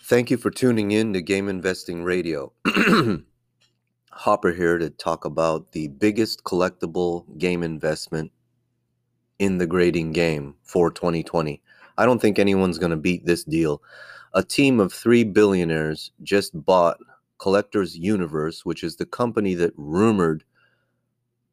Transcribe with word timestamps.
Thank 0.00 0.30
you 0.30 0.36
for 0.36 0.50
tuning 0.50 0.90
in 0.90 1.12
to 1.12 1.22
Game 1.22 1.48
Investing 1.48 2.02
Radio. 2.02 2.52
Hopper 4.10 4.52
here 4.52 4.78
to 4.78 4.90
talk 4.90 5.24
about 5.24 5.72
the 5.72 5.88
biggest 5.88 6.44
collectible 6.44 7.24
game 7.38 7.62
investment 7.62 8.32
in 9.38 9.58
the 9.58 9.66
grading 9.66 10.12
game 10.12 10.54
for 10.62 10.90
2020. 10.90 11.62
I 11.98 12.06
don't 12.06 12.20
think 12.20 12.38
anyone's 12.38 12.78
going 12.78 12.90
to 12.90 12.96
beat 12.96 13.26
this 13.26 13.44
deal. 13.44 13.82
A 14.34 14.42
team 14.42 14.80
of 14.80 14.92
three 14.92 15.24
billionaires 15.24 16.10
just 16.22 16.52
bought 16.64 16.98
Collectors 17.38 17.96
Universe, 17.96 18.64
which 18.64 18.82
is 18.82 18.96
the 18.96 19.06
company 19.06 19.54
that 19.54 19.72
rumored 19.76 20.44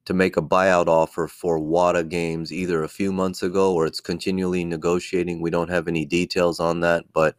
to 0.05 0.13
make 0.13 0.37
a 0.37 0.41
buyout 0.41 0.87
offer 0.87 1.27
for 1.27 1.59
Wata 1.59 2.07
Games 2.07 2.51
either 2.51 2.83
a 2.83 2.89
few 2.89 3.11
months 3.11 3.43
ago 3.43 3.73
or 3.73 3.85
it's 3.85 3.99
continually 3.99 4.63
negotiating. 4.63 5.41
We 5.41 5.49
don't 5.49 5.69
have 5.69 5.87
any 5.87 6.05
details 6.05 6.59
on 6.59 6.79
that, 6.79 7.05
but 7.13 7.35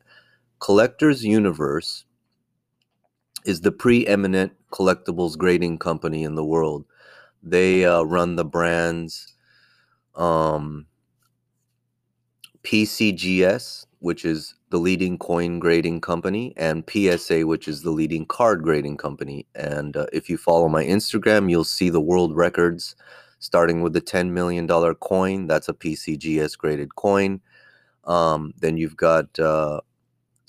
Collectors 0.61 1.25
Universe 1.25 2.05
is 3.47 3.63
the 3.63 3.73
preeminent 3.73 4.53
collectibles 4.71 5.37
grading 5.37 5.79
company 5.79 6.23
in 6.23 6.35
the 6.35 6.45
world. 6.45 6.85
They 7.43 7.87
uh, 7.87 8.03
run 8.03 8.37
the 8.37 8.45
brands 8.45 9.35
um, 10.15 10.87
PCGS, 12.63 13.87
which 14.01 14.27
is 14.27 14.55
the 14.69 14.79
leading 14.79 15.17
coin 15.17 15.59
grading 15.59 16.03
company, 16.03 16.53
and 16.59 16.85
PSA, 16.89 17.47
which 17.47 17.67
is 17.67 17.83
the 17.83 17.91
leading 17.91 18.27
card 18.27 18.63
grading 18.63 18.99
company. 18.99 19.47
And 19.55 19.97
uh, 19.97 20.07
if 20.13 20.29
you 20.29 20.37
follow 20.37 20.69
my 20.69 20.85
Instagram, 20.85 21.51
you'll 21.51 21.65
see 21.65 21.89
the 21.89 22.01
world 22.01 22.37
records 22.37 22.95
starting 23.39 23.81
with 23.81 23.95
the 23.95 24.03
$10 24.03 24.31
million 24.31 24.69
coin. 24.69 25.47
That's 25.47 25.71
a 25.71 25.73
PCGS 25.73 26.59
graded 26.59 26.95
coin. 26.97 27.41
Um, 28.05 28.53
then 28.59 28.77
you've 28.77 28.97
got 28.97 29.39
uh, 29.39 29.81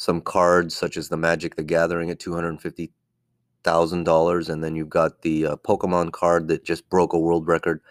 some 0.02 0.20
cards 0.20 0.76
such 0.76 0.98
as 0.98 1.08
the 1.10 1.18
Magic 1.18 1.56
the 1.56 1.64
Gathering 1.64 2.10
at 2.10 2.20
$250,000. 2.20 4.50
And 4.50 4.64
then 4.64 4.76
you've 4.76 4.90
got 4.90 5.22
the 5.22 5.46
uh, 5.46 5.56
Pokemon 5.58 6.12
card 6.12 6.48
that 6.48 6.66
just 6.66 6.90
broke 6.90 7.14
a 7.14 7.20
world 7.20 7.46
record 7.48 7.82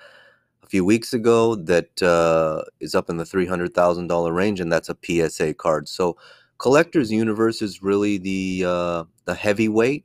a 0.64 0.67
few 0.67 0.84
weeks 0.84 1.12
ago 1.12 1.55
that 1.55 2.02
uh, 2.02 2.62
is 2.80 2.97
up 2.97 3.11
in 3.11 3.17
the 3.17 3.22
$300,000 3.22 4.34
range, 4.34 4.58
and 4.58 4.72
that's 4.72 4.89
a 4.89 4.97
PSA 5.05 5.55
card. 5.55 5.89
So, 5.89 6.17
Collectors 6.58 7.12
Universe 7.12 7.62
is 7.62 7.80
really 7.83 8.19
the 8.19 8.64
uh, 8.67 9.05
the 9.24 9.34
heavyweight 9.34 10.05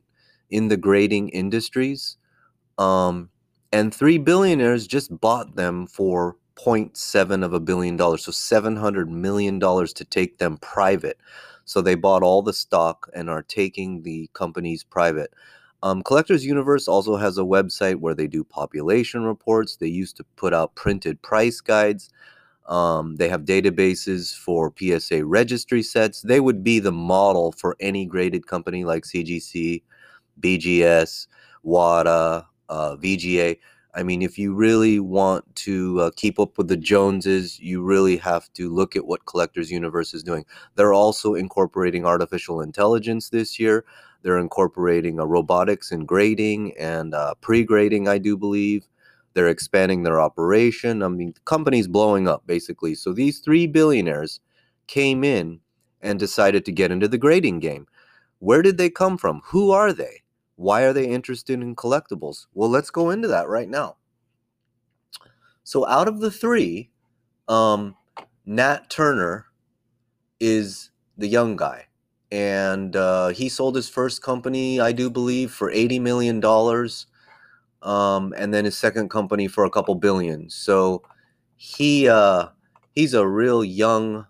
in 0.51 0.67
the 0.69 0.77
grading 0.77 1.27
industries, 1.29 2.17
um, 2.77 3.29
and 3.73 3.93
three 3.93 4.17
billionaires 4.17 4.87
just 4.87 5.19
bought 5.19 5.57
them 5.57 5.85
for 5.87 6.37
0.7 6.55 7.43
of 7.43 7.51
a 7.53 7.59
billion 7.59 7.97
dollars, 7.97 8.23
so 8.23 8.31
700 8.31 9.09
million 9.11 9.59
dollars 9.59 9.91
to 9.93 10.05
take 10.05 10.37
them 10.37 10.57
private. 10.59 11.17
So 11.65 11.81
they 11.81 11.95
bought 11.95 12.23
all 12.23 12.41
the 12.41 12.53
stock 12.53 13.09
and 13.13 13.29
are 13.29 13.43
taking 13.43 14.03
the 14.03 14.29
companies 14.33 14.83
private. 14.83 15.33
Um, 15.83 16.01
Collectors 16.01 16.45
Universe 16.45 16.87
also 16.87 17.15
has 17.17 17.37
a 17.37 17.41
website 17.41 17.97
where 17.97 18.15
they 18.15 18.27
do 18.27 18.43
population 18.43 19.23
reports. 19.23 19.75
They 19.75 19.87
used 19.87 20.17
to 20.17 20.23
put 20.35 20.53
out 20.53 20.75
printed 20.75 21.21
price 21.21 21.61
guides. 21.61 22.09
Um, 22.67 23.17
they 23.17 23.29
have 23.29 23.41
databases 23.45 24.35
for 24.35 24.73
PSA 24.77 25.25
registry 25.25 25.83
sets. 25.83 26.21
They 26.21 26.39
would 26.39 26.63
be 26.63 26.79
the 26.79 26.91
model 26.91 27.51
for 27.51 27.75
any 27.79 28.05
graded 28.05 28.47
company 28.47 28.83
like 28.85 29.03
CGC, 29.03 29.83
BGS, 30.39 31.27
WATA, 31.63 32.45
uh, 32.69 32.95
VGA. 32.97 33.57
I 33.95 34.03
mean, 34.03 34.21
if 34.21 34.37
you 34.37 34.53
really 34.53 34.99
want 34.99 35.55
to 35.57 36.01
uh, 36.01 36.11
keep 36.17 36.37
up 36.37 36.57
with 36.57 36.67
the 36.67 36.75
Joneses, 36.75 37.59
you 37.61 37.81
really 37.81 38.17
have 38.17 38.51
to 38.53 38.69
look 38.69 38.95
at 38.97 39.05
what 39.05 39.25
Collectors 39.25 39.71
Universe 39.71 40.13
is 40.13 40.21
doing. 40.21 40.45
They're 40.75 40.93
also 40.93 41.33
incorporating 41.33 42.05
artificial 42.05 42.59
intelligence 42.59 43.29
this 43.29 43.57
year. 43.57 43.85
They're 44.21 44.37
incorporating 44.37 45.17
a 45.17 45.25
robotics 45.25 45.91
and 45.91 46.05
grading 46.05 46.77
and 46.77 47.13
uh, 47.13 47.35
pre-grading, 47.39 48.09
I 48.09 48.17
do 48.17 48.35
believe. 48.35 48.85
They're 49.33 49.47
expanding 49.47 50.03
their 50.03 50.19
operation. 50.19 51.01
I 51.01 51.07
mean, 51.07 51.31
the 51.33 51.41
company's 51.41 51.87
blowing 51.87 52.27
up 52.27 52.45
basically. 52.45 52.95
So 52.95 53.13
these 53.13 53.39
three 53.39 53.65
billionaires 53.65 54.41
came 54.87 55.23
in 55.23 55.61
and 56.01 56.19
decided 56.19 56.65
to 56.65 56.71
get 56.71 56.91
into 56.91 57.07
the 57.07 57.17
grading 57.17 57.59
game. 57.59 57.87
Where 58.39 58.61
did 58.61 58.77
they 58.77 58.89
come 58.89 59.17
from? 59.17 59.41
Who 59.45 59.71
are 59.71 59.93
they? 59.93 60.23
Why 60.55 60.83
are 60.83 60.93
they 60.93 61.07
interested 61.07 61.61
in 61.61 61.75
collectibles? 61.75 62.47
Well, 62.53 62.69
let's 62.69 62.89
go 62.89 63.09
into 63.09 63.27
that 63.27 63.47
right 63.47 63.69
now. 63.69 63.97
So, 65.63 65.87
out 65.87 66.07
of 66.07 66.19
the 66.19 66.31
three, 66.31 66.91
um, 67.47 67.95
Nat 68.45 68.89
Turner 68.89 69.47
is 70.39 70.91
the 71.17 71.27
young 71.27 71.55
guy 71.55 71.87
and 72.31 72.95
uh, 72.95 73.29
he 73.29 73.49
sold 73.49 73.75
his 73.75 73.89
first 73.89 74.21
company, 74.21 74.79
I 74.79 74.91
do 74.91 75.09
believe, 75.09 75.51
for 75.51 75.71
eighty 75.71 75.99
million 75.99 76.39
dollars, 76.39 77.07
um, 77.81 78.33
and 78.37 78.53
then 78.53 78.65
his 78.65 78.77
second 78.77 79.09
company 79.09 79.47
for 79.47 79.65
a 79.65 79.69
couple 79.69 79.95
billion. 79.95 80.49
So 80.49 81.03
he 81.55 82.09
uh, 82.09 82.47
he's 82.93 83.13
a 83.13 83.27
real 83.27 83.63
young 83.63 84.27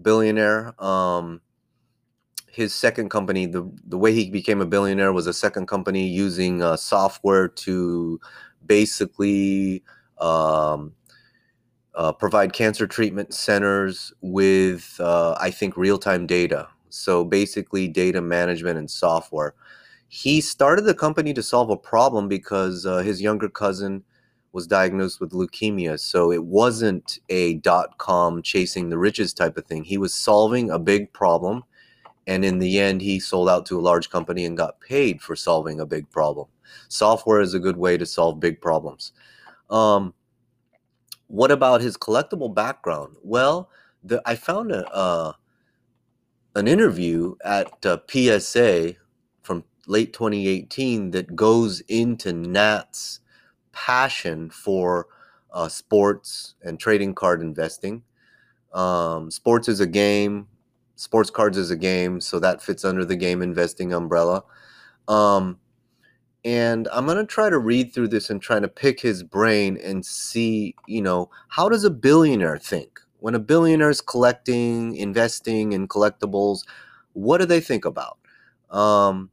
billionaire. 0.00 0.80
Um, 0.82 1.40
his 2.54 2.74
second 2.74 3.08
company, 3.10 3.46
the 3.46 3.68
the 3.88 3.98
way 3.98 4.12
he 4.12 4.30
became 4.30 4.60
a 4.60 4.66
billionaire 4.66 5.12
was 5.12 5.26
a 5.26 5.32
second 5.32 5.66
company 5.66 6.06
using 6.06 6.62
uh, 6.62 6.76
software 6.76 7.48
to 7.48 8.20
basically 8.66 9.82
um, 10.18 10.92
uh, 11.94 12.12
provide 12.12 12.52
cancer 12.52 12.86
treatment 12.86 13.34
centers 13.34 14.12
with, 14.20 14.96
uh, 15.00 15.36
I 15.40 15.50
think, 15.50 15.76
real 15.76 15.98
time 15.98 16.26
data. 16.26 16.68
So 16.88 17.24
basically, 17.24 17.88
data 17.88 18.20
management 18.20 18.78
and 18.78 18.90
software. 18.90 19.54
He 20.08 20.40
started 20.40 20.84
the 20.84 20.94
company 20.94 21.34
to 21.34 21.42
solve 21.42 21.70
a 21.70 21.76
problem 21.76 22.28
because 22.28 22.86
uh, 22.86 22.98
his 22.98 23.20
younger 23.20 23.48
cousin 23.48 24.04
was 24.52 24.68
diagnosed 24.68 25.20
with 25.20 25.32
leukemia. 25.32 25.98
So 25.98 26.30
it 26.30 26.44
wasn't 26.44 27.18
a 27.28 27.54
dot 27.54 27.98
com 27.98 28.42
chasing 28.42 28.90
the 28.90 28.98
riches 28.98 29.34
type 29.34 29.56
of 29.58 29.66
thing. 29.66 29.82
He 29.82 29.98
was 29.98 30.14
solving 30.14 30.70
a 30.70 30.78
big 30.78 31.12
problem. 31.12 31.64
And 32.26 32.44
in 32.44 32.58
the 32.58 32.78
end, 32.78 33.02
he 33.02 33.20
sold 33.20 33.48
out 33.48 33.66
to 33.66 33.78
a 33.78 33.82
large 33.82 34.10
company 34.10 34.44
and 34.44 34.56
got 34.56 34.80
paid 34.80 35.20
for 35.20 35.36
solving 35.36 35.80
a 35.80 35.86
big 35.86 36.10
problem. 36.10 36.48
Software 36.88 37.40
is 37.40 37.54
a 37.54 37.58
good 37.58 37.76
way 37.76 37.96
to 37.96 38.06
solve 38.06 38.40
big 38.40 38.60
problems. 38.60 39.12
Um, 39.70 40.14
what 41.26 41.50
about 41.50 41.80
his 41.80 41.96
collectible 41.96 42.54
background? 42.54 43.16
Well, 43.22 43.70
the, 44.02 44.22
I 44.24 44.36
found 44.36 44.72
a, 44.72 44.88
uh, 44.94 45.32
an 46.54 46.68
interview 46.68 47.34
at 47.44 47.84
uh, 47.84 47.98
PSA 48.08 48.94
from 49.42 49.64
late 49.86 50.12
2018 50.12 51.10
that 51.10 51.34
goes 51.34 51.80
into 51.88 52.32
Nat's 52.32 53.20
passion 53.72 54.50
for 54.50 55.08
uh, 55.52 55.68
sports 55.68 56.54
and 56.62 56.78
trading 56.78 57.14
card 57.14 57.40
investing. 57.40 58.02
Um, 58.72 59.30
sports 59.30 59.68
is 59.68 59.80
a 59.80 59.86
game, 59.86 60.48
sports 60.96 61.30
cards 61.30 61.58
is 61.58 61.70
a 61.70 61.76
game, 61.76 62.20
so 62.20 62.38
that 62.40 62.62
fits 62.62 62.84
under 62.84 63.04
the 63.04 63.16
game 63.16 63.42
investing 63.42 63.92
umbrella. 63.92 64.42
Um, 65.08 65.58
and 66.44 66.88
I'm 66.92 67.06
going 67.06 67.18
to 67.18 67.24
try 67.24 67.48
to 67.48 67.58
read 67.58 67.92
through 67.92 68.08
this 68.08 68.30
and 68.30 68.40
try 68.40 68.60
to 68.60 68.68
pick 68.68 69.00
his 69.00 69.22
brain 69.22 69.78
and 69.82 70.04
see, 70.04 70.74
you 70.86 71.00
know, 71.02 71.30
how 71.48 71.68
does 71.68 71.84
a 71.84 71.90
billionaire 71.90 72.58
think? 72.58 73.00
when 73.24 73.34
a 73.34 73.38
billionaire 73.38 73.88
is 73.88 74.02
collecting, 74.02 74.94
investing 74.96 75.72
in 75.72 75.88
collectibles, 75.88 76.60
what 77.14 77.38
do 77.38 77.46
they 77.46 77.58
think 77.58 77.86
about? 77.86 78.18
Um, 78.68 79.30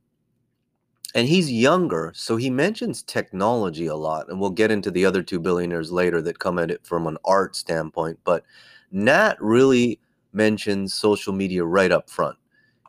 and 1.13 1.27
he's 1.27 1.51
younger, 1.51 2.13
so 2.15 2.37
he 2.37 2.49
mentions 2.49 3.03
technology 3.03 3.87
a 3.87 3.95
lot, 3.97 4.29
and 4.29 4.39
we'll 4.39 4.51
get 4.51 4.71
into 4.71 4.91
the 4.91 5.05
other 5.05 5.21
two 5.21 5.41
billionaires 5.41 5.91
later 5.91 6.21
that 6.21 6.39
come 6.39 6.57
at 6.57 6.71
it 6.71 6.87
from 6.87 7.05
an 7.05 7.17
art 7.25 7.53
standpoint. 7.53 8.17
But 8.23 8.45
Nat 8.93 9.35
really 9.41 9.99
mentions 10.33 10.93
social 10.93 11.33
media 11.33 11.63
right 11.63 11.91
up 11.91 12.09
front. 12.09 12.37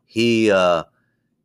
He 0.06 0.50
uh, 0.50 0.84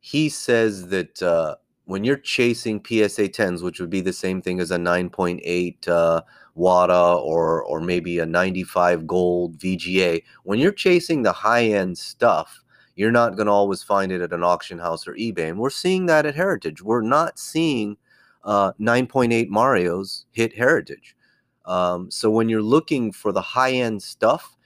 he 0.00 0.28
says 0.28 0.88
that 0.88 1.22
uh, 1.22 1.56
when 1.84 2.04
you're 2.04 2.16
chasing 2.18 2.84
PSA 2.84 3.30
10s, 3.30 3.62
which 3.62 3.80
would 3.80 3.90
be 3.90 4.00
the 4.00 4.12
same 4.12 4.42
thing 4.42 4.60
as 4.60 4.70
a 4.70 4.76
9.8 4.76 5.88
uh, 5.88 6.20
WATA 6.54 7.22
or 7.22 7.62
or 7.62 7.80
maybe 7.80 8.18
a 8.18 8.26
95 8.26 9.06
gold 9.06 9.58
VGA, 9.58 10.22
when 10.44 10.58
you're 10.58 10.72
chasing 10.72 11.22
the 11.22 11.32
high 11.32 11.64
end 11.64 11.96
stuff, 11.96 12.62
you're 12.94 13.12
not 13.12 13.36
going 13.36 13.46
to 13.46 13.52
always 13.52 13.82
find 13.82 14.12
it 14.12 14.20
at 14.20 14.32
an 14.32 14.42
auction 14.42 14.78
house 14.78 15.06
or 15.06 15.14
eBay. 15.14 15.48
And 15.48 15.58
we're 15.58 15.70
seeing 15.70 16.06
that 16.06 16.26
at 16.26 16.34
Heritage. 16.34 16.82
We're 16.82 17.00
not 17.00 17.38
seeing 17.38 17.96
uh, 18.44 18.72
9.8 18.80 19.48
Marios 19.48 20.24
hit 20.32 20.52
Heritage. 20.54 21.16
Um, 21.64 22.10
so 22.10 22.30
when 22.30 22.48
you're 22.48 22.60
looking 22.60 23.12
for 23.12 23.30
the 23.30 23.40
high 23.40 23.72
end 23.72 24.02
stuff, 24.02 24.57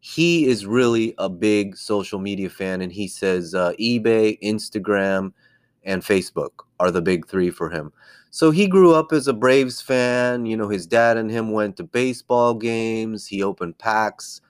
he 0.00 0.46
is 0.46 0.66
really 0.66 1.14
a 1.18 1.28
big 1.28 1.76
social 1.76 2.18
media 2.18 2.50
fan, 2.50 2.80
and 2.82 2.92
he 2.92 3.08
says 3.08 3.54
uh, 3.54 3.72
eBay, 3.80 4.38
Instagram, 4.42 5.32
and 5.84 6.02
Facebook 6.02 6.50
are 6.78 6.90
the 6.90 7.02
big 7.02 7.28
three 7.28 7.50
for 7.50 7.70
him. 7.70 7.92
So 8.30 8.50
he 8.50 8.66
grew 8.68 8.94
up 8.94 9.12
as 9.12 9.28
a 9.28 9.32
Braves 9.32 9.80
fan. 9.82 10.46
You 10.46 10.56
know, 10.56 10.68
his 10.68 10.86
dad 10.86 11.16
and 11.16 11.30
him 11.30 11.52
went 11.52 11.76
to 11.78 11.84
baseball 11.84 12.54
games. 12.54 13.26
He 13.26 13.42
opened 13.42 13.78
packs 13.78 14.40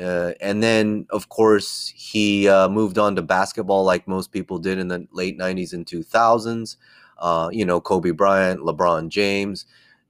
Uh, 0.00 0.32
and 0.40 0.62
then, 0.62 1.06
of 1.10 1.28
course, 1.30 1.92
he 1.96 2.48
uh, 2.48 2.68
moved 2.68 2.98
on 2.98 3.16
to 3.16 3.22
basketball 3.22 3.84
like 3.84 4.06
most 4.06 4.30
people 4.30 4.58
did 4.58 4.78
in 4.78 4.88
the 4.88 5.06
late 5.12 5.38
90s 5.38 5.72
and 5.72 5.86
2000s. 5.86 6.76
Uh, 7.18 7.48
you 7.50 7.64
know, 7.64 7.80
Kobe 7.80 8.10
Bryant, 8.10 8.60
LeBron 8.60 9.08
James. 9.08 9.64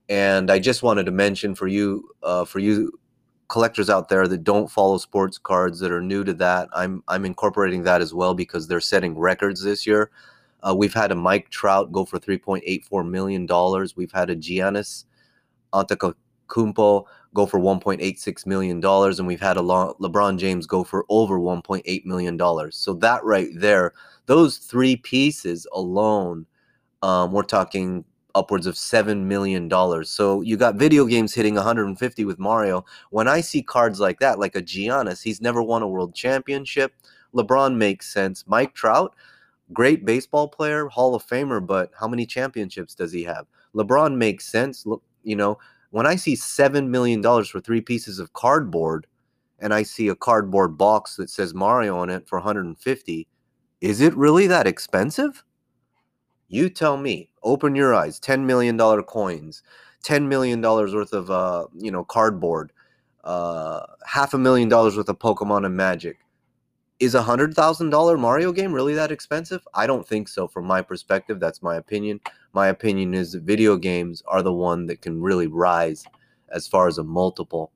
And 0.08 0.50
I 0.50 0.58
just 0.58 0.82
wanted 0.82 1.06
to 1.06 1.12
mention 1.12 1.54
for 1.54 1.68
you, 1.68 2.10
uh, 2.22 2.44
for 2.44 2.58
you 2.58 2.98
collectors 3.48 3.88
out 3.90 4.08
there 4.08 4.26
that 4.28 4.44
don't 4.44 4.70
follow 4.70 4.98
sports 4.98 5.38
cards 5.38 5.78
that 5.80 5.92
are 5.92 6.00
new 6.00 6.24
to 6.24 6.34
that, 6.34 6.68
I'm 6.72 7.02
I'm 7.08 7.24
incorporating 7.24 7.82
that 7.84 8.00
as 8.00 8.14
well 8.14 8.34
because 8.34 8.66
they're 8.66 8.80
setting 8.80 9.18
records 9.18 9.62
this 9.62 9.86
year. 9.86 10.10
Uh, 10.66 10.74
we've 10.74 10.94
had 10.94 11.12
a 11.12 11.14
Mike 11.14 11.50
Trout 11.50 11.92
go 11.92 12.04
for 12.04 12.18
3.84 12.18 13.08
million 13.08 13.46
dollars. 13.46 13.96
We've 13.96 14.12
had 14.12 14.30
a 14.30 14.36
Giannis 14.36 15.04
Antetokounmpo 15.72 17.04
go 17.34 17.46
for 17.46 17.60
1.86 17.60 18.46
million 18.46 18.80
dollars, 18.80 19.18
and 19.18 19.28
we've 19.28 19.40
had 19.40 19.56
a 19.56 19.60
LeBron 19.60 20.38
James 20.38 20.66
go 20.66 20.82
for 20.82 21.04
over 21.08 21.38
1.8 21.38 22.04
million 22.04 22.36
dollars. 22.36 22.76
So 22.76 22.94
that 22.94 23.22
right 23.24 23.50
there, 23.54 23.92
those 24.26 24.58
three 24.58 24.96
pieces 24.96 25.66
alone, 25.72 26.46
um, 27.02 27.32
we're 27.32 27.42
talking 27.42 28.04
upwards 28.36 28.66
of 28.66 28.76
seven 28.76 29.26
million 29.26 29.66
dollars. 29.66 30.10
So 30.10 30.42
you 30.42 30.56
got 30.56 30.76
video 30.76 31.06
games 31.06 31.34
hitting 31.34 31.54
150 31.54 32.24
with 32.24 32.38
Mario. 32.38 32.84
When 33.10 33.26
I 33.26 33.40
see 33.40 33.62
cards 33.62 33.98
like 33.98 34.20
that, 34.20 34.38
like 34.38 34.54
a 34.54 34.62
Giannis, 34.62 35.22
he's 35.22 35.40
never 35.40 35.62
won 35.62 35.82
a 35.82 35.88
world 35.88 36.14
championship. 36.14 36.92
LeBron 37.34 37.76
makes 37.76 38.12
sense. 38.12 38.44
Mike 38.46 38.74
Trout, 38.74 39.14
great 39.72 40.04
baseball 40.04 40.48
player, 40.48 40.86
Hall 40.88 41.14
of 41.14 41.26
Famer, 41.26 41.66
but 41.66 41.90
how 41.98 42.06
many 42.06 42.26
championships 42.26 42.94
does 42.94 43.12
he 43.12 43.24
have? 43.24 43.46
LeBron 43.74 44.16
makes 44.16 44.46
sense. 44.46 44.86
Look, 44.86 45.02
you 45.24 45.36
know, 45.36 45.58
when 45.90 46.06
I 46.06 46.16
see 46.16 46.36
seven 46.36 46.90
million 46.90 47.20
dollars 47.22 47.48
for 47.48 47.60
three 47.60 47.80
pieces 47.80 48.18
of 48.18 48.32
cardboard, 48.34 49.06
and 49.58 49.72
I 49.72 49.82
see 49.82 50.08
a 50.08 50.14
cardboard 50.14 50.76
box 50.76 51.16
that 51.16 51.30
says 51.30 51.54
Mario 51.54 51.96
on 51.96 52.10
it 52.10 52.28
for 52.28 52.38
150, 52.38 53.26
is 53.80 54.00
it 54.00 54.14
really 54.16 54.46
that 54.46 54.66
expensive? 54.66 55.42
You 56.48 56.68
tell 56.70 56.96
me. 56.96 57.30
Open 57.42 57.74
your 57.74 57.94
eyes. 57.94 58.18
Ten 58.18 58.46
million 58.46 58.76
dollar 58.76 59.02
coins, 59.02 59.62
ten 60.02 60.28
million 60.28 60.60
dollars 60.60 60.94
worth 60.94 61.12
of 61.12 61.30
uh, 61.30 61.66
you 61.76 61.90
know, 61.90 62.04
cardboard, 62.04 62.72
uh, 63.24 63.86
half 64.04 64.34
a 64.34 64.38
million 64.38 64.68
dollars 64.68 64.96
worth 64.96 65.08
of 65.08 65.18
Pokemon 65.18 65.64
and 65.66 65.76
Magic. 65.76 66.18
Is 66.98 67.14
a 67.14 67.22
hundred 67.22 67.54
thousand 67.54 67.90
dollar 67.90 68.16
Mario 68.16 68.52
game 68.52 68.72
really 68.72 68.94
that 68.94 69.12
expensive? 69.12 69.66
I 69.74 69.86
don't 69.86 70.06
think 70.06 70.28
so. 70.28 70.48
From 70.48 70.64
my 70.64 70.80
perspective, 70.82 71.38
that's 71.40 71.62
my 71.62 71.76
opinion. 71.76 72.20
My 72.52 72.68
opinion 72.68 73.12
is 73.12 73.32
that 73.32 73.42
video 73.42 73.76
games 73.76 74.22
are 74.26 74.42
the 74.42 74.52
one 74.52 74.86
that 74.86 75.02
can 75.02 75.20
really 75.20 75.46
rise 75.46 76.04
as 76.48 76.66
far 76.66 76.88
as 76.88 76.96
a 76.98 77.04
multiple. 77.04 77.70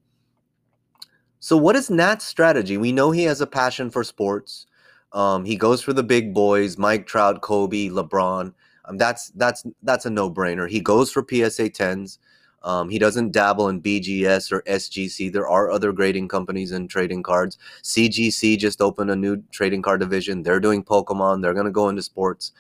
So, 1.38 1.56
what 1.56 1.76
is 1.76 1.90
Nat's 1.90 2.24
strategy? 2.24 2.76
We 2.76 2.92
know 2.92 3.10
he 3.10 3.24
has 3.24 3.40
a 3.40 3.46
passion 3.46 3.90
for 3.90 4.04
sports. 4.04 4.66
Um, 5.12 5.44
he 5.44 5.56
goes 5.56 5.82
for 5.82 5.92
the 5.92 6.02
big 6.02 6.32
boys, 6.32 6.78
Mike 6.78 7.06
Trout, 7.06 7.40
Kobe, 7.40 7.88
LeBron. 7.88 8.52
Um, 8.84 8.96
that's 8.98 9.30
that's 9.30 9.64
that's 9.82 10.06
a 10.06 10.10
no-brainer. 10.10 10.68
He 10.68 10.80
goes 10.80 11.10
for 11.10 11.22
PSA 11.28 11.70
10s. 11.70 12.18
Um, 12.62 12.90
he 12.90 12.98
doesn't 12.98 13.32
dabble 13.32 13.68
in 13.68 13.80
BGS 13.80 14.52
or 14.52 14.62
SGC. 14.62 15.32
There 15.32 15.48
are 15.48 15.70
other 15.70 15.92
grading 15.92 16.28
companies 16.28 16.72
and 16.72 16.90
trading 16.90 17.22
cards. 17.22 17.56
CGC 17.82 18.58
just 18.58 18.82
opened 18.82 19.10
a 19.10 19.16
new 19.16 19.42
trading 19.50 19.80
card 19.82 20.00
division. 20.00 20.42
They're 20.42 20.60
doing 20.60 20.84
Pokemon. 20.84 21.40
They're 21.40 21.54
going 21.54 21.66
to 21.66 21.72
go 21.72 21.88
into 21.88 22.02
sports. 22.02 22.52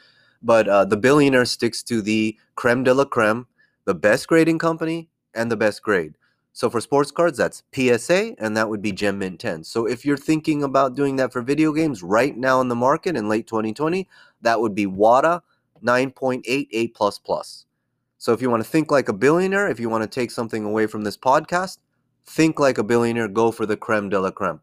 But 0.42 0.68
uh, 0.68 0.86
the 0.86 0.96
billionaire 0.96 1.44
sticks 1.44 1.82
to 1.84 2.00
the 2.00 2.38
creme 2.54 2.82
de 2.82 2.94
la 2.94 3.04
creme, 3.04 3.46
the 3.84 3.94
best 3.94 4.26
grading 4.26 4.58
company 4.58 5.10
and 5.34 5.50
the 5.50 5.56
best 5.56 5.82
grade. 5.82 6.14
So 6.60 6.68
for 6.68 6.82
sports 6.82 7.10
cards, 7.10 7.38
that's 7.38 7.62
PSA, 7.72 8.34
and 8.36 8.54
that 8.54 8.68
would 8.68 8.82
be 8.82 8.92
Gem 8.92 9.18
Mint 9.18 9.40
10. 9.40 9.64
So 9.64 9.86
if 9.86 10.04
you're 10.04 10.18
thinking 10.18 10.62
about 10.62 10.94
doing 10.94 11.16
that 11.16 11.32
for 11.32 11.40
video 11.40 11.72
games 11.72 12.02
right 12.02 12.36
now 12.36 12.60
in 12.60 12.68
the 12.68 12.74
market 12.74 13.16
in 13.16 13.30
late 13.30 13.46
2020, 13.46 14.06
that 14.42 14.60
would 14.60 14.74
be 14.74 14.84
WATA 14.84 15.40
9.88 15.82 17.64
So 18.18 18.34
if 18.34 18.42
you 18.42 18.50
want 18.50 18.62
to 18.62 18.68
think 18.68 18.90
like 18.90 19.08
a 19.08 19.14
billionaire, 19.14 19.70
if 19.70 19.80
you 19.80 19.88
want 19.88 20.02
to 20.02 20.06
take 20.06 20.30
something 20.30 20.66
away 20.66 20.86
from 20.86 21.02
this 21.02 21.16
podcast, 21.16 21.78
think 22.26 22.60
like 22.60 22.76
a 22.76 22.84
billionaire, 22.84 23.28
go 23.28 23.50
for 23.50 23.64
the 23.64 23.78
creme 23.78 24.10
de 24.10 24.20
la 24.20 24.30
creme. 24.30 24.60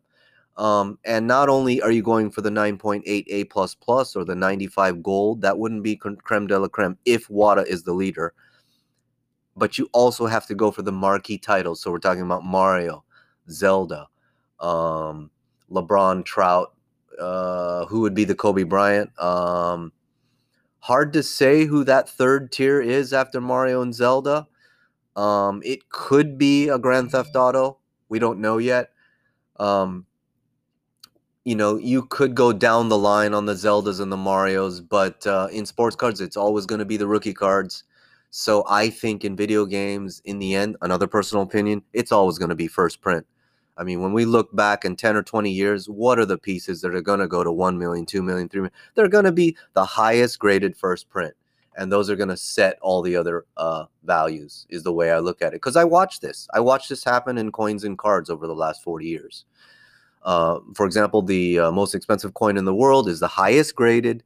Um, 0.55 0.99
and 1.03 1.25
not 1.25 1.49
only 1.49 1.81
are 1.81 1.89
you 1.89 2.03
going 2.03 2.29
for 2.29 2.41
the 2.41 2.51
9.8 2.51 3.01
A 3.27 3.45
plus 3.45 3.73
plus 3.73 4.15
or 4.15 4.23
the 4.23 4.35
95 4.35 5.01
gold, 5.01 5.41
that 5.41 5.57
wouldn't 5.57 5.81
be 5.81 5.95
creme 5.95 6.45
de 6.45 6.59
la 6.59 6.67
creme 6.67 6.99
if 7.05 7.27
WATA 7.27 7.65
is 7.65 7.81
the 7.81 7.93
leader 7.93 8.35
but 9.57 9.77
you 9.77 9.89
also 9.91 10.27
have 10.27 10.45
to 10.47 10.55
go 10.55 10.71
for 10.71 10.83
the 10.83 10.91
marquee 10.91 11.37
titles. 11.37 11.81
So 11.81 11.91
we're 11.91 11.99
talking 11.99 12.23
about 12.23 12.45
Mario, 12.45 13.03
Zelda, 13.49 14.07
um, 14.59 15.31
LeBron, 15.71 16.23
Trout. 16.23 16.73
Uh, 17.19 17.87
who 17.87 18.01
would 18.01 18.13
be 18.13 18.25
the 18.25 18.35
Kobe 18.35 18.61
Bryant? 18.61 19.09
Um, 19.19 19.91
hard 20.79 21.13
to 21.13 21.23
say 21.23 21.65
who 21.65 21.83
that 21.83 22.07
third 22.07 22.51
tier 22.51 22.79
is 22.79 23.11
after 23.11 23.41
Mario 23.41 23.81
and 23.81 23.93
Zelda. 23.93 24.47
Um, 25.15 25.63
it 25.65 25.89
could 25.89 26.37
be 26.37 26.69
a 26.69 26.77
Grand 26.77 27.11
Theft 27.11 27.35
Auto. 27.35 27.79
We 28.07 28.19
don't 28.19 28.39
know 28.39 28.59
yet. 28.59 28.91
Um, 29.59 30.05
you 31.43 31.55
know, 31.55 31.77
you 31.77 32.03
could 32.03 32.35
go 32.35 32.53
down 32.53 32.89
the 32.89 32.97
line 32.97 33.33
on 33.33 33.47
the 33.47 33.53
Zeldas 33.53 33.99
and 33.99 34.11
the 34.11 34.17
Marios, 34.17 34.87
but 34.87 35.25
uh, 35.25 35.47
in 35.51 35.65
sports 35.65 35.95
cards, 35.95 36.21
it's 36.21 36.37
always 36.37 36.67
going 36.67 36.79
to 36.79 36.85
be 36.85 36.97
the 36.97 37.07
rookie 37.07 37.33
cards. 37.33 37.83
So 38.29 38.65
I 38.67 38.89
think 38.89 39.23
in 39.23 39.35
video 39.35 39.65
games, 39.65 40.21
in 40.25 40.39
the 40.39 40.55
end, 40.55 40.77
another 40.81 41.07
personal 41.07 41.43
opinion, 41.43 41.81
it's 41.93 42.11
always 42.11 42.37
going 42.37 42.49
to 42.49 42.55
be 42.55 42.67
first 42.67 43.01
print. 43.01 43.25
I 43.77 43.83
mean, 43.83 44.01
when 44.01 44.11
we 44.11 44.25
look 44.25 44.53
back 44.55 44.85
in 44.85 44.95
10 44.95 45.15
or 45.15 45.23
20 45.23 45.51
years, 45.51 45.87
what 45.87 46.19
are 46.19 46.25
the 46.25 46.37
pieces 46.37 46.81
that 46.81 46.95
are 46.95 47.01
going 47.01 47.19
to 47.19 47.27
go 47.27 47.43
to 47.43 47.51
1 47.51 47.77
million, 47.77 48.05
2 48.05 48.23
million, 48.23 48.49
3 48.49 48.61
million? 48.61 48.73
They're 48.95 49.07
going 49.07 49.25
to 49.25 49.31
be 49.31 49.55
the 49.73 49.85
highest 49.85 50.39
graded 50.39 50.75
first 50.75 51.09
print. 51.09 51.33
And 51.77 51.91
those 51.91 52.09
are 52.09 52.15
going 52.15 52.29
to 52.29 52.37
set 52.37 52.79
all 52.81 53.03
the 53.03 53.15
other 53.15 53.45
uh, 53.55 53.85
values, 54.03 54.65
is 54.69 54.81
the 54.81 54.93
way 54.93 55.11
I 55.11 55.19
look 55.19 55.43
at 55.43 55.49
it. 55.49 55.57
Because 55.57 55.75
I 55.75 55.83
watched 55.83 56.23
this. 56.23 56.47
I 56.53 56.59
watched 56.59 56.89
this 56.89 57.03
happen 57.03 57.37
in 57.37 57.51
coins 57.51 57.83
and 57.83 57.99
cards 57.99 58.31
over 58.31 58.47
the 58.47 58.55
last 58.55 58.81
40 58.81 59.05
years. 59.05 59.45
Uh, 60.23 60.59
for 60.73 60.87
example, 60.87 61.21
the 61.21 61.59
uh, 61.59 61.71
most 61.71 61.93
expensive 61.93 62.33
coin 62.33 62.57
in 62.57 62.65
the 62.65 62.73
world 62.73 63.07
is 63.07 63.19
the 63.19 63.27
highest 63.27 63.75
graded 63.75 64.23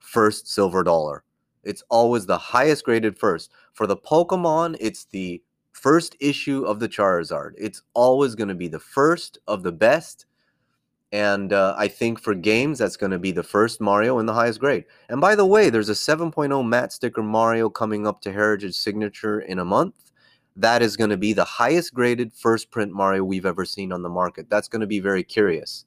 first 0.00 0.48
silver 0.48 0.82
dollar. 0.82 1.22
It's 1.68 1.84
always 1.90 2.24
the 2.24 2.38
highest 2.38 2.84
graded 2.84 3.18
first. 3.18 3.50
For 3.74 3.86
the 3.86 3.96
Pokemon, 3.96 4.78
it's 4.80 5.04
the 5.04 5.42
first 5.72 6.16
issue 6.18 6.64
of 6.64 6.80
the 6.80 6.88
Charizard. 6.88 7.52
It's 7.58 7.82
always 7.92 8.34
going 8.34 8.48
to 8.48 8.54
be 8.54 8.68
the 8.68 8.80
first 8.80 9.38
of 9.46 9.62
the 9.62 9.72
best. 9.72 10.24
And 11.12 11.52
uh, 11.52 11.74
I 11.76 11.88
think 11.88 12.20
for 12.20 12.34
games, 12.34 12.78
that's 12.78 12.96
going 12.96 13.12
to 13.12 13.18
be 13.18 13.32
the 13.32 13.42
first 13.42 13.80
Mario 13.82 14.18
in 14.18 14.24
the 14.24 14.32
highest 14.32 14.60
grade. 14.60 14.84
And 15.10 15.20
by 15.20 15.34
the 15.34 15.44
way, 15.44 15.68
there's 15.68 15.90
a 15.90 15.92
7.0 15.92 16.66
matte 16.66 16.92
sticker 16.92 17.22
Mario 17.22 17.68
coming 17.68 18.06
up 18.06 18.22
to 18.22 18.32
Heritage 18.32 18.74
Signature 18.74 19.40
in 19.40 19.58
a 19.58 19.64
month. 19.64 20.12
That 20.56 20.80
is 20.80 20.96
going 20.96 21.10
to 21.10 21.16
be 21.18 21.34
the 21.34 21.44
highest 21.44 21.92
graded 21.92 22.32
first 22.32 22.70
print 22.70 22.92
Mario 22.92 23.24
we've 23.24 23.46
ever 23.46 23.66
seen 23.66 23.92
on 23.92 24.02
the 24.02 24.08
market. 24.08 24.48
That's 24.48 24.68
going 24.68 24.80
to 24.80 24.86
be 24.86 25.00
very 25.00 25.22
curious. 25.22 25.84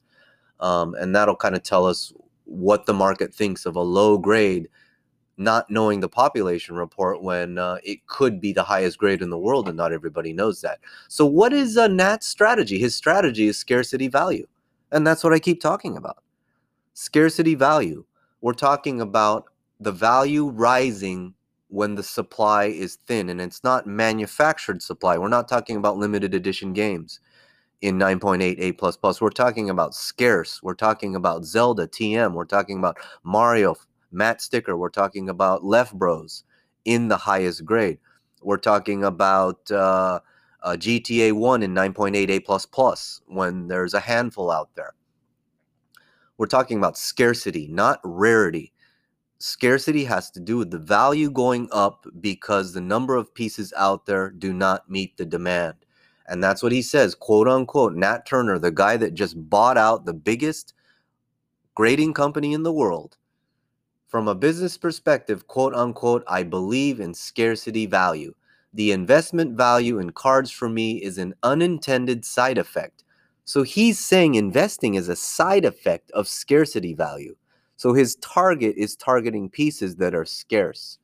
Um, 0.60 0.94
and 0.94 1.14
that'll 1.14 1.36
kind 1.36 1.56
of 1.56 1.64
tell 1.64 1.86
us 1.86 2.12
what 2.44 2.86
the 2.86 2.94
market 2.94 3.34
thinks 3.34 3.66
of 3.66 3.76
a 3.76 3.80
low 3.82 4.16
grade 4.16 4.68
not 5.36 5.70
knowing 5.70 6.00
the 6.00 6.08
population 6.08 6.74
report 6.74 7.22
when 7.22 7.58
uh, 7.58 7.78
it 7.82 8.06
could 8.06 8.40
be 8.40 8.52
the 8.52 8.62
highest 8.62 8.98
grade 8.98 9.22
in 9.22 9.30
the 9.30 9.38
world 9.38 9.68
and 9.68 9.76
not 9.76 9.92
everybody 9.92 10.32
knows 10.32 10.60
that. 10.60 10.78
So, 11.08 11.26
what 11.26 11.52
is 11.52 11.76
uh, 11.76 11.88
Nat's 11.88 12.26
strategy? 12.26 12.78
His 12.78 12.94
strategy 12.94 13.46
is 13.46 13.58
scarcity 13.58 14.08
value. 14.08 14.46
And 14.90 15.06
that's 15.06 15.24
what 15.24 15.32
I 15.32 15.38
keep 15.38 15.60
talking 15.60 15.96
about. 15.96 16.22
Scarcity 16.92 17.54
value. 17.54 18.04
We're 18.42 18.52
talking 18.52 19.00
about 19.00 19.46
the 19.80 19.92
value 19.92 20.48
rising 20.48 21.34
when 21.68 21.94
the 21.94 22.02
supply 22.02 22.64
is 22.64 22.96
thin 23.06 23.30
and 23.30 23.40
it's 23.40 23.64
not 23.64 23.86
manufactured 23.86 24.82
supply. 24.82 25.16
We're 25.16 25.28
not 25.28 25.48
talking 25.48 25.76
about 25.76 25.96
limited 25.96 26.34
edition 26.34 26.74
games 26.74 27.20
in 27.80 27.98
9.8 27.98 28.58
A++. 28.60 28.72
plus 28.72 28.96
plus. 28.96 29.20
We're 29.20 29.30
talking 29.30 29.70
about 29.70 29.94
scarce. 29.94 30.62
We're 30.62 30.74
talking 30.74 31.16
about 31.16 31.44
Zelda 31.44 31.88
TM. 31.88 32.34
We're 32.34 32.44
talking 32.44 32.78
about 32.78 32.98
Mario 33.24 33.74
Matte 34.12 34.40
Sticker. 34.40 34.76
We're 34.76 34.88
talking 34.90 35.28
about 35.28 35.64
Left 35.64 35.94
Bros 35.94 36.44
in 36.84 37.08
the 37.08 37.16
highest 37.16 37.64
grade. 37.64 37.98
We're 38.42 38.56
talking 38.56 39.04
about 39.04 39.70
uh, 39.70 40.20
uh, 40.62 40.72
GTA 40.72 41.32
1 41.32 41.62
in 41.62 41.74
9.88 41.74 42.44
plus 42.44 42.66
plus 42.66 43.20
when 43.26 43.68
there's 43.68 43.94
a 43.94 44.00
handful 44.00 44.50
out 44.50 44.70
there. 44.74 44.94
We're 46.38 46.46
talking 46.46 46.78
about 46.78 46.98
scarcity, 46.98 47.68
not 47.68 48.00
rarity. 48.04 48.72
Scarcity 49.38 50.04
has 50.04 50.30
to 50.32 50.40
do 50.40 50.56
with 50.56 50.70
the 50.70 50.78
value 50.78 51.30
going 51.30 51.68
up 51.72 52.06
because 52.20 52.72
the 52.72 52.80
number 52.80 53.16
of 53.16 53.34
pieces 53.34 53.72
out 53.76 54.06
there 54.06 54.30
do 54.30 54.52
not 54.52 54.90
meet 54.90 55.16
the 55.16 55.26
demand. 55.26 55.74
And 56.26 56.42
that's 56.42 56.62
what 56.62 56.72
he 56.72 56.82
says, 56.82 57.14
quote 57.14 57.48
unquote. 57.48 57.94
Nat 57.94 58.24
Turner, 58.26 58.58
the 58.58 58.70
guy 58.70 58.96
that 58.96 59.14
just 59.14 59.34
bought 59.50 59.76
out 59.76 60.04
the 60.04 60.14
biggest 60.14 60.74
grading 61.74 62.14
company 62.14 62.52
in 62.52 62.62
the 62.62 62.72
world, 62.72 63.16
from 64.12 64.28
a 64.28 64.34
business 64.34 64.76
perspective, 64.76 65.46
quote 65.46 65.74
unquote, 65.74 66.22
I 66.28 66.42
believe 66.42 67.00
in 67.00 67.14
scarcity 67.14 67.86
value. 67.86 68.34
The 68.74 68.92
investment 68.92 69.56
value 69.56 69.98
in 69.98 70.10
cards 70.10 70.50
for 70.50 70.68
me 70.68 71.02
is 71.02 71.16
an 71.16 71.34
unintended 71.42 72.26
side 72.26 72.58
effect. 72.58 73.04
So 73.46 73.62
he's 73.62 73.98
saying 73.98 74.34
investing 74.34 74.96
is 74.96 75.08
a 75.08 75.16
side 75.16 75.64
effect 75.64 76.10
of 76.10 76.28
scarcity 76.28 76.92
value. 76.92 77.34
So 77.76 77.94
his 77.94 78.16
target 78.16 78.74
is 78.76 78.96
targeting 78.96 79.48
pieces 79.48 79.96
that 79.96 80.14
are 80.14 80.26
scarce. 80.26 80.98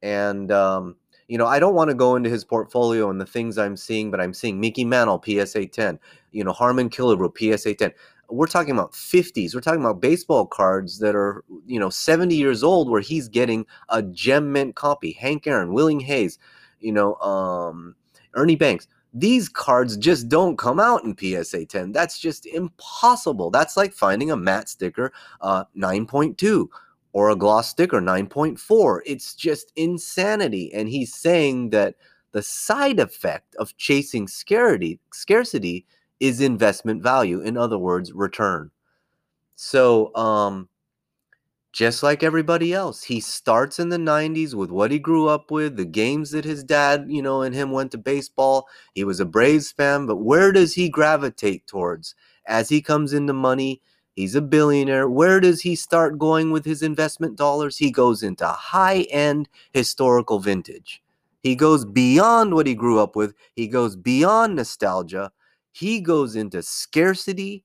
And, 0.00 0.50
um, 0.50 0.96
you 1.28 1.36
know, 1.36 1.46
I 1.46 1.58
don't 1.58 1.74
want 1.74 1.90
to 1.90 1.94
go 1.94 2.16
into 2.16 2.30
his 2.30 2.46
portfolio 2.46 3.10
and 3.10 3.20
the 3.20 3.26
things 3.26 3.58
I'm 3.58 3.76
seeing, 3.76 4.10
but 4.10 4.18
I'm 4.18 4.32
seeing 4.32 4.58
Mickey 4.58 4.86
Mantle, 4.86 5.22
PSA 5.22 5.66
10, 5.66 5.98
you 6.32 6.42
know, 6.42 6.52
Harmon 6.52 6.88
Killebrew, 6.88 7.36
PSA 7.36 7.74
10. 7.74 7.92
We're 8.30 8.46
talking 8.46 8.72
about 8.72 8.92
50s. 8.92 9.54
We're 9.54 9.60
talking 9.60 9.80
about 9.80 10.00
baseball 10.00 10.46
cards 10.46 10.98
that 11.00 11.14
are, 11.14 11.44
you 11.66 11.80
know, 11.80 11.90
70 11.90 12.34
years 12.34 12.62
old 12.62 12.88
where 12.88 13.00
he's 13.00 13.28
getting 13.28 13.66
a 13.88 14.02
gem 14.02 14.52
mint 14.52 14.76
copy. 14.76 15.12
Hank 15.12 15.46
Aaron, 15.46 15.72
Willie 15.72 15.96
Mays, 15.96 16.38
you 16.80 16.92
know, 16.92 17.14
um, 17.16 17.94
Ernie 18.34 18.56
Banks 18.56 18.86
these 19.12 19.48
cards 19.48 19.96
just 19.96 20.28
don't 20.28 20.56
come 20.56 20.78
out 20.78 21.04
in 21.04 21.16
PSA 21.16 21.66
10. 21.66 21.92
That's 21.92 22.18
just 22.18 22.46
impossible. 22.46 23.50
That's 23.50 23.76
like 23.76 23.92
finding 23.92 24.30
a 24.30 24.36
matte 24.36 24.68
sticker 24.68 25.12
uh, 25.40 25.64
9.2 25.76 26.68
or 27.12 27.30
a 27.30 27.36
gloss 27.36 27.68
sticker 27.68 28.00
9.4. 28.00 29.00
It's 29.04 29.34
just 29.34 29.72
insanity. 29.76 30.72
And 30.72 30.88
he's 30.88 31.14
saying 31.14 31.70
that 31.70 31.96
the 32.32 32.42
side 32.42 33.00
effect 33.00 33.56
of 33.56 33.76
chasing 33.76 34.28
scarcity, 34.28 35.00
scarcity 35.12 35.86
is 36.20 36.40
investment 36.40 37.02
value. 37.02 37.40
In 37.40 37.56
other 37.56 37.78
words, 37.78 38.12
return. 38.12 38.70
So, 39.56 40.14
um, 40.14 40.68
just 41.72 42.02
like 42.02 42.22
everybody 42.22 42.72
else. 42.72 43.04
He 43.04 43.20
starts 43.20 43.78
in 43.78 43.90
the 43.90 43.98
90s 43.98 44.54
with 44.54 44.70
what 44.70 44.90
he 44.90 44.98
grew 44.98 45.28
up 45.28 45.50
with, 45.50 45.76
the 45.76 45.84
games 45.84 46.32
that 46.32 46.44
his 46.44 46.64
dad, 46.64 47.06
you 47.08 47.22
know, 47.22 47.42
and 47.42 47.54
him 47.54 47.70
went 47.70 47.92
to 47.92 47.98
baseball. 47.98 48.68
He 48.94 49.04
was 49.04 49.20
a 49.20 49.24
Braves 49.24 49.70
fan, 49.70 50.06
but 50.06 50.16
where 50.16 50.52
does 50.52 50.74
he 50.74 50.88
gravitate 50.88 51.66
towards 51.66 52.14
as 52.46 52.68
he 52.68 52.82
comes 52.82 53.12
into 53.12 53.32
money? 53.32 53.80
He's 54.16 54.34
a 54.34 54.42
billionaire. 54.42 55.08
Where 55.08 55.40
does 55.40 55.60
he 55.60 55.76
start 55.76 56.18
going 56.18 56.50
with 56.50 56.64
his 56.64 56.82
investment 56.82 57.36
dollars? 57.36 57.78
He 57.78 57.90
goes 57.90 58.22
into 58.22 58.46
high 58.46 59.02
end 59.10 59.48
historical 59.72 60.40
vintage. 60.40 61.00
He 61.42 61.54
goes 61.54 61.84
beyond 61.84 62.52
what 62.52 62.66
he 62.66 62.74
grew 62.74 62.98
up 62.98 63.16
with, 63.16 63.34
he 63.54 63.68
goes 63.68 63.96
beyond 63.96 64.56
nostalgia. 64.56 65.30
He 65.72 66.00
goes 66.00 66.36
into 66.36 66.62
scarcity 66.62 67.64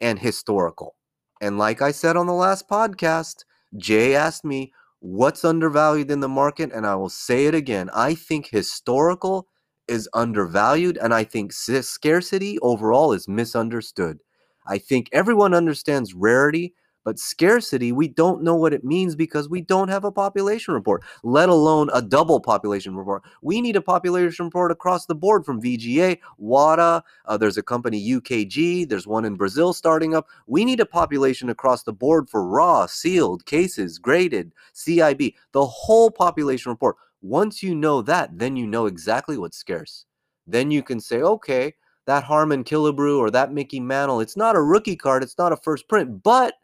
and 0.00 0.18
historical. 0.18 0.96
And 1.40 1.58
like 1.58 1.82
I 1.82 1.92
said 1.92 2.16
on 2.16 2.26
the 2.26 2.32
last 2.32 2.68
podcast, 2.68 3.44
Jay 3.76 4.14
asked 4.14 4.44
me 4.44 4.72
what's 5.00 5.44
undervalued 5.44 6.10
in 6.10 6.20
the 6.20 6.28
market, 6.28 6.72
and 6.72 6.86
I 6.86 6.94
will 6.94 7.08
say 7.08 7.46
it 7.46 7.54
again. 7.54 7.90
I 7.94 8.14
think 8.14 8.48
historical 8.48 9.48
is 9.88 10.08
undervalued, 10.14 10.98
and 10.98 11.12
I 11.14 11.24
think 11.24 11.52
scarcity 11.52 12.58
overall 12.60 13.12
is 13.12 13.28
misunderstood. 13.28 14.20
I 14.66 14.78
think 14.78 15.08
everyone 15.12 15.54
understands 15.54 16.14
rarity, 16.14 16.74
but 17.04 17.18
scarcity, 17.18 17.92
we 17.92 18.08
don't 18.08 18.42
know 18.42 18.54
what 18.54 18.72
it 18.72 18.84
means 18.84 19.14
because 19.14 19.48
we 19.48 19.60
don't 19.60 19.88
have 19.88 20.04
a 20.04 20.12
population 20.12 20.74
report, 20.74 21.02
let 21.22 21.48
alone 21.48 21.90
a 21.92 22.02
double 22.02 22.40
population 22.40 22.96
report. 22.96 23.22
We 23.42 23.60
need 23.60 23.76
a 23.76 23.80
population 23.80 24.46
report 24.46 24.70
across 24.70 25.06
the 25.06 25.14
board 25.14 25.44
from 25.44 25.60
VGA, 25.60 26.18
WATA, 26.38 27.02
uh, 27.26 27.36
there's 27.36 27.58
a 27.58 27.62
company 27.62 28.00
UKG, 28.00 28.88
there's 28.88 29.06
one 29.06 29.24
in 29.24 29.34
Brazil 29.34 29.72
starting 29.72 30.14
up. 30.14 30.28
We 30.46 30.64
need 30.64 30.80
a 30.80 30.86
population 30.86 31.50
across 31.50 31.82
the 31.82 31.92
board 31.92 32.28
for 32.28 32.46
raw, 32.46 32.86
sealed, 32.86 33.46
cases, 33.46 33.98
graded, 33.98 34.52
CIB, 34.74 35.34
the 35.52 35.66
whole 35.66 36.10
population 36.10 36.70
report. 36.70 36.96
Once 37.20 37.62
you 37.62 37.74
know 37.74 38.02
that, 38.02 38.36
then 38.36 38.56
you 38.56 38.66
know 38.66 38.86
exactly 38.86 39.36
what's 39.36 39.56
scarce. 39.56 40.06
Then 40.46 40.70
you 40.70 40.82
can 40.82 41.00
say, 41.00 41.22
okay, 41.22 41.74
that 42.06 42.24
Harmon 42.24 42.64
Killebrew 42.64 43.18
or 43.18 43.30
that 43.30 43.52
Mickey 43.52 43.78
Mantle, 43.78 44.20
it's 44.20 44.36
not 44.36 44.56
a 44.56 44.62
rookie 44.62 44.96
card, 44.96 45.22
it's 45.22 45.38
not 45.38 45.52
a 45.52 45.56
first 45.56 45.88
print, 45.88 46.22
but 46.22 46.54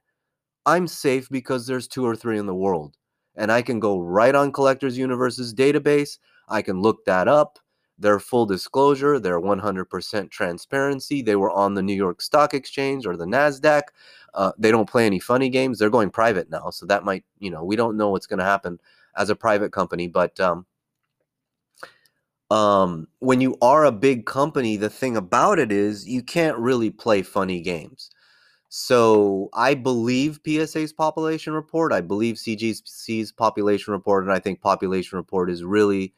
I'm 0.68 0.86
safe 0.86 1.30
because 1.30 1.66
there's 1.66 1.88
two 1.88 2.04
or 2.04 2.14
three 2.14 2.38
in 2.38 2.44
the 2.44 2.54
world. 2.54 2.98
And 3.36 3.50
I 3.50 3.62
can 3.62 3.80
go 3.80 4.00
right 4.00 4.34
on 4.34 4.52
Collectors 4.52 4.98
Universe's 4.98 5.54
database. 5.54 6.18
I 6.46 6.60
can 6.60 6.82
look 6.82 7.06
that 7.06 7.26
up. 7.26 7.58
Their 7.98 8.20
full 8.20 8.44
disclosure, 8.44 9.18
their 9.18 9.40
100% 9.40 10.30
transparency. 10.30 11.22
They 11.22 11.36
were 11.36 11.50
on 11.50 11.72
the 11.72 11.82
New 11.82 11.94
York 11.94 12.20
Stock 12.20 12.52
Exchange 12.52 13.06
or 13.06 13.16
the 13.16 13.24
NASDAQ. 13.24 13.82
Uh, 14.34 14.52
they 14.58 14.70
don't 14.70 14.88
play 14.88 15.06
any 15.06 15.18
funny 15.18 15.48
games. 15.48 15.78
They're 15.78 15.88
going 15.88 16.10
private 16.10 16.50
now. 16.50 16.68
So 16.68 16.84
that 16.84 17.02
might, 17.02 17.24
you 17.38 17.50
know, 17.50 17.64
we 17.64 17.74
don't 17.74 17.96
know 17.96 18.10
what's 18.10 18.26
going 18.26 18.38
to 18.38 18.44
happen 18.44 18.78
as 19.16 19.30
a 19.30 19.36
private 19.36 19.72
company. 19.72 20.06
But 20.06 20.38
um, 20.38 20.66
um, 22.50 23.08
when 23.20 23.40
you 23.40 23.56
are 23.62 23.86
a 23.86 23.92
big 23.92 24.26
company, 24.26 24.76
the 24.76 24.90
thing 24.90 25.16
about 25.16 25.58
it 25.58 25.72
is 25.72 26.06
you 26.06 26.22
can't 26.22 26.58
really 26.58 26.90
play 26.90 27.22
funny 27.22 27.62
games. 27.62 28.10
So 28.68 29.48
I 29.54 29.74
believe 29.74 30.40
PSA's 30.46 30.92
population 30.92 31.54
report. 31.54 31.92
I 31.92 32.02
believe 32.02 32.36
CGC's 32.36 33.32
population 33.32 33.92
report, 33.92 34.24
and 34.24 34.32
I 34.32 34.38
think 34.38 34.60
population 34.60 35.16
report 35.16 35.50
is 35.50 35.64
really 35.64 36.12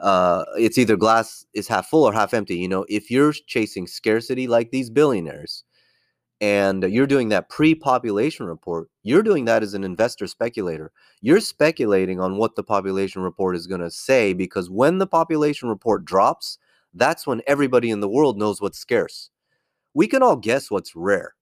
uh, 0.00 0.44
it's 0.56 0.78
either 0.78 0.96
glass 0.96 1.46
is 1.54 1.68
half 1.68 1.88
full 1.88 2.04
or 2.04 2.12
half 2.12 2.34
empty. 2.34 2.56
You 2.56 2.68
know, 2.68 2.84
if 2.88 3.10
you're 3.10 3.32
chasing 3.32 3.86
scarcity 3.86 4.48
like 4.48 4.70
these 4.70 4.90
billionaires, 4.90 5.64
and 6.40 6.82
you're 6.84 7.06
doing 7.06 7.28
that 7.30 7.48
pre-population 7.48 8.46
report, 8.46 8.88
you're 9.04 9.22
doing 9.22 9.44
that 9.46 9.62
as 9.62 9.74
an 9.74 9.84
investor 9.84 10.26
speculator. 10.26 10.92
You're 11.22 11.40
speculating 11.40 12.20
on 12.20 12.38
what 12.38 12.56
the 12.56 12.64
population 12.64 13.22
report 13.22 13.56
is 13.56 13.68
going 13.68 13.80
to 13.80 13.90
say 13.90 14.32
because 14.32 14.68
when 14.68 14.98
the 14.98 15.06
population 15.06 15.68
report 15.68 16.04
drops, 16.04 16.58
that's 16.92 17.26
when 17.26 17.40
everybody 17.46 17.90
in 17.90 18.00
the 18.00 18.08
world 18.08 18.36
knows 18.36 18.60
what's 18.60 18.78
scarce. 18.78 19.30
We 19.94 20.08
can 20.08 20.22
all 20.22 20.36
guess 20.36 20.70
what's 20.72 20.96
rare 20.96 21.34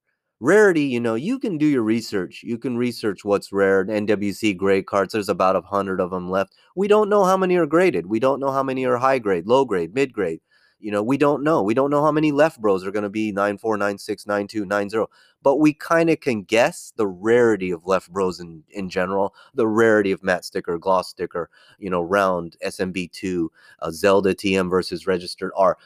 rarity, 0.43 0.83
you 0.83 0.99
know, 0.99 1.15
you 1.15 1.39
can 1.39 1.57
do 1.57 1.67
your 1.67 1.85
research. 1.85 2.43
You 2.43 2.59
can 2.59 2.77
research 2.77 3.25
what's 3.25 3.53
rare. 3.53 3.85
NWC 3.85 4.57
grade 4.57 4.87
cards, 4.87 5.13
there's 5.13 5.29
about 5.29 5.55
a 5.55 5.61
hundred 5.61 6.01
of 6.01 6.11
them 6.11 6.31
left. 6.31 6.57
We 6.75 6.89
don't 6.89 7.09
know 7.09 7.25
how 7.25 7.37
many 7.37 7.57
are 7.57 7.67
graded. 7.67 8.07
We 8.07 8.19
don't 8.19 8.41
know 8.41 8.51
how 8.51 8.65
many 8.65 8.85
are 8.85 8.97
high 8.97 9.21
grade, 9.21 9.47
low 9.47 9.65
grade, 9.65 9.95
mid 9.95 10.13
grade. 10.13 10.41
You 10.81 10.91
know, 10.91 11.01
we 11.01 11.17
don't 11.17 11.45
know. 11.45 11.63
We 11.63 11.75
don't 11.75 11.91
know 11.91 12.03
how 12.03 12.11
many 12.11 12.33
left 12.33 12.61
bros 12.61 12.85
are 12.85 12.91
going 12.91 13.05
to 13.05 13.09
be 13.09 13.31
94, 13.31 13.77
96, 13.77 14.27
92, 14.27 14.65
90. 14.65 15.05
But 15.41 15.61
we 15.61 15.75
kind 15.75 16.11
of 16.11 16.19
can 16.19 16.43
guess 16.43 16.93
the 16.97 17.07
rarity 17.07 17.71
of 17.71 17.87
left 17.87 18.13
bros 18.13 18.41
in, 18.41 18.65
in 18.69 18.89
general, 18.89 19.33
the 19.55 19.69
rarity 19.69 20.11
of 20.11 20.25
matte 20.25 20.45
sticker, 20.45 20.77
gloss 20.79 21.09
sticker, 21.09 21.51
you 21.79 21.89
know, 21.89 22.03
round, 22.03 22.57
SMB2, 22.67 23.47
uh, 23.79 23.91
Zelda 23.93 24.35
TM 24.35 24.69
versus 24.69 25.07
registered 25.07 25.53
R 25.57 25.79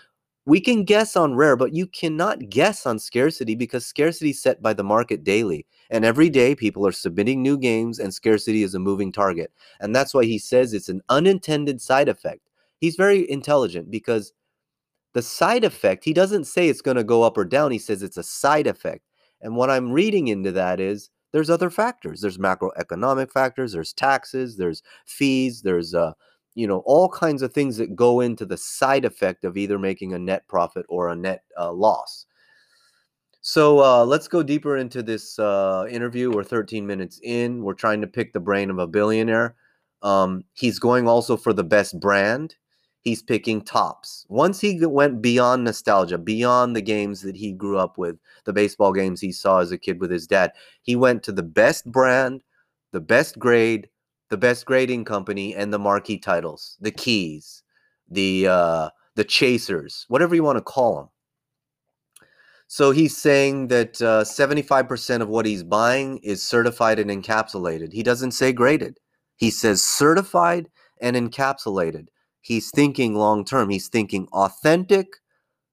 we 0.46 0.60
can 0.60 0.84
guess 0.84 1.16
on 1.16 1.34
rare, 1.34 1.56
but 1.56 1.74
you 1.74 1.88
cannot 1.88 2.48
guess 2.48 2.86
on 2.86 3.00
scarcity 3.00 3.56
because 3.56 3.84
scarcity 3.84 4.30
is 4.30 4.40
set 4.40 4.62
by 4.62 4.72
the 4.72 4.84
market 4.84 5.24
daily. 5.24 5.66
And 5.90 6.04
every 6.04 6.30
day 6.30 6.54
people 6.54 6.86
are 6.86 6.92
submitting 6.92 7.42
new 7.42 7.58
games 7.58 7.98
and 7.98 8.14
scarcity 8.14 8.62
is 8.62 8.74
a 8.74 8.78
moving 8.78 9.10
target. 9.10 9.52
And 9.80 9.94
that's 9.94 10.14
why 10.14 10.24
he 10.24 10.38
says 10.38 10.72
it's 10.72 10.88
an 10.88 11.02
unintended 11.08 11.82
side 11.82 12.08
effect. 12.08 12.48
He's 12.78 12.94
very 12.94 13.28
intelligent 13.28 13.90
because 13.90 14.32
the 15.14 15.22
side 15.22 15.64
effect, 15.64 16.04
he 16.04 16.12
doesn't 16.12 16.44
say 16.44 16.68
it's 16.68 16.82
going 16.82 16.96
to 16.96 17.04
go 17.04 17.24
up 17.24 17.36
or 17.36 17.44
down. 17.44 17.72
He 17.72 17.78
says 17.78 18.02
it's 18.02 18.18
a 18.18 18.22
side 18.22 18.68
effect. 18.68 19.02
And 19.40 19.56
what 19.56 19.70
I'm 19.70 19.90
reading 19.90 20.28
into 20.28 20.52
that 20.52 20.78
is 20.78 21.10
there's 21.32 21.50
other 21.50 21.70
factors. 21.70 22.20
There's 22.20 22.38
macroeconomic 22.38 23.32
factors, 23.32 23.72
there's 23.72 23.92
taxes, 23.92 24.56
there's 24.56 24.82
fees, 25.06 25.62
there's 25.62 25.92
uh, 25.92 26.12
you 26.56 26.66
know 26.66 26.82
all 26.86 27.08
kinds 27.08 27.42
of 27.42 27.52
things 27.52 27.76
that 27.76 27.94
go 27.94 28.20
into 28.20 28.44
the 28.44 28.56
side 28.56 29.04
effect 29.04 29.44
of 29.44 29.56
either 29.56 29.78
making 29.78 30.12
a 30.12 30.18
net 30.18 30.48
profit 30.48 30.84
or 30.88 31.08
a 31.08 31.14
net 31.14 31.44
uh, 31.56 31.70
loss. 31.70 32.26
So 33.42 33.78
uh, 33.78 34.04
let's 34.04 34.26
go 34.26 34.42
deeper 34.42 34.76
into 34.76 35.04
this 35.04 35.38
uh, 35.38 35.86
interview. 35.88 36.32
We're 36.32 36.42
13 36.42 36.84
minutes 36.84 37.20
in. 37.22 37.62
We're 37.62 37.74
trying 37.74 38.00
to 38.00 38.08
pick 38.08 38.32
the 38.32 38.40
brain 38.40 38.70
of 38.70 38.80
a 38.80 38.88
billionaire. 38.88 39.54
Um, 40.02 40.42
he's 40.54 40.80
going 40.80 41.06
also 41.06 41.36
for 41.36 41.52
the 41.52 41.62
best 41.62 42.00
brand. 42.00 42.56
He's 43.02 43.22
picking 43.22 43.62
Topps. 43.62 44.26
Once 44.28 44.60
he 44.60 44.84
went 44.84 45.22
beyond 45.22 45.62
nostalgia 45.62 46.18
beyond 46.18 46.74
the 46.74 46.82
games 46.82 47.20
that 47.20 47.36
he 47.36 47.52
grew 47.52 47.78
up 47.78 47.98
with 47.98 48.16
the 48.46 48.52
baseball 48.52 48.92
games 48.92 49.20
he 49.20 49.30
saw 49.30 49.58
as 49.58 49.70
a 49.70 49.78
kid 49.78 50.00
with 50.00 50.10
his 50.10 50.26
dad 50.26 50.50
he 50.82 50.96
went 50.96 51.22
to 51.22 51.30
the 51.30 51.44
best 51.44 51.84
brand 51.92 52.42
the 52.90 53.00
best 53.00 53.38
grade 53.38 53.88
the 54.28 54.36
best 54.36 54.66
grading 54.66 55.04
company 55.04 55.54
and 55.54 55.72
the 55.72 55.78
marquee 55.78 56.18
titles, 56.18 56.76
the 56.80 56.90
keys, 56.90 57.62
the 58.08 58.46
uh, 58.48 58.90
the 59.14 59.24
chasers, 59.24 60.04
whatever 60.08 60.34
you 60.34 60.42
want 60.42 60.58
to 60.58 60.62
call 60.62 60.96
them. 60.96 61.08
So 62.68 62.90
he's 62.90 63.16
saying 63.16 63.68
that 63.68 64.02
uh, 64.02 64.24
75% 64.24 65.20
of 65.20 65.28
what 65.28 65.46
he's 65.46 65.62
buying 65.62 66.18
is 66.18 66.42
certified 66.42 66.98
and 66.98 67.10
encapsulated. 67.10 67.92
He 67.92 68.02
doesn't 68.02 68.32
say 68.32 68.52
graded. 68.52 68.98
He 69.36 69.50
says 69.50 69.82
certified 69.82 70.68
and 71.00 71.14
encapsulated. 71.14 72.08
He's 72.40 72.70
thinking 72.70 73.14
long 73.14 73.44
term. 73.44 73.70
He's 73.70 73.88
thinking 73.88 74.26
authentic. 74.32 75.06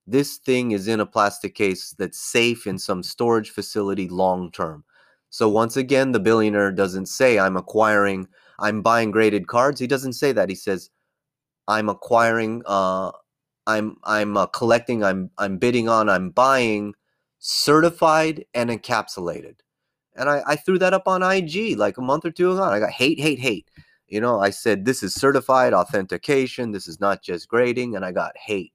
This 0.06 0.38
thing 0.38 0.72
is 0.72 0.88
in 0.88 1.00
a 1.00 1.06
plastic 1.06 1.56
case 1.56 1.96
that's 1.98 2.20
safe 2.20 2.68
in 2.68 2.78
some 2.78 3.02
storage 3.04 3.50
facility 3.50 4.08
long 4.08 4.52
term. 4.52 4.84
So 5.30 5.50
once 5.50 5.78
again, 5.78 6.12
the 6.12 6.20
billionaire 6.20 6.72
doesn't 6.72 7.08
say 7.08 7.40
I'm 7.40 7.58
acquiring 7.58 8.28
I'm 8.60 8.82
buying 8.82 9.12
graded 9.12 9.48
cards. 9.48 9.80
He 9.80 9.88
doesn't 9.88 10.14
say 10.14 10.32
that. 10.32 10.50
He 10.50 10.56
says, 10.56 10.90
I'm 11.68 11.90
acquiring 11.90 12.62
uh, 12.66 13.12
I'm 13.68 13.98
I'm 14.04 14.38
uh, 14.38 14.48
collecting, 14.48 15.04
I'm 15.04 15.32
I'm 15.38 15.58
bidding 15.58 15.88
on, 15.88 16.10
I'm 16.10 16.30
buying 16.30 16.94
certified 17.40 18.46
and 18.54 18.70
encapsulated. 18.70 19.56
And 20.16 20.30
I, 20.30 20.44
I 20.46 20.56
threw 20.56 20.78
that 20.80 20.94
up 20.94 21.08
on 21.08 21.24
IG 21.24 21.78
like 21.78 21.98
a 21.98 22.02
month 22.02 22.26
or 22.26 22.32
two 22.32 22.52
ago. 22.52 22.64
I 22.64 22.80
got 22.80 22.92
hate, 22.92 23.20
hate, 23.20 23.40
hate. 23.40 23.70
You 24.08 24.22
know, 24.22 24.40
I 24.40 24.52
said 24.52 24.86
this 24.86 25.02
is 25.02 25.16
certified 25.16 25.74
authentication. 25.74 26.72
This 26.72 26.88
is 26.88 27.00
not 27.00 27.24
just 27.24 27.48
grading, 27.48 27.96
and 27.96 28.06
I 28.06 28.12
got 28.12 28.38
hate. 28.38 28.74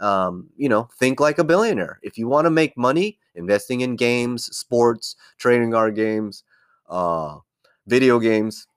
Um, 0.00 0.48
you 0.56 0.68
know, 0.68 0.88
think 0.98 1.20
like 1.20 1.38
a 1.38 1.44
billionaire. 1.44 1.98
If 2.02 2.16
you 2.16 2.28
want 2.28 2.46
to 2.46 2.50
make 2.50 2.76
money 2.76 3.18
investing 3.34 3.80
in 3.80 3.96
games, 3.96 4.44
sports, 4.56 5.16
trading 5.36 5.72
card 5.72 5.96
games, 5.96 6.44
uh, 6.88 7.38
video 7.86 8.20
games, 8.20 8.67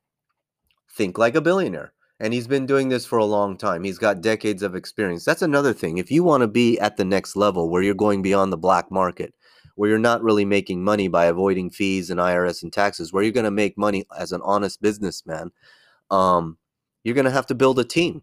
think 0.95 1.17
like 1.17 1.35
a 1.35 1.41
billionaire. 1.41 1.93
And 2.19 2.33
he's 2.33 2.47
been 2.47 2.67
doing 2.67 2.89
this 2.89 3.05
for 3.05 3.17
a 3.17 3.25
long 3.25 3.57
time. 3.57 3.83
He's 3.83 3.97
got 3.97 4.21
decades 4.21 4.61
of 4.61 4.75
experience. 4.75 5.25
That's 5.25 5.41
another 5.41 5.73
thing. 5.73 5.97
If 5.97 6.11
you 6.11 6.23
want 6.23 6.41
to 6.41 6.47
be 6.47 6.79
at 6.79 6.97
the 6.97 7.05
next 7.05 7.35
level 7.35 7.69
where 7.69 7.81
you're 7.81 7.95
going 7.95 8.21
beyond 8.21 8.53
the 8.53 8.57
black 8.57 8.91
market, 8.91 9.33
where 9.75 9.89
you're 9.89 9.97
not 9.97 10.21
really 10.21 10.45
making 10.45 10.83
money 10.83 11.07
by 11.07 11.25
avoiding 11.25 11.71
fees 11.71 12.11
and 12.11 12.19
IRS 12.19 12.61
and 12.61 12.71
taxes, 12.71 13.11
where 13.11 13.23
you're 13.23 13.31
going 13.31 13.45
to 13.45 13.51
make 13.51 13.75
money 13.75 14.05
as 14.15 14.31
an 14.31 14.41
honest 14.43 14.81
businessman, 14.81 15.51
um, 16.11 16.57
you're 17.03 17.15
going 17.15 17.25
to 17.25 17.31
have 17.31 17.47
to 17.47 17.55
build 17.55 17.79
a 17.79 17.83
team. 17.83 18.21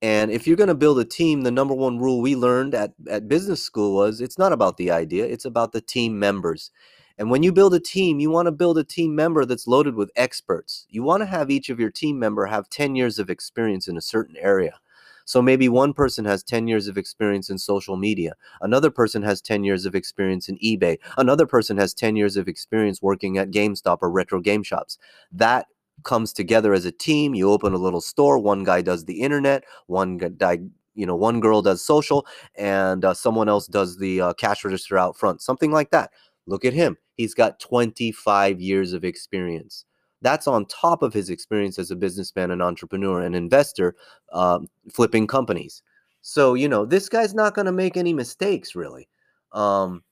And 0.00 0.30
if 0.30 0.46
you're 0.46 0.56
going 0.56 0.68
to 0.68 0.74
build 0.76 1.00
a 1.00 1.04
team, 1.04 1.42
the 1.42 1.50
number 1.50 1.74
one 1.74 1.98
rule 1.98 2.20
we 2.20 2.36
learned 2.36 2.74
at, 2.74 2.92
at 3.10 3.26
business 3.26 3.62
school 3.62 3.96
was 3.96 4.20
it's 4.20 4.38
not 4.38 4.52
about 4.52 4.76
the 4.76 4.92
idea, 4.92 5.24
it's 5.24 5.44
about 5.44 5.72
the 5.72 5.80
team 5.80 6.18
members. 6.18 6.70
And 7.18 7.30
when 7.30 7.42
you 7.42 7.52
build 7.52 7.74
a 7.74 7.80
team, 7.80 8.20
you 8.20 8.30
want 8.30 8.46
to 8.46 8.52
build 8.52 8.78
a 8.78 8.84
team 8.84 9.14
member 9.14 9.44
that's 9.44 9.66
loaded 9.66 9.96
with 9.96 10.12
experts. 10.14 10.86
You 10.88 11.02
want 11.02 11.20
to 11.22 11.26
have 11.26 11.50
each 11.50 11.68
of 11.68 11.80
your 11.80 11.90
team 11.90 12.18
member 12.18 12.46
have 12.46 12.70
10 12.70 12.94
years 12.94 13.18
of 13.18 13.28
experience 13.28 13.88
in 13.88 13.96
a 13.96 14.00
certain 14.00 14.36
area. 14.36 14.78
So 15.24 15.42
maybe 15.42 15.68
one 15.68 15.92
person 15.92 16.24
has 16.24 16.42
10 16.42 16.68
years 16.68 16.88
of 16.88 16.96
experience 16.96 17.50
in 17.50 17.58
social 17.58 17.96
media. 17.98 18.32
Another 18.62 18.90
person 18.90 19.22
has 19.24 19.42
10 19.42 19.62
years 19.62 19.84
of 19.84 19.94
experience 19.94 20.48
in 20.48 20.56
eBay. 20.58 20.96
Another 21.18 21.44
person 21.44 21.76
has 21.76 21.92
10 21.92 22.16
years 22.16 22.38
of 22.38 22.48
experience 22.48 23.02
working 23.02 23.36
at 23.36 23.50
GameStop 23.50 23.98
or 24.00 24.10
retro 24.10 24.40
game 24.40 24.62
shops. 24.62 24.96
That 25.30 25.66
comes 26.04 26.32
together 26.32 26.72
as 26.72 26.86
a 26.86 26.92
team. 26.92 27.34
You 27.34 27.50
open 27.50 27.74
a 27.74 27.78
little 27.78 28.00
store. 28.00 28.38
One 28.38 28.64
guy 28.64 28.80
does 28.80 29.04
the 29.04 29.20
internet. 29.20 29.64
One 29.86 30.16
guy, 30.16 30.60
you 30.94 31.04
know, 31.04 31.16
one 31.16 31.40
girl 31.40 31.60
does 31.60 31.84
social, 31.84 32.26
and 32.54 33.04
uh, 33.04 33.12
someone 33.12 33.48
else 33.50 33.66
does 33.66 33.98
the 33.98 34.20
uh, 34.20 34.32
cash 34.32 34.64
register 34.64 34.96
out 34.96 35.16
front. 35.16 35.42
Something 35.42 35.72
like 35.72 35.90
that. 35.90 36.10
Look 36.48 36.64
at 36.64 36.72
him. 36.72 36.96
He's 37.16 37.34
got 37.34 37.60
25 37.60 38.60
years 38.60 38.92
of 38.92 39.04
experience. 39.04 39.84
That's 40.22 40.48
on 40.48 40.66
top 40.66 41.02
of 41.02 41.12
his 41.12 41.30
experience 41.30 41.78
as 41.78 41.90
a 41.90 41.96
businessman, 41.96 42.50
an 42.50 42.62
entrepreneur, 42.62 43.20
an 43.20 43.34
investor, 43.34 43.94
uh, 44.32 44.60
flipping 44.92 45.26
companies. 45.26 45.82
So, 46.22 46.54
you 46.54 46.68
know, 46.68 46.84
this 46.84 47.08
guy's 47.08 47.34
not 47.34 47.54
going 47.54 47.66
to 47.66 47.72
make 47.72 47.96
any 47.96 48.12
mistakes, 48.12 48.74
really. 48.74 49.08
Um, 49.52 50.02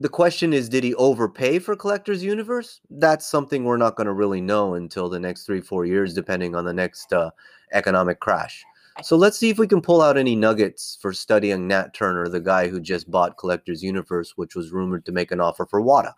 the 0.00 0.08
question 0.08 0.52
is, 0.52 0.68
did 0.68 0.84
he 0.84 0.94
overpay 0.94 1.58
for 1.58 1.74
Collector's 1.74 2.22
Universe? 2.22 2.80
That's 2.88 3.26
something 3.26 3.64
we're 3.64 3.76
not 3.76 3.96
going 3.96 4.06
to 4.06 4.12
really 4.12 4.40
know 4.40 4.74
until 4.74 5.08
the 5.08 5.20
next 5.20 5.44
three, 5.44 5.60
four 5.60 5.86
years, 5.86 6.14
depending 6.14 6.54
on 6.54 6.64
the 6.64 6.72
next 6.72 7.12
uh, 7.12 7.30
economic 7.72 8.20
crash. 8.20 8.64
So 9.02 9.16
let's 9.16 9.38
see 9.38 9.50
if 9.50 9.58
we 9.58 9.66
can 9.66 9.82
pull 9.82 10.00
out 10.00 10.16
any 10.16 10.34
nuggets 10.34 10.98
for 11.02 11.12
studying 11.12 11.68
Nat 11.68 11.92
Turner, 11.92 12.28
the 12.28 12.40
guy 12.40 12.68
who 12.68 12.80
just 12.80 13.10
bought 13.10 13.36
Collector's 13.36 13.82
Universe, 13.82 14.32
which 14.36 14.54
was 14.54 14.72
rumored 14.72 15.04
to 15.04 15.12
make 15.12 15.30
an 15.30 15.40
offer 15.40 15.66
for 15.66 15.82
WATA. 15.82 16.14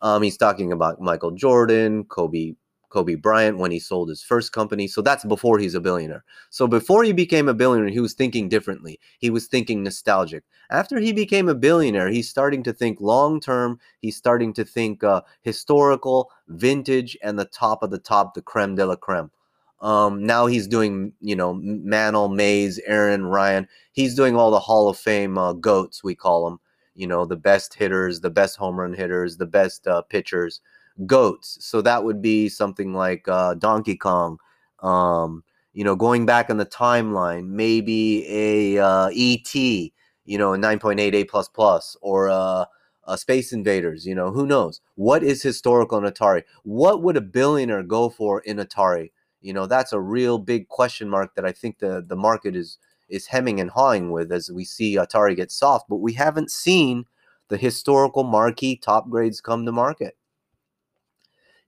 Um, 0.00 0.22
he's 0.22 0.36
talking 0.36 0.72
about 0.72 1.00
Michael 1.00 1.30
Jordan, 1.30 2.04
Kobe 2.04 2.54
Kobe 2.88 3.14
Bryant 3.16 3.58
when 3.58 3.70
he 3.70 3.78
sold 3.78 4.08
his 4.08 4.22
first 4.22 4.52
company. 4.52 4.86
So 4.86 5.02
that's 5.02 5.24
before 5.24 5.58
he's 5.58 5.74
a 5.74 5.80
billionaire. 5.80 6.24
So 6.50 6.66
before 6.66 7.04
he 7.04 7.12
became 7.12 7.48
a 7.48 7.54
billionaire, 7.54 7.90
he 7.90 8.00
was 8.00 8.14
thinking 8.14 8.48
differently. 8.48 8.98
He 9.18 9.28
was 9.28 9.46
thinking 9.48 9.82
nostalgic. 9.82 10.44
After 10.70 10.98
he 10.98 11.12
became 11.12 11.48
a 11.48 11.54
billionaire, 11.54 12.08
he's 12.08 12.30
starting 12.30 12.62
to 12.62 12.72
think 12.72 13.00
long 13.00 13.40
term. 13.40 13.78
He's 14.00 14.16
starting 14.16 14.54
to 14.54 14.64
think 14.64 15.04
uh, 15.04 15.22
historical, 15.42 16.30
vintage, 16.48 17.18
and 17.22 17.38
the 17.38 17.44
top 17.44 17.82
of 17.82 17.90
the 17.90 17.98
top, 17.98 18.34
the 18.34 18.42
creme 18.42 18.76
de 18.76 18.86
la 18.86 18.96
creme. 18.96 19.30
Um, 19.80 20.24
now 20.24 20.46
he's 20.46 20.66
doing, 20.66 21.12
you 21.20 21.36
know, 21.36 21.54
Mantle, 21.54 22.28
Mays, 22.28 22.78
Aaron, 22.86 23.26
Ryan. 23.26 23.68
He's 23.92 24.14
doing 24.14 24.36
all 24.36 24.50
the 24.50 24.58
Hall 24.60 24.88
of 24.88 24.98
Fame 24.98 25.36
uh, 25.36 25.52
goats, 25.52 26.02
we 26.02 26.14
call 26.14 26.48
them. 26.48 26.60
You 26.94 27.06
know, 27.06 27.26
the 27.26 27.36
best 27.36 27.74
hitters, 27.74 28.20
the 28.20 28.30
best 28.30 28.56
home 28.56 28.78
run 28.80 28.94
hitters, 28.94 29.36
the 29.36 29.46
best 29.46 29.86
uh, 29.86 30.02
pitchers 30.02 30.60
goats. 31.04 31.58
So 31.60 31.82
that 31.82 32.02
would 32.04 32.22
be 32.22 32.48
something 32.48 32.94
like 32.94 33.28
uh, 33.28 33.54
Donkey 33.54 33.96
Kong. 33.96 34.38
Um, 34.82 35.44
you 35.74 35.84
know, 35.84 35.94
going 35.94 36.24
back 36.24 36.48
in 36.48 36.56
the 36.56 36.64
timeline, 36.64 37.48
maybe 37.48 38.26
a 38.28 38.82
uh, 38.82 39.10
ET, 39.14 39.54
you 39.54 40.38
know, 40.38 40.54
a 40.54 40.58
9.88 40.58 41.28
plus 41.28 41.48
plus, 41.48 41.96
or 42.00 42.30
uh, 42.30 42.64
a 43.06 43.18
Space 43.18 43.52
Invaders. 43.52 44.06
You 44.06 44.14
know, 44.14 44.30
who 44.30 44.46
knows? 44.46 44.80
What 44.94 45.22
is 45.22 45.42
historical 45.42 45.98
in 45.98 46.10
Atari? 46.10 46.44
What 46.62 47.02
would 47.02 47.18
a 47.18 47.20
billionaire 47.20 47.82
go 47.82 48.08
for 48.08 48.40
in 48.40 48.56
Atari? 48.56 49.10
You 49.46 49.52
know, 49.52 49.66
that's 49.66 49.92
a 49.92 50.00
real 50.00 50.38
big 50.38 50.66
question 50.68 51.08
mark 51.08 51.36
that 51.36 51.46
I 51.46 51.52
think 51.52 51.78
the 51.78 52.04
the 52.06 52.16
market 52.16 52.56
is 52.56 52.78
is 53.08 53.28
hemming 53.28 53.60
and 53.60 53.70
hawing 53.70 54.10
with 54.10 54.32
as 54.32 54.50
we 54.50 54.64
see 54.64 54.96
Atari 54.96 55.36
get 55.36 55.52
soft. 55.52 55.88
But 55.88 55.98
we 55.98 56.14
haven't 56.14 56.50
seen 56.50 57.04
the 57.48 57.56
historical 57.56 58.24
marquee 58.24 58.76
top 58.76 59.08
grades 59.08 59.40
come 59.40 59.64
to 59.64 59.70
market. 59.70 60.16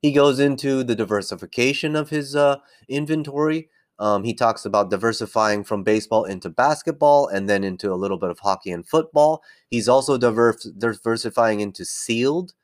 He 0.02 0.10
goes 0.12 0.40
into 0.40 0.82
the 0.82 0.96
diversification 0.96 1.94
of 1.94 2.10
his 2.10 2.34
uh, 2.34 2.56
inventory. 2.88 3.68
Um, 4.00 4.24
he 4.24 4.34
talks 4.34 4.64
about 4.64 4.90
diversifying 4.90 5.62
from 5.62 5.84
baseball 5.84 6.24
into 6.24 6.50
basketball 6.50 7.28
and 7.28 7.48
then 7.48 7.62
into 7.62 7.92
a 7.92 7.96
little 7.96 8.18
bit 8.18 8.30
of 8.30 8.40
hockey 8.40 8.72
and 8.72 8.86
football. 8.86 9.42
He's 9.70 9.88
also 9.88 10.18
diverse, 10.18 10.64
diversifying 10.64 11.60
into 11.60 11.84
sealed. 11.84 12.54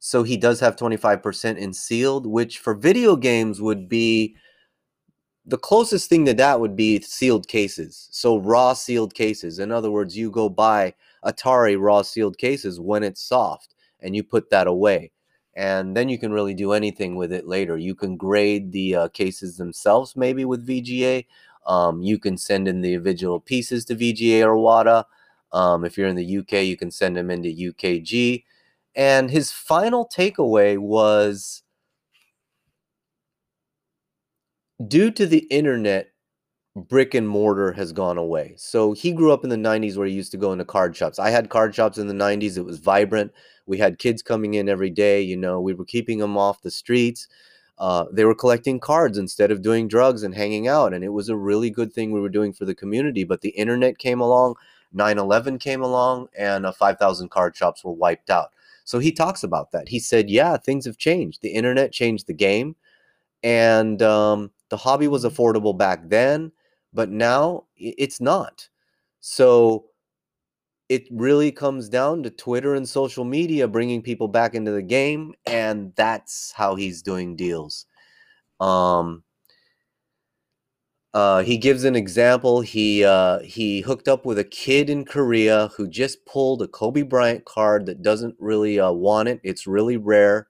So 0.00 0.22
he 0.22 0.36
does 0.36 0.60
have 0.60 0.76
25% 0.76 1.58
in 1.58 1.72
sealed, 1.74 2.26
which 2.26 2.58
for 2.58 2.74
video 2.74 3.16
games 3.16 3.60
would 3.60 3.88
be 3.88 4.36
the 5.46 5.58
closest 5.58 6.08
thing 6.08 6.24
to 6.26 6.34
that 6.34 6.60
would 6.60 6.76
be 6.76 7.00
sealed 7.00 7.48
cases. 7.48 8.08
So 8.10 8.38
raw 8.38 8.72
sealed 8.72 9.14
cases. 9.14 9.58
In 9.58 9.72
other 9.72 9.90
words, 9.90 10.16
you 10.16 10.30
go 10.30 10.48
buy 10.48 10.94
Atari 11.24 11.80
raw 11.80 12.02
sealed 12.02 12.38
cases 12.38 12.78
when 12.80 13.02
it's 13.02 13.22
soft 13.22 13.74
and 14.00 14.14
you 14.14 14.22
put 14.22 14.50
that 14.50 14.66
away 14.66 15.10
and 15.54 15.96
then 15.96 16.08
you 16.08 16.18
can 16.18 16.32
really 16.32 16.54
do 16.54 16.72
anything 16.72 17.16
with 17.16 17.32
it 17.32 17.46
later. 17.46 17.76
You 17.76 17.94
can 17.94 18.16
grade 18.16 18.72
the 18.72 18.94
uh, 18.94 19.08
cases 19.08 19.56
themselves, 19.56 20.16
maybe 20.16 20.44
with 20.44 20.66
VGA. 20.66 21.26
Um, 21.66 22.02
you 22.02 22.18
can 22.18 22.36
send 22.38 22.68
in 22.68 22.80
the 22.80 22.94
individual 22.94 23.40
pieces 23.40 23.84
to 23.86 23.96
VGA 23.96 24.42
or 24.44 24.56
WATA. 24.56 25.04
Um, 25.52 25.84
if 25.84 25.98
you're 25.98 26.08
in 26.08 26.16
the 26.16 26.38
UK, 26.38 26.64
you 26.64 26.76
can 26.76 26.90
send 26.90 27.16
them 27.16 27.30
into 27.30 27.48
UKG. 27.48 28.44
And 28.94 29.30
his 29.30 29.52
final 29.52 30.08
takeaway 30.08 30.78
was 30.78 31.62
due 34.86 35.10
to 35.10 35.26
the 35.26 35.46
internet, 35.50 36.10
brick 36.76 37.14
and 37.14 37.28
mortar 37.28 37.72
has 37.72 37.92
gone 37.92 38.18
away. 38.18 38.54
So 38.56 38.92
he 38.92 39.12
grew 39.12 39.32
up 39.32 39.44
in 39.44 39.50
the 39.50 39.56
90s 39.56 39.96
where 39.96 40.06
he 40.06 40.14
used 40.14 40.30
to 40.32 40.38
go 40.38 40.52
into 40.52 40.64
card 40.64 40.96
shops. 40.96 41.18
I 41.18 41.30
had 41.30 41.50
card 41.50 41.74
shops 41.74 41.98
in 41.98 42.06
the 42.06 42.14
90s. 42.14 42.56
It 42.56 42.64
was 42.64 42.78
vibrant. 42.78 43.32
We 43.66 43.78
had 43.78 43.98
kids 43.98 44.22
coming 44.22 44.54
in 44.54 44.68
every 44.68 44.90
day. 44.90 45.20
You 45.20 45.36
know, 45.36 45.60
we 45.60 45.74
were 45.74 45.84
keeping 45.84 46.18
them 46.18 46.38
off 46.38 46.62
the 46.62 46.70
streets. 46.70 47.28
Uh, 47.78 48.04
they 48.12 48.24
were 48.24 48.34
collecting 48.34 48.78
cards 48.78 49.16
instead 49.18 49.50
of 49.50 49.62
doing 49.62 49.88
drugs 49.88 50.22
and 50.22 50.34
hanging 50.34 50.68
out. 50.68 50.92
And 50.92 51.02
it 51.02 51.08
was 51.08 51.28
a 51.28 51.36
really 51.36 51.70
good 51.70 51.92
thing 51.92 52.12
we 52.12 52.20
were 52.20 52.28
doing 52.28 52.52
for 52.52 52.64
the 52.64 52.74
community. 52.74 53.24
But 53.24 53.40
the 53.40 53.50
internet 53.50 53.98
came 53.98 54.20
along, 54.20 54.54
9 54.92 55.18
11 55.18 55.58
came 55.58 55.82
along, 55.82 56.28
and 56.38 56.66
uh, 56.66 56.72
5,000 56.72 57.30
card 57.30 57.56
shops 57.56 57.82
were 57.82 57.92
wiped 57.92 58.30
out. 58.30 58.52
So 58.84 58.98
he 58.98 59.12
talks 59.12 59.42
about 59.42 59.72
that. 59.72 59.88
He 59.88 59.98
said, 59.98 60.28
Yeah, 60.28 60.56
things 60.56 60.84
have 60.84 60.98
changed. 60.98 61.42
The 61.42 61.50
internet 61.50 61.92
changed 61.92 62.26
the 62.26 62.34
game. 62.34 62.76
And 63.42 64.02
um, 64.02 64.50
the 64.70 64.76
hobby 64.76 65.08
was 65.08 65.24
affordable 65.24 65.76
back 65.76 66.08
then 66.08 66.50
but 66.92 67.10
now 67.10 67.64
it's 67.76 68.20
not. 68.20 68.68
So 69.20 69.86
it 70.88 71.04
really 71.10 71.52
comes 71.52 71.88
down 71.88 72.22
to 72.24 72.30
Twitter 72.30 72.74
and 72.74 72.88
social 72.88 73.24
media 73.24 73.68
bringing 73.68 74.02
people 74.02 74.28
back 74.28 74.54
into 74.54 74.72
the 74.72 74.82
game, 74.82 75.34
and 75.46 75.92
that's 75.96 76.52
how 76.52 76.74
he's 76.74 77.02
doing 77.02 77.36
deals. 77.36 77.86
Um, 78.58 79.22
uh, 81.14 81.42
he 81.42 81.58
gives 81.58 81.84
an 81.84 81.96
example. 81.96 82.60
He 82.60 83.04
uh, 83.04 83.40
he 83.40 83.80
hooked 83.80 84.08
up 84.08 84.24
with 84.24 84.38
a 84.38 84.44
kid 84.44 84.90
in 84.90 85.04
Korea 85.04 85.68
who 85.76 85.88
just 85.88 86.24
pulled 86.26 86.62
a 86.62 86.68
Kobe 86.68 87.02
Bryant 87.02 87.44
card 87.44 87.86
that 87.86 88.02
doesn't 88.02 88.36
really 88.38 88.80
uh, 88.80 88.92
want 88.92 89.28
it. 89.28 89.40
It's 89.44 89.66
really 89.66 89.96
rare. 89.96 90.48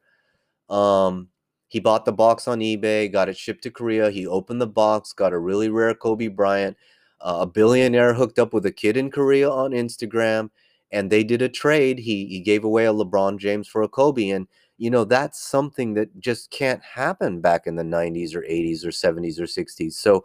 Um, 0.68 1.29
he 1.70 1.78
bought 1.78 2.04
the 2.04 2.12
box 2.12 2.48
on 2.48 2.58
eBay, 2.58 3.10
got 3.10 3.28
it 3.28 3.36
shipped 3.36 3.62
to 3.62 3.70
Korea. 3.70 4.10
He 4.10 4.26
opened 4.26 4.60
the 4.60 4.66
box, 4.66 5.12
got 5.12 5.32
a 5.32 5.38
really 5.38 5.68
rare 5.68 5.94
Kobe 5.94 6.26
Bryant. 6.26 6.76
Uh, 7.20 7.38
a 7.42 7.46
billionaire 7.46 8.12
hooked 8.12 8.40
up 8.40 8.52
with 8.52 8.66
a 8.66 8.72
kid 8.72 8.96
in 8.96 9.08
Korea 9.08 9.48
on 9.48 9.70
Instagram, 9.70 10.50
and 10.90 11.10
they 11.10 11.22
did 11.22 11.42
a 11.42 11.48
trade. 11.48 12.00
He 12.00 12.26
he 12.26 12.40
gave 12.40 12.64
away 12.64 12.86
a 12.86 12.92
LeBron 12.92 13.38
James 13.38 13.68
for 13.68 13.82
a 13.82 13.88
Kobe, 13.88 14.30
and 14.30 14.48
you 14.78 14.90
know 14.90 15.04
that's 15.04 15.40
something 15.40 15.94
that 15.94 16.18
just 16.18 16.50
can't 16.50 16.82
happen 16.82 17.40
back 17.40 17.68
in 17.68 17.76
the 17.76 17.84
90s 17.84 18.34
or 18.34 18.40
80s 18.40 18.84
or 18.84 18.88
70s 18.88 19.38
or 19.38 19.44
60s. 19.44 19.92
So 19.92 20.24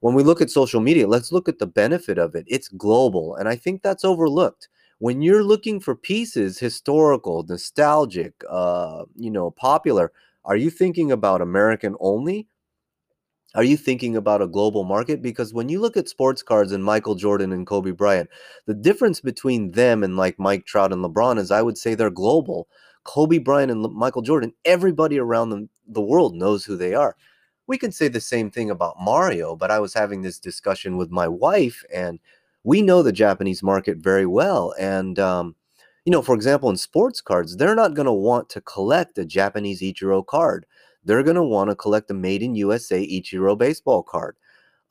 when 0.00 0.14
we 0.14 0.22
look 0.22 0.42
at 0.42 0.50
social 0.50 0.82
media, 0.82 1.06
let's 1.06 1.32
look 1.32 1.48
at 1.48 1.58
the 1.58 1.66
benefit 1.66 2.18
of 2.18 2.34
it. 2.34 2.44
It's 2.48 2.68
global, 2.68 3.36
and 3.36 3.48
I 3.48 3.56
think 3.56 3.80
that's 3.80 4.04
overlooked. 4.04 4.68
When 4.98 5.22
you're 5.22 5.42
looking 5.42 5.80
for 5.80 5.96
pieces, 5.96 6.58
historical, 6.58 7.44
nostalgic, 7.48 8.34
uh, 8.50 9.04
you 9.16 9.30
know, 9.30 9.50
popular, 9.52 10.12
are 10.44 10.56
you 10.56 10.70
thinking 10.70 11.12
about 11.12 11.40
American 11.40 11.96
only? 12.00 12.48
Are 13.54 13.64
you 13.64 13.76
thinking 13.76 14.16
about 14.16 14.40
a 14.40 14.46
global 14.46 14.84
market? 14.84 15.20
Because 15.20 15.52
when 15.52 15.68
you 15.68 15.78
look 15.80 15.96
at 15.96 16.08
sports 16.08 16.42
cards 16.42 16.72
and 16.72 16.82
Michael 16.82 17.14
Jordan 17.14 17.52
and 17.52 17.66
Kobe 17.66 17.90
Bryant, 17.90 18.30
the 18.66 18.74
difference 18.74 19.20
between 19.20 19.72
them 19.72 20.02
and 20.02 20.16
like 20.16 20.38
Mike 20.38 20.64
Trout 20.64 20.92
and 20.92 21.04
LeBron 21.04 21.38
is 21.38 21.50
I 21.50 21.60
would 21.60 21.76
say 21.76 21.94
they're 21.94 22.10
global. 22.10 22.66
Kobe 23.04 23.38
Bryant 23.38 23.70
and 23.70 23.82
Michael 23.92 24.22
Jordan, 24.22 24.54
everybody 24.64 25.18
around 25.18 25.50
them, 25.50 25.68
the 25.86 26.00
world 26.00 26.34
knows 26.34 26.64
who 26.64 26.76
they 26.76 26.94
are 26.94 27.14
we 27.66 27.78
can 27.78 27.92
say 27.92 28.08
the 28.08 28.20
same 28.20 28.50
thing 28.50 28.70
about 28.70 29.00
Mario, 29.00 29.56
but 29.56 29.70
I 29.70 29.78
was 29.78 29.94
having 29.94 30.22
this 30.22 30.38
discussion 30.38 30.96
with 30.96 31.10
my 31.10 31.28
wife, 31.28 31.84
and 31.92 32.18
we 32.64 32.82
know 32.82 33.02
the 33.02 33.12
Japanese 33.12 33.62
market 33.62 33.98
very 33.98 34.26
well. 34.26 34.74
And, 34.78 35.18
um, 35.18 35.54
you 36.04 36.12
know, 36.12 36.22
for 36.22 36.34
example, 36.34 36.70
in 36.70 36.76
sports 36.76 37.20
cards, 37.20 37.56
they're 37.56 37.74
not 37.74 37.94
going 37.94 38.06
to 38.06 38.12
want 38.12 38.48
to 38.50 38.60
collect 38.62 39.18
a 39.18 39.24
Japanese 39.24 39.80
Ichiro 39.80 40.26
card. 40.26 40.66
They're 41.04 41.22
going 41.22 41.36
to 41.36 41.42
want 41.42 41.70
to 41.70 41.76
collect 41.76 42.10
a 42.10 42.14
made 42.14 42.42
in 42.42 42.54
USA 42.56 43.06
Ichiro 43.06 43.56
baseball 43.56 44.02
card. 44.02 44.36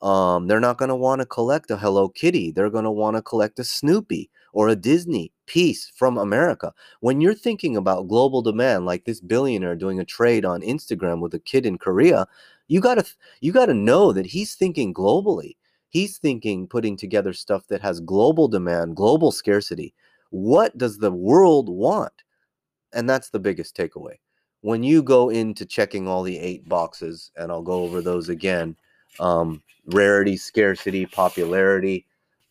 Um, 0.02 0.48
they're 0.48 0.60
not 0.60 0.78
going 0.78 0.88
to 0.88 0.96
want 0.96 1.20
to 1.20 1.26
collect 1.26 1.70
a 1.70 1.76
Hello 1.76 2.08
Kitty. 2.08 2.50
They're 2.50 2.70
going 2.70 2.84
to 2.84 2.90
want 2.90 3.16
to 3.16 3.22
collect 3.22 3.58
a 3.60 3.64
Snoopy 3.64 4.30
or 4.52 4.68
a 4.68 4.76
Disney 4.76 5.32
piece 5.46 5.90
from 5.94 6.18
America. 6.18 6.72
When 7.00 7.20
you're 7.20 7.34
thinking 7.34 7.76
about 7.76 8.08
global 8.08 8.42
demand, 8.42 8.84
like 8.84 9.04
this 9.04 9.20
billionaire 9.20 9.76
doing 9.76 10.00
a 10.00 10.04
trade 10.04 10.44
on 10.44 10.60
Instagram 10.60 11.20
with 11.20 11.34
a 11.34 11.38
kid 11.38 11.64
in 11.66 11.78
Korea, 11.78 12.26
you 12.68 12.80
gotta 12.80 13.04
you 13.40 13.52
gotta 13.52 13.74
know 13.74 14.12
that 14.12 14.26
he's 14.26 14.54
thinking 14.54 14.92
globally. 14.92 15.56
He's 15.88 16.18
thinking 16.18 16.66
putting 16.66 16.96
together 16.96 17.32
stuff 17.32 17.66
that 17.68 17.82
has 17.82 18.00
global 18.00 18.48
demand, 18.48 18.96
global 18.96 19.30
scarcity. 19.30 19.94
What 20.32 20.76
does 20.76 20.98
the 20.98 21.12
world 21.12 21.68
want? 21.68 22.12
And 22.92 23.08
that's 23.08 23.30
the 23.30 23.38
biggest 23.38 23.76
takeaway. 23.76 24.16
When 24.62 24.82
you 24.82 25.02
go 25.02 25.28
into 25.28 25.64
checking 25.66 26.08
all 26.08 26.22
the 26.22 26.38
eight 26.38 26.68
boxes, 26.68 27.30
and 27.36 27.52
I'll 27.52 27.62
go 27.62 27.84
over 27.84 28.00
those 28.00 28.28
again 28.28 28.76
um, 29.20 29.62
rarity, 29.86 30.36
scarcity, 30.36 31.06
popularity, 31.06 32.06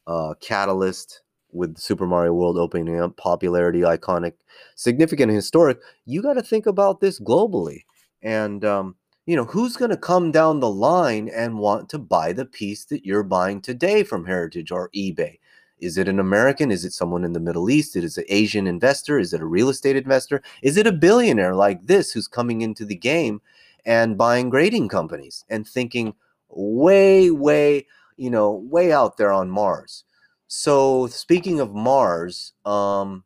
uh, 0.07 0.35
catalyst, 0.41 1.21
with 1.53 1.77
Super 1.77 2.07
Mario 2.07 2.33
World 2.33 2.57
opening 2.57 2.99
up, 2.99 3.17
popularity, 3.17 3.81
iconic, 3.81 4.33
significant, 4.75 5.31
historic, 5.31 5.79
you 6.05 6.21
got 6.21 6.33
to 6.33 6.41
think 6.41 6.65
about 6.65 7.01
this 7.01 7.19
globally. 7.19 7.83
And, 8.21 8.63
um, 8.63 8.95
you 9.25 9.35
know, 9.35 9.45
who's 9.45 9.75
going 9.75 9.91
to 9.91 9.97
come 9.97 10.31
down 10.31 10.59
the 10.59 10.69
line 10.69 11.29
and 11.29 11.59
want 11.59 11.89
to 11.89 11.99
buy 11.99 12.33
the 12.33 12.45
piece 12.45 12.85
that 12.85 13.05
you're 13.05 13.23
buying 13.23 13.61
today 13.61 14.03
from 14.03 14.25
Heritage 14.25 14.71
or 14.71 14.89
eBay? 14.95 15.39
Is 15.81 15.97
it 15.97 16.07
an 16.07 16.19
American? 16.19 16.71
Is 16.71 16.85
it 16.85 16.93
someone 16.93 17.25
in 17.25 17.33
the 17.33 17.39
Middle 17.39 17.69
East? 17.69 17.95
Is 17.95 18.17
it 18.17 18.21
an 18.21 18.33
Asian 18.33 18.67
investor? 18.67 19.19
Is 19.19 19.33
it 19.33 19.41
a 19.41 19.45
real 19.45 19.69
estate 19.69 19.95
investor? 19.95 20.41
Is 20.61 20.77
it 20.77 20.85
a 20.87 20.91
billionaire 20.91 21.55
like 21.55 21.87
this 21.87 22.11
who's 22.11 22.27
coming 22.27 22.61
into 22.61 22.85
the 22.85 22.95
game 22.95 23.41
and 23.83 24.17
buying 24.17 24.49
grading 24.49 24.89
companies 24.89 25.43
and 25.49 25.67
thinking 25.67 26.13
way, 26.49 27.31
way, 27.31 27.87
you 28.15 28.29
know, 28.29 28.51
way 28.51 28.91
out 28.93 29.17
there 29.17 29.31
on 29.31 29.49
Mars? 29.49 30.03
So 30.47 31.07
speaking 31.07 31.59
of 31.59 31.73
Mars, 31.73 32.53
um, 32.63 33.23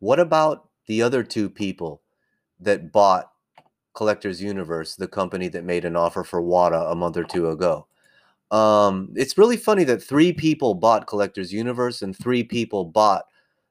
what 0.00 0.18
about 0.18 0.68
the 0.86 1.02
other 1.02 1.22
two 1.22 1.48
people 1.48 2.02
that 2.58 2.90
bought 2.90 3.30
Collectors 3.94 4.42
Universe, 4.42 4.96
the 4.96 5.06
company 5.06 5.46
that 5.48 5.64
made 5.64 5.84
an 5.84 5.94
offer 5.94 6.24
for 6.24 6.42
WATA 6.42 6.90
a 6.90 6.96
month 6.96 7.16
or 7.16 7.24
two 7.24 7.48
ago? 7.50 7.86
Um, 8.52 9.08
it's 9.16 9.38
really 9.38 9.56
funny 9.56 9.84
that 9.84 10.02
three 10.02 10.32
people 10.32 10.74
bought 10.74 11.06
Collectors 11.06 11.52
Universe 11.52 12.02
and 12.02 12.16
three 12.16 12.44
people 12.44 12.84
bought 12.84 13.24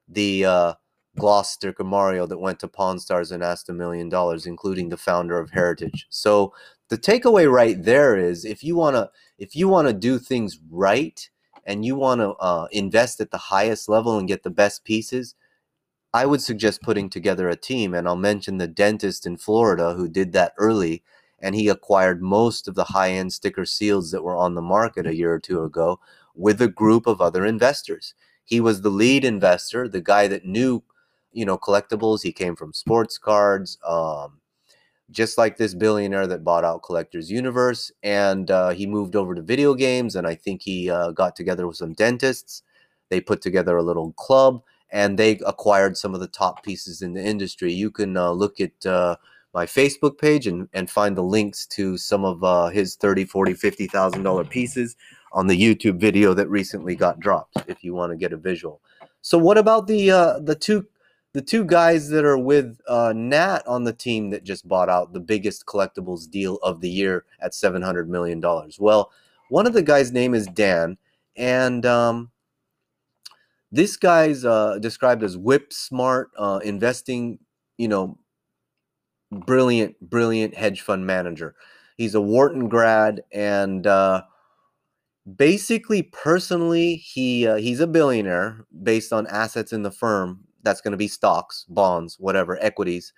the 0.08 0.44
uh, 0.44 0.74
gloss 1.18 1.52
sticker 1.52 1.84
Mario 1.84 2.26
that 2.26 2.38
went 2.38 2.58
to 2.60 2.68
Pawn 2.68 2.98
Stars 2.98 3.30
and 3.30 3.42
asked 3.42 3.68
a 3.68 3.72
million 3.72 4.08
dollars, 4.08 4.44
including 4.44 4.88
the 4.88 4.96
founder 4.96 5.38
of 5.38 5.50
Heritage. 5.50 6.06
So 6.10 6.52
the 6.88 6.98
takeaway 6.98 7.50
right 7.50 7.82
there 7.82 8.16
is 8.16 8.44
if 8.44 8.64
you 8.64 8.76
wanna 8.76 9.08
if 9.38 9.54
you 9.54 9.68
wanna 9.68 9.92
do 9.92 10.18
things 10.18 10.58
right 10.70 11.30
and 11.64 11.84
you 11.84 11.94
want 11.96 12.20
to 12.20 12.30
uh, 12.32 12.66
invest 12.72 13.20
at 13.20 13.30
the 13.30 13.38
highest 13.38 13.88
level 13.88 14.18
and 14.18 14.28
get 14.28 14.42
the 14.42 14.50
best 14.50 14.84
pieces, 14.84 15.34
I 16.14 16.26
would 16.26 16.42
suggest 16.42 16.82
putting 16.82 17.08
together 17.08 17.48
a 17.48 17.56
team. 17.56 17.94
And 17.94 18.06
I'll 18.06 18.16
mention 18.16 18.58
the 18.58 18.66
dentist 18.66 19.26
in 19.26 19.36
Florida 19.36 19.94
who 19.94 20.08
did 20.08 20.32
that 20.32 20.52
early, 20.58 21.02
and 21.42 21.54
he 21.54 21.68
acquired 21.68 22.22
most 22.22 22.68
of 22.68 22.74
the 22.74 22.84
high 22.84 23.10
end 23.10 23.32
sticker 23.32 23.64
seals 23.64 24.10
that 24.12 24.22
were 24.22 24.36
on 24.36 24.54
the 24.54 24.62
market 24.62 25.06
a 25.06 25.14
year 25.14 25.34
or 25.34 25.40
two 25.40 25.64
ago 25.64 25.98
with 26.34 26.62
a 26.62 26.68
group 26.68 27.06
of 27.06 27.20
other 27.20 27.44
investors. 27.44 28.14
He 28.44 28.60
was 28.60 28.80
the 28.80 28.90
lead 28.90 29.24
investor, 29.24 29.88
the 29.88 30.00
guy 30.00 30.28
that 30.28 30.46
knew, 30.46 30.82
you 31.32 31.44
know, 31.44 31.58
collectibles. 31.58 32.22
He 32.22 32.32
came 32.32 32.56
from 32.56 32.72
sports 32.72 33.18
cards, 33.18 33.78
um, 33.86 34.38
just 35.10 35.36
like 35.36 35.56
this 35.56 35.74
billionaire 35.74 36.26
that 36.26 36.44
bought 36.44 36.64
out 36.64 36.82
Collectors 36.82 37.30
Universe. 37.30 37.92
And 38.02 38.50
uh, 38.50 38.70
he 38.70 38.86
moved 38.86 39.16
over 39.16 39.34
to 39.34 39.42
video 39.42 39.74
games, 39.74 40.16
and 40.16 40.26
I 40.26 40.34
think 40.34 40.62
he 40.62 40.90
uh, 40.90 41.10
got 41.10 41.36
together 41.36 41.66
with 41.66 41.76
some 41.76 41.92
dentists. 41.92 42.62
They 43.10 43.20
put 43.20 43.42
together 43.42 43.76
a 43.76 43.82
little 43.82 44.12
club, 44.14 44.62
and 44.90 45.18
they 45.18 45.32
acquired 45.46 45.96
some 45.96 46.14
of 46.14 46.20
the 46.20 46.28
top 46.28 46.62
pieces 46.62 47.02
in 47.02 47.12
the 47.14 47.22
industry. 47.22 47.72
You 47.72 47.90
can 47.90 48.16
uh, 48.16 48.30
look 48.30 48.60
at 48.60 48.86
uh, 48.86 49.16
my 49.54 49.66
Facebook 49.66 50.18
page 50.18 50.46
and, 50.46 50.68
and 50.72 50.90
find 50.90 51.16
the 51.16 51.22
links 51.22 51.66
to 51.66 51.96
some 51.96 52.24
of 52.24 52.42
uh, 52.42 52.68
his 52.68 52.96
30, 52.96 53.24
40, 53.24 53.54
$50,000 53.54 54.50
pieces 54.50 54.96
on 55.32 55.46
the 55.46 55.58
YouTube 55.58 55.98
video 55.98 56.34
that 56.34 56.48
recently 56.48 56.94
got 56.94 57.20
dropped 57.20 57.56
if 57.68 57.82
you 57.84 57.94
want 57.94 58.10
to 58.10 58.16
get 58.16 58.32
a 58.32 58.36
visual. 58.36 58.80
So 59.20 59.38
what 59.38 59.58
about 59.58 59.86
the 59.86 60.10
uh, 60.10 60.38
the 60.40 60.54
two 60.54 60.86
the 61.32 61.42
two 61.42 61.64
guys 61.64 62.08
that 62.10 62.24
are 62.24 62.38
with 62.38 62.78
uh, 62.86 63.12
Nat 63.16 63.62
on 63.66 63.84
the 63.84 63.92
team 63.92 64.30
that 64.30 64.44
just 64.44 64.68
bought 64.68 64.88
out 64.88 65.12
the 65.12 65.20
biggest 65.20 65.64
collectibles 65.64 66.30
deal 66.30 66.56
of 66.62 66.80
the 66.80 66.90
year 66.90 67.24
at 67.40 67.52
$700 67.52 68.06
million. 68.06 68.42
Well, 68.78 69.10
one 69.48 69.66
of 69.66 69.72
the 69.72 69.82
guys' 69.82 70.12
name 70.12 70.34
is 70.34 70.46
Dan, 70.46 70.98
and 71.36 71.86
um, 71.86 72.30
this 73.70 73.96
guy's 73.96 74.44
uh, 74.44 74.78
described 74.78 75.22
as 75.22 75.38
whip 75.38 75.72
smart, 75.72 76.30
uh, 76.36 76.60
investing, 76.62 77.38
you 77.78 77.88
know, 77.88 78.18
brilliant, 79.32 79.98
brilliant 80.00 80.54
hedge 80.54 80.82
fund 80.82 81.06
manager. 81.06 81.54
He's 81.96 82.14
a 82.14 82.20
Wharton 82.20 82.68
grad, 82.68 83.22
and 83.32 83.86
uh, 83.86 84.22
basically, 85.36 86.02
personally, 86.02 86.96
he 86.96 87.46
uh, 87.46 87.56
he's 87.56 87.80
a 87.80 87.86
billionaire 87.86 88.66
based 88.82 89.12
on 89.12 89.26
assets 89.26 89.72
in 89.72 89.82
the 89.82 89.90
firm 89.90 90.44
that's 90.62 90.80
going 90.80 90.92
to 90.92 90.98
be 90.98 91.08
stocks, 91.08 91.64
bonds, 91.68 92.18
whatever, 92.18 92.58
equities, 92.62 93.12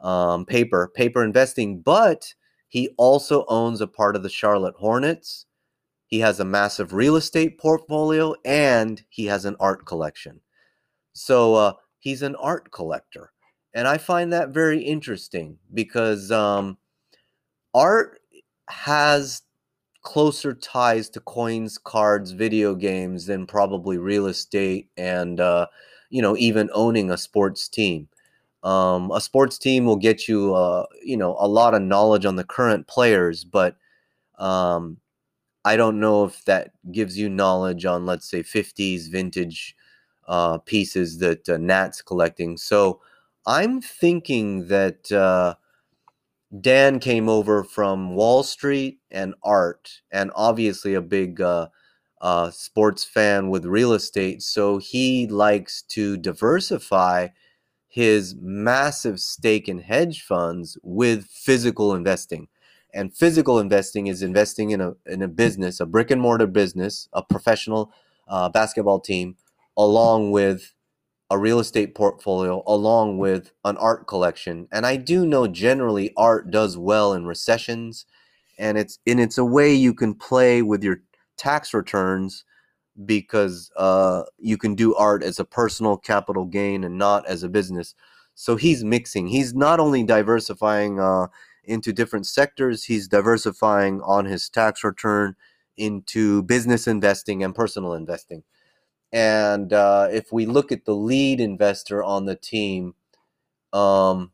um, 0.00 0.46
paper, 0.46 0.90
paper 0.94 1.24
investing. 1.24 1.80
But 1.80 2.34
he 2.68 2.90
also 2.98 3.44
owns 3.48 3.80
a 3.80 3.86
part 3.86 4.16
of 4.16 4.22
the 4.22 4.28
Charlotte 4.28 4.74
Hornets. 4.78 5.46
He 6.06 6.20
has 6.20 6.40
a 6.40 6.44
massive 6.44 6.92
real 6.92 7.16
estate 7.16 7.58
portfolio 7.58 8.34
and 8.44 9.02
he 9.08 9.26
has 9.26 9.44
an 9.44 9.56
art 9.58 9.86
collection. 9.86 10.40
So 11.12 11.54
uh, 11.54 11.72
he's 11.98 12.22
an 12.22 12.36
art 12.36 12.70
collector. 12.70 13.32
And 13.74 13.88
I 13.88 13.98
find 13.98 14.32
that 14.32 14.50
very 14.50 14.80
interesting 14.80 15.58
because 15.72 16.30
um, 16.30 16.78
art 17.74 18.20
has 18.68 19.42
closer 20.02 20.54
ties 20.54 21.08
to 21.10 21.20
coins, 21.20 21.78
cards, 21.78 22.32
video 22.32 22.74
games 22.74 23.26
than 23.26 23.46
probably 23.46 23.98
real 23.98 24.26
estate 24.26 24.88
and 24.96 25.40
uh, 25.40 25.66
you 26.10 26.22
know, 26.22 26.36
even 26.36 26.70
owning 26.74 27.10
a 27.10 27.18
sports 27.18 27.68
team. 27.68 28.08
Um, 28.64 29.10
a 29.12 29.20
sports 29.20 29.58
team 29.58 29.84
will 29.86 29.96
get 29.96 30.28
you, 30.28 30.54
uh, 30.54 30.86
you 31.02 31.16
know, 31.16 31.36
a 31.38 31.48
lot 31.48 31.74
of 31.74 31.82
knowledge 31.82 32.26
on 32.26 32.36
the 32.36 32.44
current 32.44 32.86
players, 32.86 33.44
but 33.44 33.76
um, 34.38 34.98
I 35.64 35.76
don't 35.76 36.00
know 36.00 36.24
if 36.24 36.44
that 36.44 36.72
gives 36.92 37.18
you 37.18 37.28
knowledge 37.28 37.84
on, 37.86 38.06
let's 38.06 38.28
say, 38.28 38.42
50s 38.42 39.08
vintage 39.08 39.76
uh, 40.28 40.58
pieces 40.58 41.18
that 41.18 41.48
uh, 41.48 41.56
Nat's 41.58 42.02
collecting. 42.02 42.56
So 42.56 43.00
I'm 43.46 43.80
thinking 43.80 44.68
that 44.68 45.10
uh, 45.12 45.54
Dan 46.60 46.98
came 46.98 47.28
over 47.28 47.64
from 47.64 48.14
Wall 48.14 48.42
Street 48.42 49.00
and 49.10 49.34
art, 49.42 50.02
and 50.10 50.30
obviously 50.34 50.94
a 50.94 51.00
big 51.00 51.40
uh, 51.40 51.68
uh, 52.20 52.50
sports 52.50 53.04
fan 53.04 53.50
with 53.50 53.64
real 53.66 53.92
estate. 53.92 54.42
So 54.42 54.78
he 54.78 55.26
likes 55.26 55.82
to 55.88 56.16
diversify 56.16 57.28
his 57.88 58.34
massive 58.40 59.20
stake 59.20 59.68
in 59.68 59.78
hedge 59.78 60.22
funds 60.22 60.78
with 60.82 61.26
physical 61.26 61.94
investing. 61.94 62.48
And 62.92 63.14
physical 63.14 63.58
investing 63.58 64.06
is 64.06 64.22
investing 64.22 64.70
in 64.70 64.80
a, 64.80 64.94
in 65.06 65.22
a 65.22 65.28
business, 65.28 65.80
a 65.80 65.86
brick 65.86 66.10
and 66.10 66.20
mortar 66.20 66.46
business, 66.46 67.08
a 67.12 67.22
professional 67.22 67.92
uh, 68.28 68.48
basketball 68.48 69.00
team, 69.00 69.36
along 69.76 70.30
with 70.30 70.73
a 71.34 71.38
real 71.38 71.60
estate 71.60 71.96
portfolio, 71.96 72.62
along 72.66 73.18
with 73.18 73.52
an 73.64 73.76
art 73.78 74.06
collection. 74.06 74.68
And 74.72 74.86
I 74.86 74.96
do 74.96 75.26
know 75.26 75.48
generally 75.48 76.12
art 76.16 76.52
does 76.52 76.78
well 76.78 77.12
in 77.12 77.26
recessions 77.26 78.06
and 78.58 78.78
it's 78.78 78.98
and 79.06 79.20
it's 79.20 79.38
a 79.38 79.44
way 79.44 79.74
you 79.74 79.94
can 79.94 80.14
play 80.14 80.62
with 80.62 80.84
your 80.84 80.98
tax 81.36 81.74
returns 81.74 82.44
because 83.06 83.70
uh, 83.76 84.22
you 84.38 84.56
can 84.56 84.74
do 84.74 84.94
art 84.94 85.22
as 85.24 85.40
a 85.40 85.44
personal 85.44 85.96
capital 85.96 86.44
gain 86.44 86.84
and 86.84 86.98
not 86.98 87.26
as 87.26 87.42
a 87.42 87.48
business. 87.48 87.94
So 88.36 88.56
he's 88.56 88.84
mixing. 88.84 89.28
He's 89.28 89.54
not 89.54 89.80
only 89.80 90.04
diversifying 90.04 91.00
uh, 91.00 91.28
into 91.64 91.92
different 91.92 92.26
sectors, 92.26 92.84
he's 92.84 93.08
diversifying 93.08 94.00
on 94.02 94.26
his 94.26 94.48
tax 94.48 94.84
return 94.84 95.36
into 95.76 96.42
business 96.44 96.86
investing 96.86 97.42
and 97.44 97.54
personal 97.54 97.94
investing. 97.94 98.44
And 99.14 99.72
uh, 99.72 100.08
if 100.12 100.30
we 100.32 100.44
look 100.44 100.70
at 100.70 100.84
the 100.84 100.94
lead 100.94 101.40
investor 101.40 102.04
on 102.04 102.26
the 102.26 102.36
team, 102.36 102.94
um, 103.72 104.32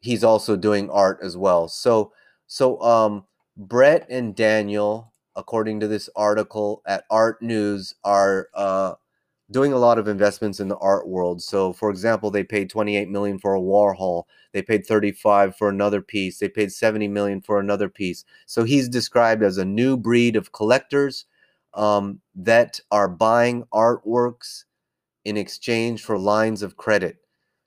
he's 0.00 0.24
also 0.24 0.56
doing 0.56 0.88
art 0.88 1.18
as 1.22 1.36
well. 1.36 1.68
So, 1.68 2.12
so 2.46 2.80
um, 2.80 3.26
Brett 3.56 4.06
and 4.08 4.34
Daniel 4.34 5.12
according 5.38 5.78
to 5.80 5.88
this 5.88 6.10
article 6.16 6.82
at 6.84 7.04
Art 7.10 7.40
News, 7.40 7.94
are 8.04 8.48
uh, 8.54 8.94
doing 9.50 9.72
a 9.72 9.78
lot 9.78 9.98
of 9.98 10.08
investments 10.08 10.58
in 10.58 10.68
the 10.68 10.76
art 10.78 11.08
world. 11.08 11.40
So, 11.40 11.72
for 11.72 11.90
example, 11.90 12.30
they 12.30 12.42
paid 12.42 12.68
28 12.68 13.08
million 13.08 13.38
for 13.38 13.54
a 13.54 13.60
Warhol. 13.60 14.24
They 14.52 14.62
paid 14.62 14.84
35 14.84 15.56
for 15.56 15.68
another 15.68 16.02
piece. 16.02 16.38
They 16.38 16.48
paid 16.48 16.72
70 16.72 17.08
million 17.08 17.40
for 17.40 17.60
another 17.60 17.88
piece. 17.88 18.24
So 18.46 18.64
he's 18.64 18.88
described 18.88 19.42
as 19.44 19.58
a 19.58 19.64
new 19.64 19.96
breed 19.96 20.34
of 20.34 20.52
collectors 20.52 21.24
um, 21.74 22.20
that 22.34 22.80
are 22.90 23.08
buying 23.08 23.64
artworks 23.72 24.64
in 25.24 25.36
exchange 25.36 26.02
for 26.02 26.18
lines 26.18 26.62
of 26.62 26.76
credit. 26.76 27.16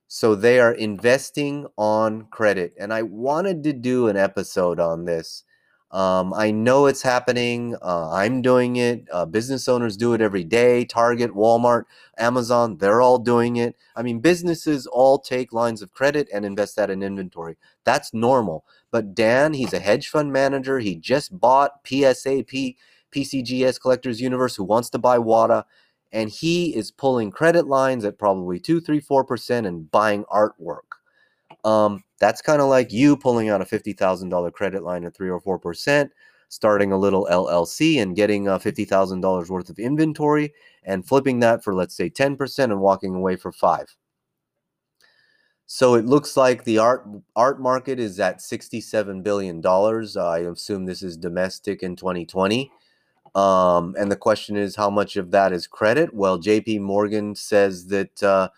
So 0.07 0.35
they 0.35 0.59
are 0.59 0.73
investing 0.73 1.67
on 1.77 2.25
credit. 2.31 2.73
And 2.79 2.93
I 2.93 3.03
wanted 3.03 3.63
to 3.63 3.73
do 3.73 4.07
an 4.07 4.17
episode 4.17 4.79
on 4.79 5.05
this 5.05 5.43
um, 5.91 6.33
I 6.33 6.51
know 6.51 6.85
it's 6.85 7.01
happening. 7.01 7.75
Uh, 7.81 8.11
I'm 8.11 8.41
doing 8.41 8.77
it. 8.77 9.05
Uh, 9.11 9.25
business 9.25 9.67
owners 9.67 9.97
do 9.97 10.13
it 10.13 10.21
every 10.21 10.45
day. 10.45 10.85
Target, 10.85 11.31
Walmart, 11.31 11.83
Amazon, 12.17 12.77
they're 12.77 13.01
all 13.01 13.17
doing 13.17 13.57
it. 13.57 13.75
I 13.95 14.01
mean, 14.01 14.21
businesses 14.21 14.87
all 14.87 15.19
take 15.19 15.51
lines 15.51 15.81
of 15.81 15.91
credit 15.91 16.29
and 16.33 16.45
invest 16.45 16.77
that 16.77 16.89
in 16.89 17.03
inventory. 17.03 17.57
That's 17.83 18.13
normal. 18.13 18.65
But 18.89 19.13
Dan, 19.13 19.53
he's 19.53 19.73
a 19.73 19.79
hedge 19.79 20.07
fund 20.07 20.31
manager. 20.31 20.79
He 20.79 20.95
just 20.95 21.37
bought 21.37 21.83
PSAP, 21.83 22.77
PCGS 23.11 23.79
Collectors 23.81 24.21
Universe, 24.21 24.55
who 24.55 24.63
wants 24.63 24.89
to 24.91 24.99
buy 24.99 25.17
WATA, 25.17 25.63
And 26.11 26.29
he 26.29 26.75
is 26.75 26.91
pulling 26.91 27.31
credit 27.31 27.67
lines 27.67 28.05
at 28.05 28.17
probably 28.19 28.59
2, 28.59 28.81
3, 28.81 29.01
4% 29.01 29.67
and 29.67 29.89
buying 29.91 30.25
artwork. 30.25 30.97
Um, 31.63 32.03
that's 32.19 32.41
kind 32.41 32.61
of 32.61 32.67
like 32.69 32.91
you 32.91 33.17
pulling 33.17 33.49
out 33.49 33.61
a 33.61 33.65
$50,000 33.65 34.53
credit 34.53 34.83
line 34.83 35.05
at 35.05 35.15
3 35.15 35.29
or 35.29 35.41
4%, 35.41 36.09
starting 36.49 36.91
a 36.91 36.97
little 36.97 37.27
LLC 37.31 38.01
and 38.01 38.15
getting 38.15 38.47
uh, 38.47 38.59
$50,000 38.59 39.49
worth 39.49 39.69
of 39.69 39.79
inventory 39.79 40.53
and 40.83 41.07
flipping 41.07 41.39
that 41.39 41.63
for, 41.63 41.73
let's 41.73 41.95
say, 41.95 42.09
10% 42.09 42.63
and 42.65 42.81
walking 42.81 43.15
away 43.15 43.35
for 43.35 43.51
5 43.51 43.95
so 45.73 45.95
it 45.95 46.03
looks 46.03 46.35
like 46.35 46.65
the 46.65 46.79
art 46.79 47.07
art 47.33 47.61
market 47.61 47.97
is 47.97 48.19
at 48.19 48.41
67 48.41 49.21
billion 49.21 49.61
dollars. 49.61 50.17
Uh, 50.17 50.27
I 50.27 50.39
assume 50.39 50.83
this 50.85 51.01
is 51.01 51.15
domestic 51.15 51.81
in 51.81 51.95
2020. 51.95 52.69
Um, 53.33 53.95
and 53.97 54.11
the 54.11 54.17
question 54.17 54.57
is, 54.57 54.75
how 54.75 54.89
much 54.89 55.15
of 55.15 55.31
that 55.31 55.53
is 55.53 55.67
credit? 55.67 56.13
Well, 56.13 56.37
J.P. 56.37 56.79
Morgan 56.79 57.35
says 57.35 57.87
that 57.87 58.21
uh, 58.21 58.49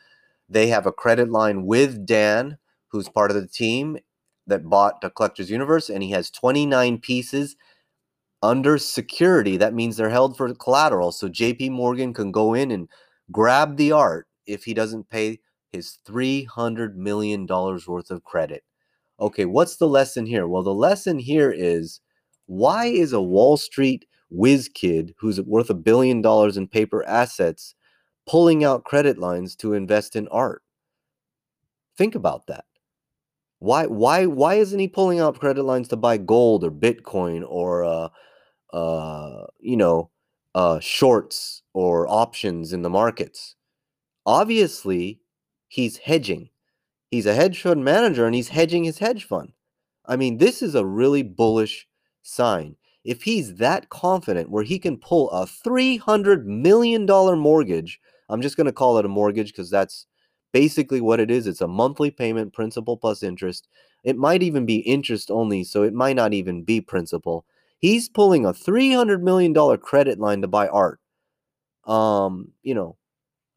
they 0.50 0.68
have 0.68 0.86
a 0.86 0.92
credit 0.92 1.30
line 1.30 1.66
with 1.66 2.06
Dan 2.06 2.58
who's 2.88 3.10
part 3.10 3.32
of 3.32 3.36
the 3.36 3.48
team 3.48 3.98
that 4.48 4.70
bought 4.70 5.02
the 5.02 5.10
Collector's 5.10 5.50
Universe, 5.50 5.90
and 5.90 6.04
he 6.04 6.12
has 6.12 6.30
29 6.30 7.00
pieces 7.00 7.56
under 8.42 8.78
security. 8.78 9.58
That 9.58 9.74
means 9.74 9.96
they're 9.96 10.10
held 10.10 10.36
for 10.36 10.54
collateral. 10.54 11.12
So 11.12 11.30
JP 11.30 11.72
Morgan 11.72 12.14
can 12.14 12.32
go 12.32 12.54
in 12.54 12.72
and 12.72 12.90
grab 13.32 13.78
the 13.78 13.92
art 13.92 14.28
if 14.46 14.66
he 14.66 14.74
doesn't 14.74 15.10
pay 15.10 15.40
his 15.72 15.98
$300 16.08 16.96
million 16.96 17.48
worth 17.48 18.12
of 18.12 18.24
credit. 18.24 18.64
Okay, 19.20 19.46
what's 19.46 19.78
the 19.78 19.88
lesson 19.88 20.26
here? 20.26 20.48
Well, 20.48 20.64
the 20.64 20.74
lesson 20.74 21.20
here 21.20 21.52
is 21.52 22.02
why 22.48 22.86
is 22.86 23.14
a 23.14 23.22
Wall 23.22 23.58
Street 23.58 24.06
whiz 24.34 24.69
kid 24.69 25.13
who's 25.19 25.39
worth 25.41 25.69
a 25.69 25.76
billion 25.76 26.22
dollars 26.22 26.58
in 26.58 26.67
paper 26.67 27.06
assets 27.06 27.76
pulling 28.28 28.63
out 28.63 28.84
credit 28.84 29.17
lines 29.17 29.56
to 29.58 29.74
invest 29.74 30.15
in 30.15 30.28
art? 30.30 30.63
Think 31.98 32.15
about 32.15 32.48
that. 32.48 32.65
Why 33.60 33.86
why 33.86 34.26
why 34.26 34.56
isn't 34.56 34.80
he 34.80 34.88
pulling 34.88 35.19
out 35.19 35.39
credit 35.39 35.63
lines 35.63 35.88
to 35.89 35.96
buy 35.96 36.17
gold 36.17 36.63
or 36.63 36.72
Bitcoin 36.72 37.46
or 37.48 37.84
uh 37.86 38.10
uh 38.74 39.46
you 39.60 39.78
know 39.78 40.10
uh 40.56 40.80
shorts 40.80 41.63
or 41.74 42.08
options 42.08 42.74
in 42.74 42.82
the 42.82 42.89
markets? 42.89 43.56
Obviously, 44.26 45.22
he's 45.67 45.98
hedging. 45.98 46.50
He's 47.12 47.26
a 47.26 47.36
hedge 47.36 47.62
fund 47.62 47.86
manager 47.86 48.26
and 48.26 48.36
he's 48.36 48.50
hedging 48.50 48.84
his 48.84 49.00
hedge 49.00 49.26
fund. 49.26 49.54
I 50.06 50.17
mean, 50.17 50.38
this 50.38 50.62
is 50.62 50.76
a 50.76 50.86
really 50.86 51.24
bullish 51.24 51.88
sign. 52.24 52.76
If 53.04 53.24
he's 53.24 53.56
that 53.56 53.89
confident 53.89 54.50
where 54.50 54.63
he 54.63 54.80
can 54.80 54.98
pull 54.98 55.30
a 55.32 55.46
$300 55.46 56.46
million 56.46 57.06
mortgage, 57.06 58.00
I'm 58.30 58.42
just 58.42 58.58
going 58.58 58.66
to 58.66 58.72
call 58.74 58.98
it 58.98 59.06
a 59.06 59.10
mortgage 59.10 59.52
because 59.52 59.70
that's 59.70 60.06
basically 60.54 61.02
what 61.02 61.20
it 61.20 61.32
is 61.32 61.48
it's 61.48 61.62
a 61.62 61.68
monthly 61.68 62.12
payment 62.12 62.54
principal 62.54 62.96
plus 62.96 63.24
interest. 63.24 63.68
It 64.04 64.18
might 64.18 64.44
even 64.44 64.66
be 64.66 64.78
interest 64.78 65.32
only 65.32 65.63
so 65.63 65.84
it 65.84 65.94
might 65.94 66.16
not 66.16 66.34
even 66.34 66.63
be 66.63 66.80
principal. 66.82 67.46
He's 67.80 68.08
pulling 68.08 68.46
a 68.46 68.54
300 68.54 69.24
million 69.24 69.52
dollar 69.54 69.78
credit 69.78 70.20
line 70.20 70.42
to 70.42 70.48
buy 70.48 70.68
art. 70.68 71.00
Um 71.86 72.52
you 72.63 72.74
know 72.76 72.98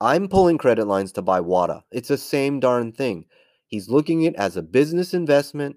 i'm 0.01 0.29
pulling 0.29 0.59
credit 0.59 0.87
lines 0.87 1.13
to 1.13 1.23
buy 1.23 1.41
wata 1.41 1.83
it's 1.93 2.09
the 2.09 2.19
same 2.19 2.61
darn 2.61 2.93
thing. 2.93 3.27
He's 3.69 3.89
looking 3.91 4.27
at 4.27 4.35
it 4.35 4.39
as 4.39 4.57
a 4.57 4.63
business 4.63 5.15
investment 5.15 5.77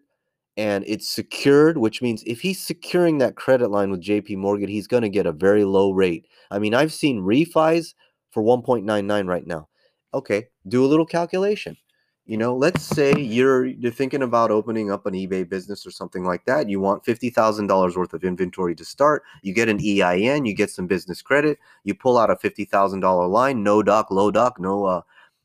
and 0.59 0.83
it's 0.87 1.09
secured 1.09 1.77
which 1.77 2.01
means 2.01 2.23
if 2.27 2.41
he's 2.41 2.61
securing 2.61 3.17
that 3.17 3.35
credit 3.35 3.71
line 3.71 3.89
with 3.89 4.01
jp 4.01 4.35
morgan 4.37 4.67
he's 4.67 4.87
going 4.87 5.03
to 5.03 5.09
get 5.09 5.25
a 5.25 5.31
very 5.31 5.63
low 5.63 5.91
rate 5.91 6.27
i 6.51 6.59
mean 6.59 6.73
i've 6.73 6.93
seen 6.93 7.21
refis 7.21 7.93
for 8.31 8.43
1.99 8.43 9.27
right 9.27 9.47
now 9.47 9.67
okay, 10.13 10.47
do 10.67 10.83
a 10.83 10.87
little 10.87 11.05
calculation. 11.05 11.77
You 12.25 12.37
know, 12.37 12.55
let's 12.55 12.83
say 12.83 13.11
you're 13.17 13.65
you're 13.65 13.91
thinking 13.91 14.21
about 14.21 14.51
opening 14.51 14.91
up 14.91 15.07
an 15.07 15.15
eBay 15.15 15.49
business 15.49 15.83
or 15.85 15.89
something 15.89 16.23
like 16.25 16.45
that. 16.45 16.69
You 16.69 16.79
want 16.79 17.03
fifty 17.03 17.31
thousand 17.31 17.67
dollars 17.67 17.97
worth 17.97 18.13
of 18.13 18.23
inventory 18.23 18.75
to 18.75 18.85
start. 18.85 19.23
You 19.41 19.51
get 19.51 19.67
an 19.67 19.79
EIN, 19.79 20.45
you 20.45 20.53
get 20.53 20.69
some 20.69 20.85
business 20.85 21.23
credit, 21.23 21.57
you 21.83 21.95
pull 21.95 22.19
out 22.19 22.29
a 22.29 22.35
fifty 22.35 22.65
thousand 22.65 22.99
dollar 22.99 23.27
line, 23.27 23.63
no 23.63 23.81
doc, 23.81 24.11
low 24.11 24.29
doc, 24.29 24.59
no 24.59 24.85
uh, 24.85 25.01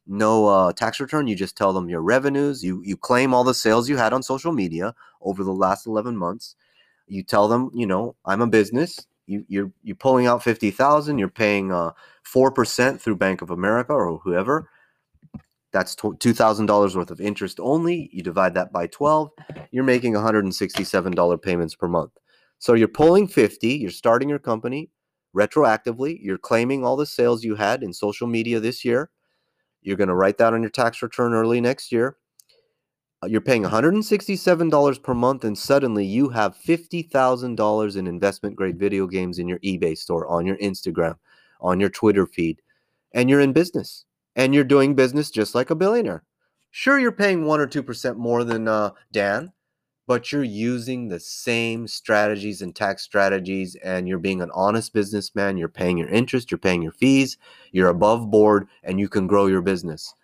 no 0.07 0.47
uh, 0.47 0.73
tax 0.73 1.01
return. 1.01 1.27
You 1.27 1.37
just 1.37 1.57
tell 1.57 1.73
them 1.73 1.89
your 1.89 2.03
revenues. 2.03 2.63
You 2.63 2.83
you 2.85 2.97
claim 2.97 3.35
all 3.35 3.45
the 3.45 3.55
sales 3.55 3.89
you 3.89 3.97
had 3.97 4.13
on 4.13 4.23
social 4.23 4.53
media 4.53 4.95
over 5.21 5.45
the 5.45 5.53
last 5.53 5.87
eleven 5.87 6.17
months. 6.17 6.57
You 7.07 7.23
tell 7.23 7.49
them, 7.49 7.71
you 7.75 7.87
know, 7.87 8.17
I'm 8.25 8.41
a 8.41 8.47
business. 8.47 9.07
You 9.27 9.45
you're 9.49 9.73
you're 9.83 9.97
pulling 9.97 10.27
out 10.27 10.43
fifty 10.43 10.71
thousand. 10.71 11.19
You're 11.19 11.29
paying 11.29 11.73
uh 11.73 11.93
4% 12.25 13.01
through 13.01 13.17
Bank 13.17 13.43
of 13.43 13.51
America 13.51 13.93
or 13.93 14.19
whoever. 14.19 14.71
That's 15.73 15.97
$2,000 15.97 16.95
worth 16.95 17.11
of 17.11 17.21
interest 17.21 17.59
only. 17.61 18.09
You 18.13 18.23
divide 18.23 18.55
that 18.55 18.73
by 18.73 18.87
12, 18.87 19.31
you're 19.73 19.85
making 19.85 20.15
$167 20.15 21.43
payments 21.43 21.75
per 21.75 21.89
month. 21.89 22.13
So 22.59 22.75
you're 22.75 22.89
pulling 22.89 23.27
50, 23.27 23.69
you're 23.69 23.91
starting 23.91 24.29
your 24.29 24.39
company 24.39 24.91
retroactively, 25.37 26.17
you're 26.23 26.39
claiming 26.39 26.85
all 26.85 26.95
the 26.97 27.07
sales 27.07 27.43
you 27.43 27.57
had 27.57 27.83
in 27.83 27.93
social 27.93 28.29
media 28.29 28.61
this 28.61 28.85
year. 28.85 29.11
You're 29.85 29.97
going 29.97 30.09
to 30.09 30.15
write 30.15 30.39
that 30.39 30.53
on 30.53 30.63
your 30.63 30.71
tax 30.71 31.03
return 31.03 31.35
early 31.35 31.61
next 31.61 31.93
year. 31.93 32.17
Uh, 33.23 33.29
you're 33.29 33.41
paying 33.41 33.63
$167 33.63 35.03
per 35.03 35.15
month, 35.15 35.45
and 35.45 35.57
suddenly 35.57 36.05
you 36.05 36.31
have 36.31 36.57
$50,000 36.57 37.97
in 37.97 38.07
investment 38.07 38.57
grade 38.57 38.79
video 38.79 39.07
games 39.07 39.39
in 39.39 39.47
your 39.47 39.61
eBay 39.61 39.97
store, 39.97 40.27
on 40.27 40.47
your 40.47 40.57
Instagram, 40.57 41.17
on 41.61 41.79
your 41.79 41.91
Twitter 41.91 42.27
feed, 42.27 42.61
and 43.13 43.31
you're 43.31 43.41
in 43.41 43.53
business 43.53 44.05
and 44.37 44.55
you're 44.55 44.65
doing 44.65 44.95
business 44.95 45.31
just 45.31 45.55
like 45.55 45.71
a 45.71 45.75
billionaire. 45.75 46.25
Sure, 46.71 46.99
you're 46.99 47.13
paying 47.13 47.45
1 47.45 47.61
or 47.61 47.67
2% 47.67 48.17
more 48.17 48.43
than 48.43 48.67
uh, 48.67 48.91
Dan, 49.13 49.53
but 50.07 50.31
you're 50.31 50.45
using 50.45 51.09
the 51.09 51.21
same 51.21 51.89
strategies 51.89 52.61
and 52.63 52.75
tax 52.75 53.03
strategies, 53.03 53.75
and 53.77 54.07
you're 54.07 54.19
being 54.19 54.43
an 54.43 54.51
honest 54.55 54.93
businessman. 54.93 55.57
You're 55.57 55.69
paying 55.69 55.99
your 55.99 56.09
interest, 56.09 56.51
you're 56.51 56.59
paying 56.59 56.83
your 56.83 56.93
fees, 56.93 57.39
you're 57.73 57.89
above 57.89 58.31
board, 58.31 58.69
and 58.83 59.01
you 59.01 59.09
can 59.09 59.27
grow 59.27 59.47
your 59.47 59.63
business. 59.63 60.15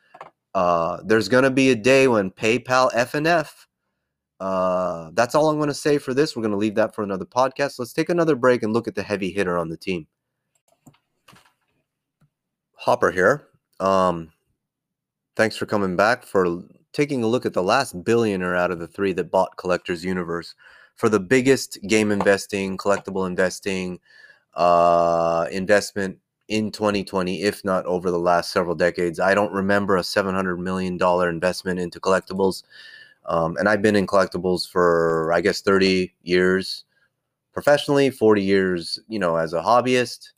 Uh, 0.55 0.99
there's 1.05 1.29
going 1.29 1.45
to 1.45 1.51
be 1.51 1.71
a 1.71 1.77
day 1.77 2.09
when 2.09 2.31
PayPal 2.31 2.91
F 2.93 3.15
and 3.15 3.27
F. 3.27 3.69
Uh, 4.41 5.11
that's 5.15 5.35
all 5.35 5.51
I'm 5.51 5.59
going 5.59 5.69
to 5.69 5.75
say 5.75 5.99
for 5.99 6.15
this. 6.15 6.35
We're 6.35 6.43
going 6.43 6.53
to 6.53 6.59
leave 6.59 6.75
that 6.77 6.95
for 6.95 7.03
another 7.03 7.27
podcast. 7.27 7.79
Let's 7.79 7.93
take 7.93 8.09
another 8.09 8.35
break 8.35 8.63
and 8.63 8.73
look 8.73 8.89
at 8.89 8.95
the 8.95 9.03
heavy 9.03 9.31
hitter 9.31 9.59
on 9.59 9.69
the 9.69 9.77
team. 9.77 10.07
Hopper 12.75 13.11
here. 13.11 13.49
Um, 13.79 14.33
thanks 15.37 15.57
for 15.57 15.67
coming 15.67 15.97
back 15.97 16.25
for 16.25 16.63
taking 16.93 17.23
a 17.23 17.27
look 17.27 17.47
at 17.47 17.53
the 17.55 17.63
last 17.63 18.05
billionaire 18.05 18.57
out 18.57 18.71
of 18.71 18.79
the 18.79 18.87
three 18.87 19.13
that 19.15 19.31
bought 19.31 19.57
Collector's 19.57 20.05
Universe 20.05 20.55
for 20.97 21.09
the 21.09 21.21
biggest 21.21 21.79
game 21.87 22.11
investing, 22.11 22.77
collectible 22.77 23.27
investing, 23.27 24.01
uh, 24.55 25.47
investment 25.51 26.19
in 26.49 26.71
2020, 26.73 27.43
if 27.43 27.65
not 27.65 27.87
over 27.87 28.11
the 28.11 28.19
last 28.19 28.53
several 28.53 28.75
decades. 28.75 29.21
I 29.21 29.35
don't 29.35 29.53
remember 29.53 29.97
a 29.97 30.03
$700 30.03 30.59
million 30.59 30.99
investment 31.29 31.79
into 31.79 32.01
collectibles. 32.01 32.65
Um, 33.27 33.57
and 33.57 33.69
I've 33.69 33.83
been 33.83 33.97
in 33.97 34.07
collectibles 34.07 34.69
for, 34.69 35.33
I 35.33 35.41
guess, 35.41 35.61
30 35.63 36.13
years 36.23 36.85
professionally, 37.53 38.11
40 38.11 38.43
years, 38.43 38.99
you 39.09 39.19
know, 39.19 39.37
as 39.37 39.53
a 39.53 39.61
hobbyist. 39.61 40.31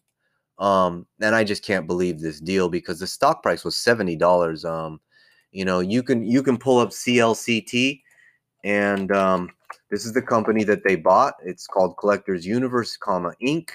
Um, 0.59 1.07
and 1.21 1.35
I 1.35 1.45
just 1.45 1.65
can't 1.65 1.87
believe 1.87 2.21
this 2.21 2.41
deal 2.41 2.69
because 2.69 3.01
the 3.01 3.07
stock 3.07 3.43
price 3.43 3.65
was 3.65 3.75
$70. 3.75 4.65
Um, 4.65 5.01
you 5.53 5.65
know, 5.65 5.81
you 5.81 6.03
can 6.03 6.25
you 6.25 6.43
can 6.43 6.59
pull 6.59 6.79
up 6.79 6.91
CLCT 6.91 8.01
and 8.65 9.11
um, 9.13 9.51
this 9.91 10.05
is 10.05 10.13
the 10.13 10.23
company 10.23 10.65
that 10.65 10.85
they 10.85 10.97
bought. 10.97 11.35
It's 11.45 11.67
called 11.67 11.97
Collectors 11.99 12.47
Universe, 12.47 12.97
comma 12.97 13.33
Inc. 13.43 13.71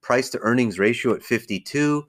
Price 0.00 0.30
to 0.30 0.38
earnings 0.40 0.78
ratio 0.78 1.14
at 1.14 1.22
52. 1.22 2.04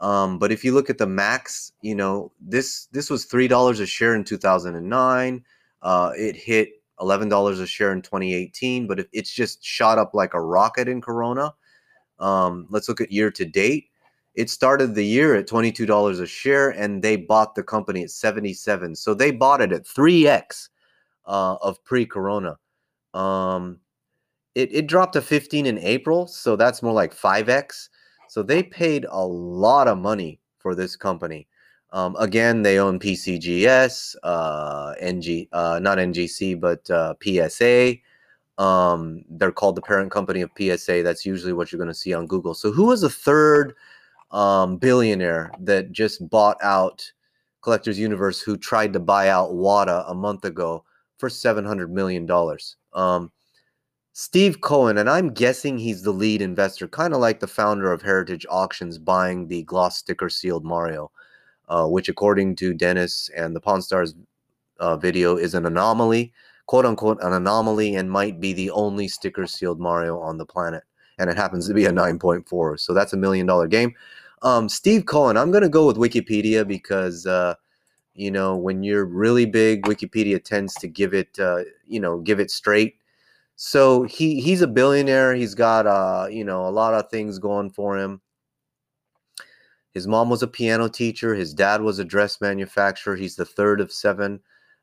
Um, 0.00 0.38
but 0.38 0.52
if 0.52 0.64
you 0.64 0.74
look 0.74 0.90
at 0.90 0.98
the 0.98 1.06
max, 1.06 1.72
you 1.82 1.94
know 1.94 2.30
this 2.40 2.86
this 2.92 3.10
was 3.10 3.24
three 3.24 3.48
dollars 3.48 3.80
a 3.80 3.86
share 3.86 4.14
in 4.14 4.24
2009. 4.24 5.44
Uh, 5.82 6.12
it 6.16 6.36
hit 6.36 6.70
eleven 7.00 7.28
dollars 7.28 7.58
a 7.58 7.66
share 7.66 7.92
in 7.92 8.02
2018, 8.02 8.86
but 8.86 9.08
it's 9.12 9.32
just 9.32 9.64
shot 9.64 9.98
up 9.98 10.14
like 10.14 10.34
a 10.34 10.40
rocket 10.40 10.88
in 10.88 11.00
Corona. 11.00 11.52
Um, 12.20 12.66
let's 12.70 12.88
look 12.88 13.00
at 13.00 13.10
year 13.10 13.30
to 13.32 13.44
date. 13.44 13.87
It 14.38 14.48
started 14.48 14.94
the 14.94 15.04
year 15.04 15.34
at 15.34 15.48
$22 15.48 16.20
a 16.20 16.24
share, 16.24 16.70
and 16.70 17.02
they 17.02 17.16
bought 17.16 17.56
the 17.56 17.64
company 17.64 18.04
at 18.04 18.12
77. 18.12 18.94
So 18.94 19.12
they 19.12 19.32
bought 19.32 19.60
it 19.60 19.72
at 19.72 19.82
3x 19.82 20.68
uh, 21.26 21.56
of 21.56 21.82
pre-corona. 21.82 22.56
Um, 23.14 23.80
it, 24.54 24.72
it 24.72 24.86
dropped 24.86 25.14
to 25.14 25.22
15 25.22 25.66
in 25.66 25.78
April, 25.78 26.28
so 26.28 26.54
that's 26.54 26.84
more 26.84 26.92
like 26.92 27.12
5x. 27.12 27.88
So 28.28 28.44
they 28.44 28.62
paid 28.62 29.06
a 29.10 29.26
lot 29.26 29.88
of 29.88 29.98
money 29.98 30.38
for 30.58 30.76
this 30.76 30.94
company. 30.94 31.48
Um, 31.90 32.14
again, 32.20 32.62
they 32.62 32.78
own 32.78 33.00
PCGS, 33.00 34.14
uh, 34.22 34.94
NG, 35.00 35.48
uh, 35.50 35.80
not 35.82 35.98
NGC, 35.98 36.60
but 36.60 36.88
uh, 36.92 37.14
PSA. 37.20 37.96
Um, 38.56 39.24
they're 39.30 39.50
called 39.50 39.74
the 39.74 39.82
parent 39.82 40.12
company 40.12 40.42
of 40.42 40.52
PSA. 40.56 41.02
That's 41.02 41.26
usually 41.26 41.54
what 41.54 41.72
you're 41.72 41.78
going 41.78 41.88
to 41.88 41.94
see 41.94 42.14
on 42.14 42.28
Google. 42.28 42.54
So, 42.54 42.70
who 42.70 42.84
was 42.84 43.00
the 43.00 43.10
third 43.10 43.74
um, 44.30 44.76
billionaire 44.76 45.50
that 45.60 45.92
just 45.92 46.28
bought 46.28 46.56
out 46.62 47.10
Collectors 47.62 47.98
Universe, 47.98 48.40
who 48.40 48.56
tried 48.56 48.92
to 48.92 49.00
buy 49.00 49.28
out 49.28 49.54
WATA 49.54 50.04
a 50.08 50.14
month 50.14 50.44
ago 50.44 50.84
for 51.18 51.28
$700 51.28 51.90
million. 51.90 52.28
Um, 52.92 53.32
Steve 54.12 54.60
Cohen, 54.60 54.98
and 54.98 55.08
I'm 55.08 55.32
guessing 55.32 55.78
he's 55.78 56.02
the 56.02 56.10
lead 56.10 56.42
investor, 56.42 56.88
kind 56.88 57.14
of 57.14 57.20
like 57.20 57.40
the 57.40 57.46
founder 57.46 57.92
of 57.92 58.02
Heritage 58.02 58.44
Auctions 58.50 58.98
buying 58.98 59.46
the 59.46 59.62
gloss 59.62 59.98
sticker 59.98 60.28
sealed 60.28 60.64
Mario, 60.64 61.10
uh, 61.68 61.86
which, 61.86 62.08
according 62.08 62.56
to 62.56 62.74
Dennis 62.74 63.30
and 63.36 63.54
the 63.54 63.60
Pawn 63.60 63.80
Stars 63.80 64.14
uh, 64.80 64.96
video, 64.96 65.36
is 65.36 65.54
an 65.54 65.66
anomaly, 65.66 66.32
quote 66.66 66.84
unquote, 66.84 67.22
an 67.22 67.32
anomaly, 67.32 67.94
and 67.94 68.10
might 68.10 68.40
be 68.40 68.52
the 68.52 68.70
only 68.70 69.06
sticker 69.06 69.46
sealed 69.46 69.78
Mario 69.78 70.18
on 70.18 70.36
the 70.36 70.46
planet. 70.46 70.82
And 71.18 71.28
it 71.28 71.36
happens 71.36 71.66
to 71.68 71.74
be 71.74 71.84
a 71.84 71.90
9.4. 71.90 72.78
So 72.80 72.94
that's 72.94 73.12
a 73.12 73.16
million 73.16 73.46
dollar 73.46 73.66
game. 73.66 73.94
Um, 74.42 74.68
Steve 74.68 75.06
Cohen, 75.06 75.36
I'm 75.36 75.50
going 75.50 75.64
to 75.64 75.68
go 75.68 75.86
with 75.86 75.96
Wikipedia 75.96 76.66
because. 76.66 77.26
Uh, 77.26 77.54
you 78.18 78.32
know 78.32 78.56
when 78.56 78.82
you're 78.82 79.04
really 79.04 79.46
big 79.46 79.84
wikipedia 79.84 80.42
tends 80.42 80.74
to 80.74 80.88
give 80.88 81.14
it 81.14 81.38
uh, 81.38 81.62
you 81.86 82.00
know 82.00 82.18
give 82.18 82.40
it 82.40 82.50
straight 82.50 82.96
so 83.54 84.02
he 84.02 84.40
he's 84.40 84.60
a 84.60 84.66
billionaire 84.66 85.34
he's 85.34 85.54
got 85.54 85.86
uh 85.86 86.26
you 86.28 86.44
know 86.44 86.66
a 86.66 86.70
lot 86.70 86.94
of 86.94 87.08
things 87.10 87.38
going 87.38 87.70
for 87.70 87.96
him 87.96 88.20
his 89.94 90.08
mom 90.08 90.28
was 90.28 90.42
a 90.42 90.48
piano 90.48 90.88
teacher 90.88 91.34
his 91.34 91.54
dad 91.54 91.80
was 91.80 92.00
a 92.00 92.04
dress 92.04 92.40
manufacturer 92.40 93.14
he's 93.14 93.36
the 93.36 93.44
third 93.44 93.80
of 93.80 93.92
seven 93.92 94.40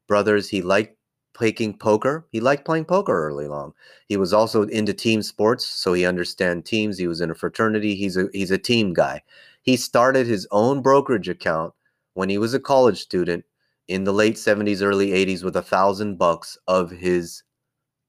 brothers 0.07 0.47
he 0.47 0.61
liked 0.61 0.97
playing 1.35 1.77
poker 1.77 2.25
he 2.31 2.39
liked 2.39 2.65
playing 2.65 2.85
poker 2.85 3.27
early 3.27 3.45
on 3.45 3.71
he 4.07 4.17
was 4.17 4.33
also 4.33 4.63
into 4.63 4.93
team 4.93 5.21
sports 5.21 5.65
so 5.65 5.93
he 5.93 6.05
understand 6.05 6.65
teams 6.65 6.97
he 6.97 7.07
was 7.07 7.21
in 7.21 7.29
a 7.29 7.35
fraternity 7.35 7.93
he's 7.93 8.17
a 8.17 8.27
he's 8.33 8.51
a 8.51 8.57
team 8.57 8.93
guy 8.93 9.21
he 9.61 9.75
started 9.75 10.27
his 10.27 10.47
own 10.51 10.81
brokerage 10.81 11.27
account 11.27 11.73
when 12.13 12.29
he 12.29 12.37
was 12.37 12.53
a 12.53 12.59
college 12.59 13.01
student 13.01 13.43
in 13.87 14.03
the 14.03 14.13
late 14.13 14.35
70s, 14.35 14.81
early 14.81 15.09
80s 15.09 15.43
with 15.43 15.55
a 15.55 15.61
thousand 15.61 16.17
bucks 16.17 16.57
of 16.67 16.89
his 16.91 17.43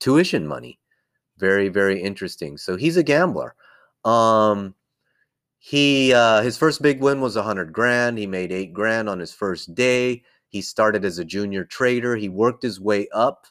tuition 0.00 0.46
money. 0.46 0.78
Very, 1.38 1.68
very 1.68 2.00
interesting. 2.00 2.56
So 2.56 2.76
he's 2.76 2.96
a 2.96 3.02
gambler. 3.02 3.54
Um, 4.04 4.74
he 5.58 6.14
uh, 6.14 6.42
his 6.42 6.56
first 6.56 6.80
big 6.80 7.00
win 7.00 7.20
was 7.20 7.36
a 7.36 7.42
hundred 7.42 7.72
grand. 7.72 8.18
He 8.18 8.26
made 8.26 8.52
eight 8.52 8.72
grand 8.72 9.08
on 9.08 9.18
his 9.18 9.34
first 9.34 9.74
day. 9.74 10.22
He 10.48 10.62
started 10.62 11.04
as 11.04 11.18
a 11.18 11.24
junior 11.24 11.64
trader. 11.64 12.16
He 12.16 12.28
worked 12.28 12.62
his 12.62 12.80
way 12.80 13.09
up, 13.12 13.46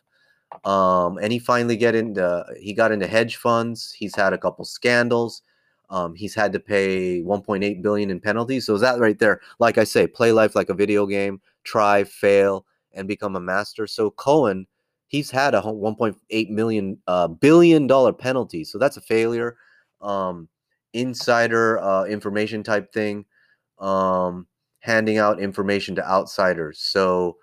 um, 0.64 1.18
and 1.18 1.32
he 1.32 1.40
finally 1.40 1.78
get 1.78 1.96
into 1.96 2.46
he 2.60 2.74
got 2.74 2.92
into 2.92 3.08
hedge 3.08 3.38
funds. 3.38 3.92
He's 3.92 4.16
had 4.16 4.34
a 4.34 4.38
couple 4.38 4.66
scandals. 4.66 5.42
Um, 5.90 6.16
he's 6.16 6.34
had 6.34 6.52
to 6.54 6.60
pay 6.60 7.22
1.8 7.22 7.82
billion 7.82 8.10
in 8.10 8.20
penalties. 8.20 8.66
So 8.66 8.74
is 8.74 8.82
that 8.82 9.00
right 9.00 9.20
there? 9.20 9.42
Like 9.60 9.78
I 9.78 9.84
say, 9.84 10.08
play 10.08 10.32
life 10.32 10.56
like 10.56 10.70
a 10.70 10.74
video 10.74 11.06
game, 11.06 11.40
try, 11.64 12.04
fail, 12.04 12.66
and 12.94 13.08
become 13.08 13.36
a 13.36 13.40
master. 13.40 13.86
So 13.86 14.10
Cohen, 14.12 14.66
he's 15.08 15.30
had 15.30 15.54
a 15.54 15.62
1.8 15.62 16.50
million 16.50 16.98
uh, 17.08 17.28
billion 17.28 17.88
dollar 17.88 18.14
penalty. 18.14 18.64
So 18.64 18.78
that's 18.78 18.98
a 18.98 19.02
failure. 19.02 19.58
Um, 20.02 20.50
insider 20.94 21.78
uh, 21.80 22.06
information 22.06 22.64
type 22.64 22.92
thing, 22.92 23.26
um, 23.80 24.48
handing 24.86 25.18
out 25.18 25.40
information 25.40 25.96
to 25.96 26.08
outsiders. 26.08 26.80
So 26.80 27.38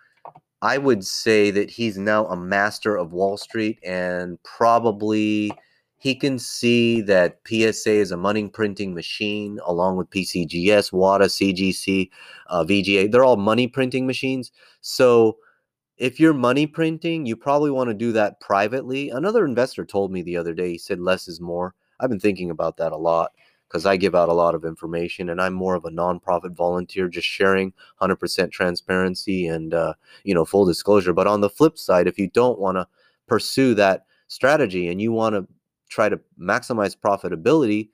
I 0.62 0.78
would 0.78 1.04
say 1.04 1.50
that 1.50 1.70
he's 1.70 1.98
now 1.98 2.26
a 2.26 2.36
master 2.36 2.96
of 2.96 3.12
Wall 3.12 3.36
Street 3.36 3.80
and 3.84 4.40
probably 4.44 5.50
he 5.98 6.14
can 6.14 6.38
see 6.38 7.00
that 7.00 7.40
PSA 7.44 7.90
is 7.90 8.12
a 8.12 8.16
money 8.16 8.46
printing 8.46 8.94
machine 8.94 9.58
along 9.66 9.96
with 9.96 10.10
PCGS, 10.10 10.92
WATA, 10.92 11.24
CGC, 11.24 12.10
uh, 12.46 12.62
VGA. 12.62 13.10
They're 13.10 13.24
all 13.24 13.36
money 13.36 13.66
printing 13.66 14.06
machines. 14.06 14.52
So 14.80 15.38
if 15.96 16.20
you're 16.20 16.34
money 16.34 16.68
printing, 16.68 17.26
you 17.26 17.34
probably 17.34 17.72
want 17.72 17.88
to 17.90 17.94
do 17.94 18.12
that 18.12 18.40
privately. 18.40 19.10
Another 19.10 19.44
investor 19.44 19.84
told 19.84 20.12
me 20.12 20.22
the 20.22 20.36
other 20.36 20.54
day, 20.54 20.70
he 20.70 20.78
said 20.78 21.00
less 21.00 21.26
is 21.26 21.40
more. 21.40 21.74
I've 21.98 22.10
been 22.10 22.20
thinking 22.20 22.50
about 22.50 22.76
that 22.76 22.92
a 22.92 22.96
lot 22.96 23.32
because 23.72 23.86
I 23.86 23.96
give 23.96 24.14
out 24.14 24.28
a 24.28 24.34
lot 24.34 24.54
of 24.54 24.66
information 24.66 25.30
and 25.30 25.40
I'm 25.40 25.54
more 25.54 25.74
of 25.74 25.86
a 25.86 25.90
nonprofit 25.90 26.54
volunteer, 26.54 27.08
just 27.08 27.26
sharing 27.26 27.72
100% 28.02 28.50
transparency 28.50 29.46
and, 29.46 29.72
uh, 29.72 29.94
you 30.24 30.34
know, 30.34 30.44
full 30.44 30.66
disclosure. 30.66 31.14
But 31.14 31.26
on 31.26 31.40
the 31.40 31.48
flip 31.48 31.78
side, 31.78 32.06
if 32.06 32.18
you 32.18 32.28
don't 32.28 32.58
want 32.58 32.76
to 32.76 32.86
pursue 33.26 33.74
that 33.76 34.04
strategy 34.28 34.88
and 34.88 35.00
you 35.00 35.10
want 35.10 35.36
to 35.36 35.46
try 35.88 36.10
to 36.10 36.20
maximize 36.38 36.94
profitability, 36.94 37.88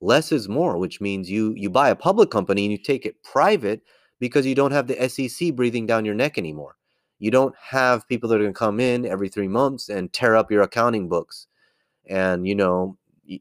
less 0.00 0.32
is 0.32 0.48
more, 0.48 0.78
which 0.78 0.98
means 0.98 1.30
you 1.30 1.52
you 1.56 1.68
buy 1.68 1.90
a 1.90 1.96
public 1.96 2.30
company 2.30 2.64
and 2.64 2.72
you 2.72 2.78
take 2.78 3.04
it 3.04 3.22
private 3.22 3.82
because 4.20 4.46
you 4.46 4.54
don't 4.54 4.72
have 4.72 4.86
the 4.86 5.08
SEC 5.10 5.54
breathing 5.54 5.86
down 5.86 6.06
your 6.06 6.14
neck 6.14 6.38
anymore. 6.38 6.76
You 7.18 7.30
don't 7.30 7.54
have 7.60 8.08
people 8.08 8.30
that 8.30 8.36
are 8.36 8.44
going 8.44 8.54
to 8.54 8.58
come 8.58 8.80
in 8.80 9.04
every 9.04 9.28
3 9.28 9.48
months 9.48 9.90
and 9.90 10.10
tear 10.12 10.36
up 10.36 10.50
your 10.50 10.62
accounting 10.62 11.08
books. 11.08 11.46
And 12.06 12.46
you 12.46 12.54
know, 12.54 12.96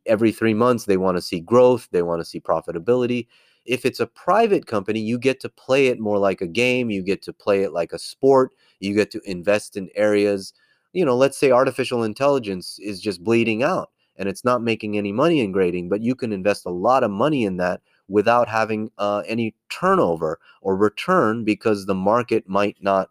every 0.05 0.31
3 0.31 0.53
months 0.53 0.85
they 0.85 0.97
want 0.97 1.17
to 1.17 1.21
see 1.21 1.39
growth, 1.39 1.87
they 1.91 2.01
want 2.01 2.21
to 2.21 2.25
see 2.25 2.39
profitability. 2.39 3.27
If 3.65 3.85
it's 3.85 3.99
a 3.99 4.07
private 4.07 4.65
company, 4.65 4.99
you 5.01 5.17
get 5.19 5.39
to 5.41 5.49
play 5.49 5.87
it 5.87 5.99
more 5.99 6.17
like 6.17 6.41
a 6.41 6.47
game, 6.47 6.89
you 6.89 7.03
get 7.03 7.21
to 7.23 7.33
play 7.33 7.63
it 7.63 7.73
like 7.73 7.91
a 7.93 7.99
sport, 7.99 8.53
you 8.79 8.93
get 8.95 9.11
to 9.11 9.21
invest 9.25 9.75
in 9.77 9.89
areas 9.95 10.53
you 10.93 11.05
know, 11.05 11.15
let's 11.15 11.37
say 11.37 11.51
artificial 11.51 12.03
intelligence 12.03 12.79
is 12.79 12.99
just 12.99 13.23
bleeding 13.23 13.63
out 13.63 13.91
and 14.17 14.27
it's 14.27 14.43
not 14.43 14.63
making 14.63 14.97
any 14.97 15.11
money 15.11 15.41
in 15.41 15.51
grading, 15.51 15.89
but 15.89 16.01
you 16.01 16.15
can 16.15 16.33
invest 16.33 16.65
a 16.65 16.71
lot 16.71 17.03
of 17.03 17.11
money 17.11 17.43
in 17.45 17.57
that 17.57 17.81
without 18.07 18.47
having 18.47 18.89
uh, 18.97 19.21
any 19.27 19.53
turnover 19.69 20.39
or 20.61 20.75
return 20.75 21.43
because 21.43 21.85
the 21.85 21.93
market 21.95 22.47
might 22.47 22.77
not, 22.81 23.09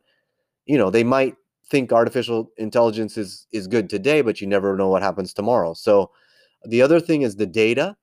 you 0.67 0.79
know, 0.79 0.91
they 0.91 1.05
might 1.05 1.37
think 1.69 1.93
artificial 1.93 2.51
intelligence 2.59 3.17
is 3.19 3.47
is 3.53 3.67
good 3.67 3.91
today, 3.91 4.23
but 4.23 4.41
you 4.41 4.47
never 4.47 4.77
know 4.77 4.89
what 4.89 5.03
happens 5.03 5.33
tomorrow. 5.35 5.75
So 5.75 6.11
the 6.65 6.83
other 6.83 7.01
thing 7.01 7.23
is 7.23 7.37
the 7.37 7.47
data. 7.47 7.97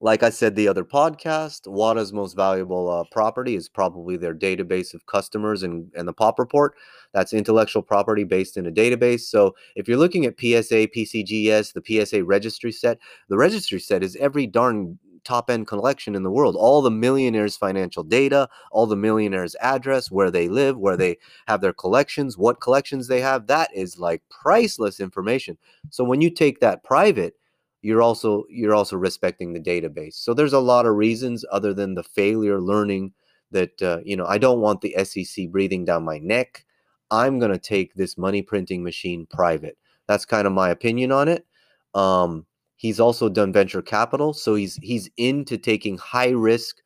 Like 0.00 0.22
I 0.22 0.30
said, 0.30 0.54
the 0.54 0.68
other 0.68 0.84
podcast, 0.84 1.66
WATA's 1.66 2.12
most 2.12 2.36
valuable 2.36 2.88
uh, 2.88 3.02
property 3.10 3.56
is 3.56 3.68
probably 3.68 4.16
their 4.16 4.34
database 4.34 4.94
of 4.94 5.06
customers 5.06 5.64
and, 5.64 5.90
and 5.96 6.06
the 6.06 6.12
POP 6.12 6.38
report. 6.38 6.74
That's 7.12 7.32
intellectual 7.32 7.82
property 7.82 8.22
based 8.22 8.56
in 8.56 8.66
a 8.66 8.70
database. 8.70 9.22
So 9.22 9.56
if 9.74 9.88
you're 9.88 9.98
looking 9.98 10.24
at 10.24 10.38
PSA, 10.38 10.88
PCGS, 10.96 11.72
the 11.72 12.06
PSA 12.06 12.22
registry 12.22 12.70
set, 12.70 12.98
the 13.28 13.36
registry 13.36 13.80
set 13.80 14.04
is 14.04 14.14
every 14.16 14.46
darn 14.46 15.00
top 15.28 15.50
end 15.50 15.66
collection 15.66 16.14
in 16.14 16.22
the 16.22 16.30
world. 16.30 16.56
All 16.56 16.80
the 16.80 16.90
millionaires' 16.90 17.56
financial 17.56 18.02
data, 18.02 18.48
all 18.72 18.86
the 18.86 18.96
millionaires' 18.96 19.54
address, 19.60 20.10
where 20.10 20.30
they 20.30 20.48
live, 20.48 20.78
where 20.78 20.96
they 20.96 21.18
have 21.46 21.60
their 21.60 21.74
collections, 21.74 22.38
what 22.38 22.62
collections 22.62 23.08
they 23.08 23.20
have. 23.20 23.46
That 23.46 23.68
is 23.74 23.98
like 23.98 24.22
priceless 24.30 25.00
information. 25.00 25.58
So 25.90 26.02
when 26.02 26.22
you 26.22 26.30
take 26.30 26.60
that 26.60 26.82
private, 26.82 27.34
you're 27.82 28.02
also 28.02 28.44
you're 28.48 28.74
also 28.74 28.96
respecting 28.96 29.52
the 29.52 29.60
database. 29.60 30.14
So 30.14 30.32
there's 30.32 30.54
a 30.54 30.58
lot 30.58 30.86
of 30.86 30.96
reasons 30.96 31.44
other 31.52 31.74
than 31.74 31.94
the 31.94 32.02
failure 32.02 32.60
learning 32.60 33.12
that 33.50 33.80
uh, 33.82 33.98
you 34.04 34.16
know 34.16 34.26
I 34.26 34.38
don't 34.38 34.60
want 34.60 34.80
the 34.80 34.96
SEC 35.04 35.50
breathing 35.50 35.84
down 35.84 36.04
my 36.04 36.18
neck. 36.18 36.64
I'm 37.10 37.38
going 37.38 37.52
to 37.52 37.58
take 37.58 37.94
this 37.94 38.18
money 38.18 38.42
printing 38.42 38.82
machine 38.82 39.26
private. 39.26 39.78
That's 40.06 40.24
kind 40.24 40.46
of 40.46 40.52
my 40.52 40.70
opinion 40.70 41.12
on 41.12 41.28
it. 41.28 41.46
Um, 41.94 42.46
he's 42.78 42.98
also 42.98 43.28
done 43.28 43.52
venture 43.52 43.82
capital, 43.82 44.32
so 44.32 44.54
he's 44.54 44.76
he's 44.76 45.10
into 45.18 45.58
taking 45.58 45.98
high 45.98 46.30
risk, 46.30 46.76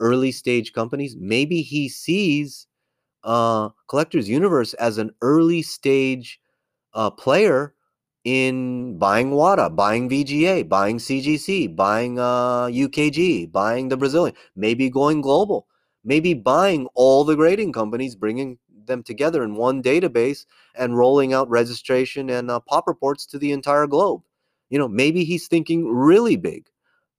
early 0.00 0.32
stage 0.32 0.72
companies. 0.72 1.16
Maybe 1.20 1.60
he 1.62 1.90
sees 1.90 2.66
uh, 3.24 3.70
Collectors 3.88 4.28
Universe 4.28 4.74
as 4.74 4.98
an 4.98 5.10
early 5.20 5.62
stage 5.62 6.40
uh, 6.94 7.10
player 7.10 7.74
in 8.24 8.98
buying 8.98 9.30
WATA, 9.30 9.70
buying 9.70 10.08
VGA, 10.08 10.68
buying 10.68 10.98
CGC, 10.98 11.74
buying 11.74 12.18
uh, 12.18 12.66
UKG, 12.66 13.50
buying 13.50 13.88
the 13.88 13.96
Brazilian, 13.96 14.34
maybe 14.56 14.90
going 14.90 15.20
global, 15.20 15.66
maybe 16.04 16.34
buying 16.34 16.86
all 16.94 17.24
the 17.24 17.36
grading 17.36 17.72
companies, 17.72 18.14
bringing 18.14 18.58
them 18.86 19.02
together 19.02 19.42
in 19.42 19.54
one 19.54 19.82
database 19.82 20.44
and 20.74 20.96
rolling 20.98 21.32
out 21.32 21.48
registration 21.48 22.30
and 22.30 22.50
uh, 22.50 22.60
pop 22.60 22.86
reports 22.86 23.24
to 23.26 23.38
the 23.38 23.52
entire 23.52 23.86
globe. 23.86 24.22
You 24.70 24.78
know, 24.78 24.88
maybe 24.88 25.24
he's 25.24 25.48
thinking 25.48 25.86
really 25.86 26.36
big 26.36 26.68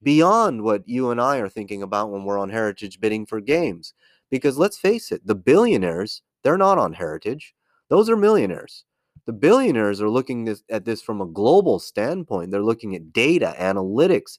beyond 0.01 0.63
what 0.63 0.87
you 0.87 1.11
and 1.11 1.21
I 1.21 1.37
are 1.37 1.49
thinking 1.49 1.83
about 1.83 2.09
when 2.09 2.23
we're 2.23 2.39
on 2.39 2.49
heritage 2.49 2.99
bidding 2.99 3.25
for 3.25 3.39
games. 3.39 3.93
Because 4.29 4.57
let's 4.57 4.77
face 4.77 5.11
it, 5.11 5.25
the 5.27 5.35
billionaires, 5.35 6.21
they're 6.43 6.57
not 6.57 6.77
on 6.77 6.93
heritage. 6.93 7.53
Those 7.89 8.09
are 8.09 8.15
millionaires. 8.15 8.85
The 9.25 9.33
billionaires 9.33 10.01
are 10.01 10.09
looking 10.09 10.45
this, 10.45 10.63
at 10.69 10.85
this 10.85 11.01
from 11.01 11.21
a 11.21 11.27
global 11.27 11.77
standpoint. 11.77 12.49
They're 12.49 12.63
looking 12.63 12.95
at 12.95 13.13
data, 13.13 13.53
analytics, 13.59 14.37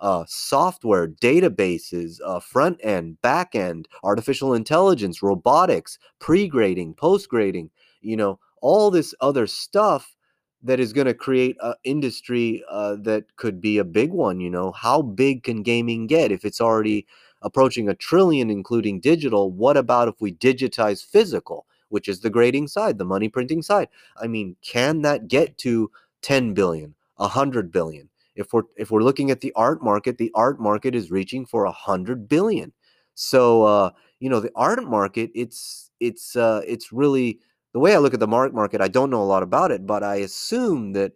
uh, 0.00 0.24
software, 0.26 1.08
databases, 1.08 2.18
uh, 2.24 2.40
front 2.40 2.78
end, 2.82 3.20
back 3.22 3.54
end, 3.54 3.88
artificial 4.02 4.54
intelligence, 4.54 5.22
robotics, 5.22 5.98
pre 6.18 6.46
grading, 6.48 6.94
post 6.94 7.28
grading, 7.28 7.70
you 8.00 8.16
know, 8.16 8.38
all 8.60 8.90
this 8.90 9.14
other 9.20 9.46
stuff 9.46 10.16
that 10.62 10.80
is 10.80 10.92
going 10.92 11.06
to 11.06 11.14
create 11.14 11.56
an 11.62 11.74
industry 11.84 12.64
uh, 12.70 12.96
that 13.02 13.36
could 13.36 13.60
be 13.60 13.78
a 13.78 13.84
big 13.84 14.10
one. 14.10 14.40
You 14.40 14.50
know, 14.50 14.72
how 14.72 15.02
big 15.02 15.42
can 15.44 15.62
gaming 15.62 16.06
get 16.06 16.32
if 16.32 16.44
it's 16.44 16.60
already 16.60 17.06
approaching 17.42 17.88
a 17.88 17.94
trillion, 17.94 18.50
including 18.50 19.00
digital? 19.00 19.50
What 19.50 19.76
about 19.76 20.08
if 20.08 20.20
we 20.20 20.32
digitize 20.32 21.04
physical, 21.04 21.66
which 21.88 22.08
is 22.08 22.20
the 22.20 22.30
grading 22.30 22.68
side, 22.68 22.98
the 22.98 23.04
money 23.04 23.28
printing 23.28 23.62
side? 23.62 23.88
I 24.20 24.26
mean, 24.26 24.56
can 24.62 25.02
that 25.02 25.28
get 25.28 25.58
to 25.58 25.90
10 26.22 26.54
billion, 26.54 26.94
100 27.16 27.70
billion? 27.70 28.08
if 28.38 28.52
we're 28.52 28.62
if 28.76 28.90
we're 28.90 29.02
looking 29.02 29.30
at 29.30 29.40
the 29.40 29.52
art 29.56 29.82
market, 29.82 30.16
the 30.16 30.30
art 30.34 30.60
market 30.60 30.94
is 30.94 31.10
reaching 31.10 31.44
for 31.44 31.64
a 31.64 31.72
hundred 31.72 32.28
billion. 32.28 32.72
So 33.14 33.64
uh, 33.64 33.90
you 34.20 34.30
know 34.30 34.40
the 34.40 34.52
art 34.54 34.82
market, 34.84 35.30
it's 35.34 35.90
it's 36.00 36.36
uh, 36.36 36.62
it's 36.66 36.92
really 36.92 37.40
the 37.72 37.80
way 37.80 37.94
I 37.94 37.98
look 37.98 38.14
at 38.14 38.20
the 38.20 38.28
art 38.28 38.54
market. 38.54 38.80
I 38.80 38.88
don't 38.88 39.10
know 39.10 39.22
a 39.22 39.24
lot 39.24 39.42
about 39.42 39.70
it, 39.70 39.86
but 39.86 40.02
I 40.02 40.16
assume 40.16 40.92
that 40.92 41.12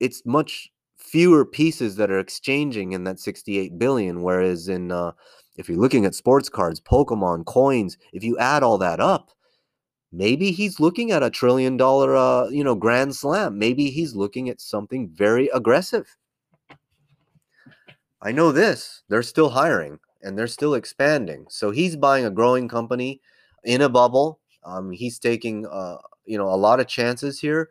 it's 0.00 0.24
much 0.24 0.70
fewer 0.96 1.44
pieces 1.44 1.96
that 1.96 2.10
are 2.10 2.18
exchanging 2.18 2.92
in 2.92 3.04
that 3.04 3.18
68 3.18 3.78
billion. 3.78 4.22
Whereas 4.22 4.68
in 4.68 4.92
uh, 4.92 5.12
if 5.56 5.68
you're 5.68 5.78
looking 5.78 6.04
at 6.04 6.14
sports 6.14 6.48
cards, 6.48 6.80
Pokemon, 6.80 7.46
coins, 7.46 7.98
if 8.12 8.24
you 8.24 8.38
add 8.38 8.62
all 8.62 8.78
that 8.78 9.00
up, 9.00 9.30
maybe 10.12 10.52
he's 10.52 10.80
looking 10.80 11.10
at 11.10 11.22
a 11.22 11.30
trillion 11.30 11.76
dollar 11.76 12.16
uh, 12.16 12.48
you 12.48 12.64
know 12.64 12.74
grand 12.74 13.14
slam. 13.14 13.58
Maybe 13.58 13.90
he's 13.90 14.14
looking 14.14 14.48
at 14.48 14.60
something 14.60 15.08
very 15.08 15.48
aggressive. 15.48 16.16
I 18.22 18.30
know 18.30 18.52
this. 18.52 19.02
They're 19.08 19.24
still 19.24 19.50
hiring 19.50 19.98
and 20.22 20.38
they're 20.38 20.46
still 20.46 20.74
expanding. 20.74 21.46
So 21.50 21.72
he's 21.72 21.96
buying 21.96 22.24
a 22.24 22.30
growing 22.30 22.68
company 22.68 23.20
in 23.64 23.82
a 23.82 23.88
bubble. 23.88 24.38
Um, 24.64 24.90
he's 24.90 25.18
taking 25.18 25.66
uh, 25.66 25.98
you 26.24 26.38
know 26.38 26.48
a 26.48 26.56
lot 26.56 26.80
of 26.80 26.86
chances 26.88 27.40
here. 27.40 27.70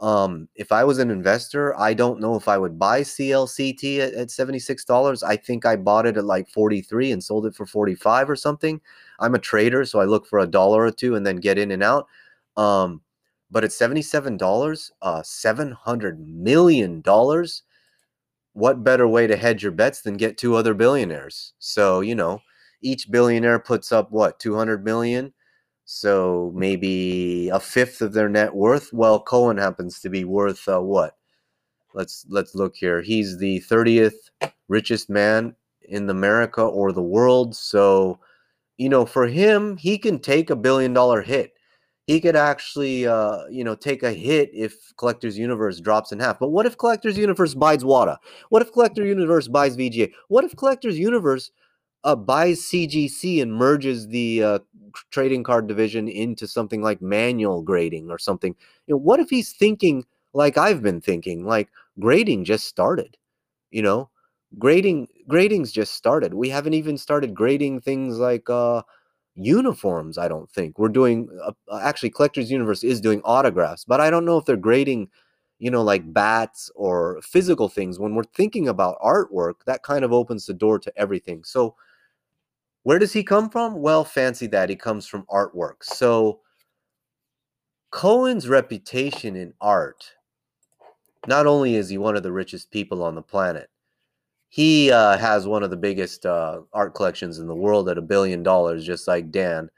Um, 0.00 0.48
if 0.54 0.72
I 0.72 0.84
was 0.84 0.98
an 0.98 1.10
investor, 1.10 1.78
I 1.78 1.92
don't 1.92 2.20
know 2.20 2.34
if 2.34 2.48
I 2.48 2.56
would 2.56 2.78
buy 2.78 3.02
CLCT 3.02 3.98
at, 3.98 4.14
at 4.14 4.28
$76. 4.28 5.22
I 5.22 5.36
think 5.36 5.66
I 5.66 5.76
bought 5.76 6.06
it 6.06 6.16
at 6.16 6.24
like 6.24 6.48
43 6.48 7.12
and 7.12 7.22
sold 7.22 7.44
it 7.46 7.54
for 7.54 7.66
45 7.66 8.30
or 8.30 8.36
something. 8.36 8.80
I'm 9.18 9.34
a 9.34 9.38
trader, 9.38 9.84
so 9.84 10.00
I 10.00 10.06
look 10.06 10.26
for 10.26 10.38
a 10.38 10.46
dollar 10.46 10.84
or 10.84 10.90
two 10.90 11.16
and 11.16 11.26
then 11.26 11.36
get 11.36 11.58
in 11.58 11.70
and 11.70 11.82
out. 11.82 12.06
Um, 12.56 13.02
but 13.50 13.62
at 13.62 13.70
$77, 13.70 14.90
uh, 15.02 15.20
$700 15.22 16.18
million 16.18 17.02
what 18.52 18.82
better 18.84 19.06
way 19.06 19.26
to 19.26 19.36
hedge 19.36 19.62
your 19.62 19.72
bets 19.72 20.02
than 20.02 20.16
get 20.16 20.36
two 20.36 20.56
other 20.56 20.74
billionaires? 20.74 21.54
So, 21.58 22.00
you 22.00 22.14
know, 22.14 22.40
each 22.82 23.10
billionaire 23.10 23.58
puts 23.58 23.92
up 23.92 24.10
what, 24.10 24.38
200 24.40 24.84
million? 24.84 25.32
So 25.92 26.52
maybe 26.54 27.48
a 27.48 27.58
fifth 27.58 28.00
of 28.00 28.12
their 28.12 28.28
net 28.28 28.54
worth. 28.54 28.92
Well, 28.92 29.18
Cohen 29.18 29.58
happens 29.58 29.98
to 30.00 30.08
be 30.08 30.22
worth 30.22 30.68
uh, 30.68 30.78
what? 30.78 31.16
Let's 31.94 32.24
let's 32.28 32.54
look 32.54 32.76
here. 32.76 33.02
He's 33.02 33.38
the 33.38 33.60
30th 33.68 34.14
richest 34.68 35.10
man 35.10 35.56
in 35.82 36.08
America 36.08 36.62
or 36.62 36.92
the 36.92 37.02
world. 37.02 37.56
So, 37.56 38.20
you 38.78 38.88
know, 38.88 39.04
for 39.04 39.26
him, 39.26 39.76
he 39.78 39.98
can 39.98 40.20
take 40.20 40.48
a 40.48 40.54
billion 40.54 40.92
dollar 40.92 41.22
hit 41.22 41.54
he 42.10 42.20
could 42.20 42.34
actually 42.34 43.06
uh, 43.06 43.46
you 43.48 43.62
know 43.62 43.76
take 43.76 44.02
a 44.02 44.12
hit 44.12 44.50
if 44.52 44.92
collector's 44.96 45.38
universe 45.38 45.78
drops 45.78 46.10
in 46.10 46.18
half 46.18 46.40
but 46.40 46.48
what 46.48 46.66
if 46.66 46.76
collector's 46.76 47.16
universe 47.16 47.54
buys 47.54 47.84
wata 47.84 48.16
what 48.48 48.62
if 48.62 48.72
collector 48.72 49.04
universe 49.06 49.46
buys 49.46 49.76
vga 49.76 50.10
what 50.26 50.42
if 50.42 50.56
collector's 50.56 50.98
universe 50.98 51.52
uh, 52.04 52.16
buys 52.16 52.60
cgc 52.62 53.42
and 53.42 53.52
merges 53.54 54.08
the 54.08 54.42
uh, 54.42 54.58
trading 55.10 55.42
card 55.44 55.66
division 55.66 56.08
into 56.08 56.46
something 56.46 56.82
like 56.82 57.00
manual 57.02 57.62
grading 57.62 58.10
or 58.10 58.18
something. 58.18 58.54
You 58.86 58.94
know 58.94 58.98
what 58.98 59.20
if 59.20 59.30
he's 59.30 59.52
thinking 59.52 60.04
like 60.32 60.56
i've 60.58 60.82
been 60.82 61.00
thinking 61.00 61.44
like 61.44 61.68
grading 61.98 62.44
just 62.44 62.66
started 62.66 63.16
you 63.70 63.82
know? 63.82 64.10
Grading 64.58 65.08
grading's 65.28 65.70
just 65.72 65.94
started. 65.94 66.34
We 66.34 66.48
haven't 66.48 66.74
even 66.74 66.98
started 66.98 67.34
grading 67.34 67.82
things 67.82 68.18
like 68.18 68.50
uh 68.50 68.82
uniforms 69.36 70.18
i 70.18 70.28
don't 70.28 70.50
think. 70.50 70.78
We're 70.78 70.88
doing 70.88 71.28
uh, 71.44 71.52
uh, 71.70 71.80
actually 71.82 72.10
collectors 72.10 72.50
universe 72.50 72.82
is 72.84 73.00
doing 73.00 73.22
autographs 73.24 73.84
but 73.84 74.00
i 74.00 74.10
don't 74.10 74.24
know 74.24 74.38
if 74.38 74.44
they're 74.44 74.56
grading 74.56 75.08
you 75.60 75.70
know 75.70 75.82
like 75.82 76.12
bats 76.12 76.70
or 76.74 77.20
physical 77.22 77.68
things. 77.68 77.98
When 78.00 78.14
we're 78.14 78.24
thinking 78.24 78.68
about 78.68 78.98
artwork 79.00 79.54
that 79.66 79.82
kind 79.84 80.04
of 80.04 80.12
opens 80.12 80.46
the 80.46 80.54
door 80.54 80.78
to 80.80 80.92
everything. 80.96 81.44
So 81.44 81.76
where 82.82 82.98
does 82.98 83.12
he 83.12 83.22
come 83.22 83.50
from 83.50 83.80
well 83.80 84.04
fancy 84.04 84.46
that 84.46 84.70
he 84.70 84.76
comes 84.76 85.06
from 85.06 85.24
artwork 85.30 85.82
so 85.82 86.40
cohen's 87.90 88.48
reputation 88.48 89.36
in 89.36 89.52
art 89.60 90.12
not 91.26 91.46
only 91.46 91.74
is 91.76 91.88
he 91.88 91.98
one 91.98 92.16
of 92.16 92.22
the 92.22 92.32
richest 92.32 92.70
people 92.70 93.02
on 93.02 93.14
the 93.14 93.22
planet 93.22 93.70
he 94.50 94.90
uh, 94.90 95.16
has 95.16 95.46
one 95.46 95.62
of 95.62 95.70
the 95.70 95.76
biggest 95.76 96.26
uh, 96.26 96.60
art 96.72 96.94
collections 96.94 97.38
in 97.38 97.46
the 97.46 97.54
world 97.54 97.88
at 97.88 97.96
a 97.96 98.02
billion 98.02 98.42
dollars, 98.42 98.84
just 98.84 99.06
like 99.06 99.30
Dan. 99.30 99.70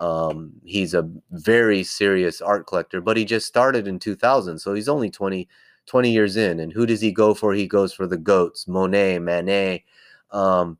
Um, 0.00 0.52
he's 0.64 0.92
a 0.92 1.08
very 1.30 1.84
serious 1.84 2.40
art 2.40 2.66
collector, 2.66 3.00
but 3.00 3.16
he 3.16 3.24
just 3.24 3.46
started 3.46 3.86
in 3.86 4.00
2000, 4.00 4.58
so 4.58 4.74
he's 4.74 4.88
only 4.88 5.08
20, 5.08 5.48
20 5.86 6.10
years 6.10 6.36
in. 6.36 6.58
And 6.58 6.72
who 6.72 6.84
does 6.84 7.00
he 7.00 7.12
go 7.12 7.32
for? 7.32 7.54
He 7.54 7.68
goes 7.68 7.92
for 7.92 8.08
the 8.08 8.16
goats, 8.16 8.66
Monet, 8.66 9.20
Manet. 9.20 9.84
Um, 10.32 10.78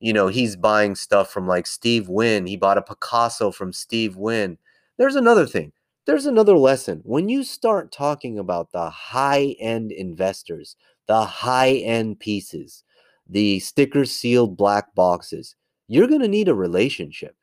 you 0.00 0.12
know, 0.12 0.28
he's 0.28 0.56
buying 0.56 0.94
stuff 0.94 1.30
from 1.30 1.46
like 1.46 1.66
Steve 1.66 2.08
Wynn. 2.08 2.46
He 2.46 2.56
bought 2.56 2.78
a 2.78 2.82
Picasso 2.82 3.50
from 3.50 3.72
Steve 3.72 4.16
Wynn. 4.16 4.58
There's 4.96 5.14
another 5.14 5.46
thing. 5.46 5.72
There's 6.06 6.26
another 6.26 6.56
lesson. 6.56 7.02
When 7.04 7.28
you 7.28 7.44
start 7.44 7.92
talking 7.92 8.38
about 8.38 8.72
the 8.72 8.88
high 8.88 9.54
end 9.60 9.92
investors, 9.92 10.74
the 11.06 11.24
high 11.24 11.74
end 11.74 12.18
pieces, 12.18 12.82
the 13.28 13.60
sticker 13.60 14.04
sealed 14.06 14.56
black 14.56 14.94
boxes, 14.94 15.54
you're 15.86 16.08
going 16.08 16.22
to 16.22 16.28
need 16.28 16.48
a 16.48 16.54
relationship. 16.54 17.36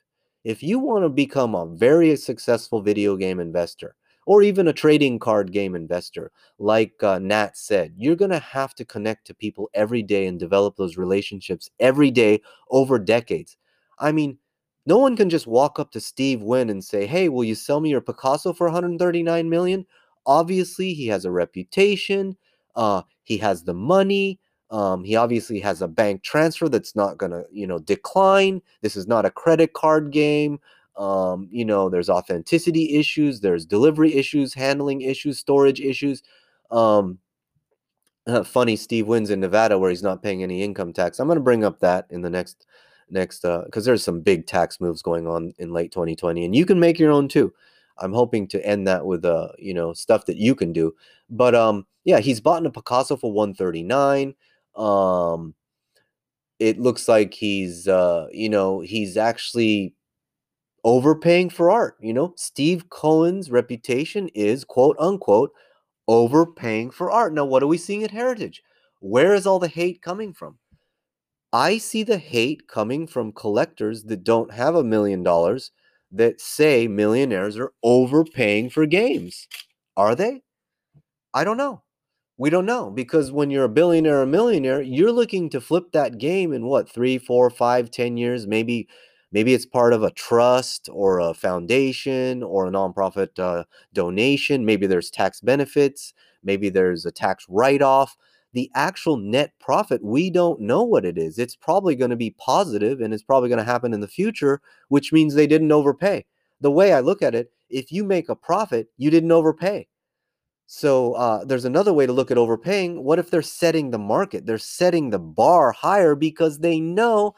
If 0.44 0.64
you 0.64 0.80
want 0.80 1.04
to 1.04 1.10
become 1.10 1.54
a 1.54 1.68
very 1.68 2.16
successful 2.16 2.82
video 2.82 3.16
game 3.16 3.40
investor, 3.40 3.96
or 4.28 4.44
even 4.44 4.68
a 4.68 4.74
trading 4.74 5.18
card 5.20 5.54
game 5.54 5.74
investor, 5.74 6.32
like 6.60 7.02
uh, 7.02 7.18
Nat 7.18 7.58
said, 7.58 7.94
you're 7.98 8.18
going 8.18 8.32
to 8.32 8.40
have 8.40 8.76
to 8.76 8.84
connect 8.84 9.26
to 9.28 9.34
people 9.34 9.70
every 9.74 10.04
day 10.04 10.28
and 10.28 10.38
develop 10.38 10.76
those 10.76 10.98
relationships 10.98 11.70
every 11.80 12.12
day 12.12 12.42
over 12.70 13.00
decades. 13.00 13.56
I 14.00 14.12
mean, 14.12 14.38
no 14.86 14.98
one 14.98 15.16
can 15.16 15.30
just 15.30 15.48
walk 15.48 15.80
up 15.80 15.92
to 15.92 16.02
Steve 16.02 16.42
Wynn 16.42 16.70
and 16.70 16.84
say, 16.84 17.06
"Hey, 17.08 17.30
will 17.30 17.46
you 17.46 17.56
sell 17.56 17.80
me 17.80 17.90
your 17.90 18.02
Picasso 18.02 18.52
for 18.54 18.68
139 18.68 19.50
million?" 19.50 19.86
Obviously, 20.26 20.94
he 20.94 21.08
has 21.08 21.24
a 21.24 21.32
reputation. 21.32 22.36
Uh, 22.76 23.04
he 23.24 23.38
has 23.38 23.64
the 23.64 23.74
money. 23.74 24.40
Um, 24.72 25.06
he 25.06 25.16
obviously 25.16 25.62
has 25.62 25.82
a 25.82 25.88
bank 25.88 26.24
transfer 26.24 26.68
that's 26.68 26.96
not 26.98 27.18
to, 27.20 27.46
you 27.52 27.66
know, 27.66 27.80
decline. 27.80 28.62
This 28.82 28.98
is 28.98 29.08
not 29.08 29.26
a 29.26 29.32
credit 29.32 29.72
card 29.74 30.12
game. 30.12 30.60
Um, 30.98 31.48
you 31.52 31.64
know, 31.64 31.90
there's 31.90 32.10
authenticity 32.10 32.96
issues, 32.96 33.40
there's 33.40 33.66
delivery 33.66 34.16
issues, 34.16 34.54
handling 34.54 35.02
issues, 35.02 35.38
storage 35.38 35.80
issues. 35.80 36.24
Um, 36.72 37.20
uh, 38.26 38.44
funny, 38.44 38.76
Steve 38.76 39.08
Wynn's 39.08 39.30
in 39.30 39.40
Nevada 39.40 39.78
where 39.80 39.90
he's 39.90 40.04
not 40.04 40.22
paying 40.22 40.44
any 40.44 40.62
income 40.64 40.92
tax. 40.92 41.20
I'm 41.20 41.28
going 41.28 41.38
to 41.38 41.44
bring 41.44 41.64
up 41.64 41.80
that 41.80 42.08
in 42.10 42.22
the 42.22 42.30
next 42.30 42.66
next 43.10 43.42
because 43.42 43.86
uh, 43.86 43.90
there's 43.90 44.04
some 44.04 44.22
big 44.22 44.48
tax 44.48 44.82
moves 44.82 45.02
going 45.02 45.28
on 45.28 45.54
in 45.60 45.72
late 45.72 45.92
2020, 45.92 46.44
and 46.46 46.56
you 46.56 46.66
can 46.66 46.80
make 46.80 47.00
your 47.00 47.12
own 47.12 47.28
too. 47.28 47.54
I'm 48.00 48.14
hoping 48.14 48.48
to 48.50 48.66
end 48.66 48.88
that 48.88 49.06
with 49.06 49.26
uh, 49.26 49.50
you 49.58 49.74
know, 49.74 49.94
stuff 49.94 50.26
that 50.26 50.38
you 50.38 50.56
can 50.56 50.74
do. 50.74 50.94
But 51.30 51.56
um, 51.56 51.86
yeah, 52.04 52.20
he's 52.20 52.42
bought 52.42 52.66
a 52.66 52.70
Picasso 52.70 53.16
for 53.16 53.32
139. 53.32 54.36
Um, 54.76 55.56
it 56.60 56.80
looks 56.80 57.08
like 57.08 57.34
he's 57.34 57.88
uh, 57.88 58.28
you 58.32 58.50
know, 58.50 58.82
he's 58.82 59.16
actually 59.16 59.94
overpaying 60.88 61.50
for 61.50 61.70
art. 61.70 61.98
You 62.00 62.14
know, 62.14 62.34
Steve 62.38 62.90
Cohen's 62.90 63.52
reputation 63.52 64.30
is 64.30 64.64
quote 64.64 64.96
unquote 64.98 65.52
overpaying 66.08 66.92
for 66.92 67.12
art. 67.12 67.34
Now, 67.34 67.44
what 67.44 67.62
are 67.62 67.68
we 67.68 67.78
seeing 67.78 68.06
at 68.06 68.12
Heritage? 68.12 68.64
Where 69.02 69.36
is 69.36 69.46
all 69.46 69.60
the 69.60 69.68
hate 69.68 70.02
coming 70.02 70.34
from? 70.34 70.60
I 71.52 71.78
see 71.78 72.04
the 72.04 72.18
hate 72.18 72.70
coming 72.70 73.06
from 73.06 73.34
collectors 73.34 74.04
that 74.06 74.24
don't 74.24 74.54
have 74.54 74.76
a 74.76 74.84
million 74.84 75.24
dollars 75.24 75.72
that 76.14 76.40
say 76.40 76.88
millionaires 76.88 77.58
are 77.58 77.74
overpaying 77.84 78.70
for 78.70 78.86
games. 78.86 79.50
Are 79.98 80.16
they? 80.16 80.42
I 81.34 81.44
don't 81.44 81.58
know. 81.58 81.84
We 82.38 82.50
don't 82.50 82.66
know 82.66 82.92
because 82.92 83.30
when 83.30 83.52
you're 83.52 83.66
a 83.66 83.70
billionaire 83.70 84.20
or 84.20 84.22
a 84.22 84.28
millionaire, 84.28 84.82
you're 84.82 85.12
looking 85.12 85.50
to 85.50 85.60
flip 85.60 85.92
that 85.92 86.18
game 86.18 86.54
in 86.54 86.66
what 86.66 86.90
three, 86.90 87.18
four, 87.18 87.50
five, 87.50 87.92
ten 87.92 88.16
years, 88.16 88.48
maybe 88.48 88.88
Maybe 89.32 89.54
it's 89.54 89.66
part 89.66 89.94
of 89.94 90.04
a 90.04 90.12
trust 90.12 90.90
or 90.92 91.20
a 91.20 91.34
foundation 91.34 92.44
or 92.44 92.68
a 92.68 92.72
nonprofit 92.72 93.38
uh, 93.38 93.66
donation. 93.94 94.66
Maybe 94.66 94.88
there's 94.88 95.12
tax 95.12 95.42
benefits. 95.42 96.14
Maybe 96.44 96.70
there's 96.70 97.06
a 97.06 97.12
tax 97.12 97.46
write 97.50 97.82
off. 97.82 98.16
The 98.54 98.72
actual 98.74 99.18
net 99.18 99.52
profit, 99.60 100.04
we 100.04 100.30
don't 100.30 100.62
know 100.62 100.82
what 100.82 101.06
it 101.06 101.18
is. 101.18 101.38
It's 101.38 101.56
probably 101.56 101.96
going 101.96 102.10
to 102.10 102.16
be 102.16 102.32
positive 102.32 103.02
and 103.02 103.14
it's 103.14 103.24
probably 103.24 103.50
going 103.50 103.60
to 103.60 103.66
happen 103.66 103.94
in 103.94 104.00
the 104.00 104.08
future, 104.08 104.62
which 104.88 105.12
means 105.12 105.34
they 105.34 105.48
didn't 105.48 105.72
overpay. 105.72 106.26
The 106.62 106.72
way 106.72 106.94
I 106.94 107.02
look 107.02 107.22
at 107.22 107.36
it, 107.36 107.52
if 107.70 107.92
you 107.92 108.04
make 108.04 108.30
a 108.30 108.36
profit, 108.36 108.88
you 108.98 109.12
didn't 109.12 109.32
overpay. 109.32 109.88
So 110.68 111.14
uh, 111.14 111.46
there's 111.46 111.66
another 111.66 111.94
way 111.94 112.06
to 112.06 112.14
look 112.14 112.30
at 112.30 112.38
overpaying. 112.38 113.04
What 113.04 113.20
if 113.20 113.30
they're 113.30 113.42
setting 113.42 113.92
the 113.92 114.00
market? 114.00 114.46
They're 114.46 114.58
setting 114.58 115.10
the 115.10 115.20
bar 115.20 115.72
higher 115.72 116.16
because 116.16 116.60
they 116.60 116.80
know 116.80 117.36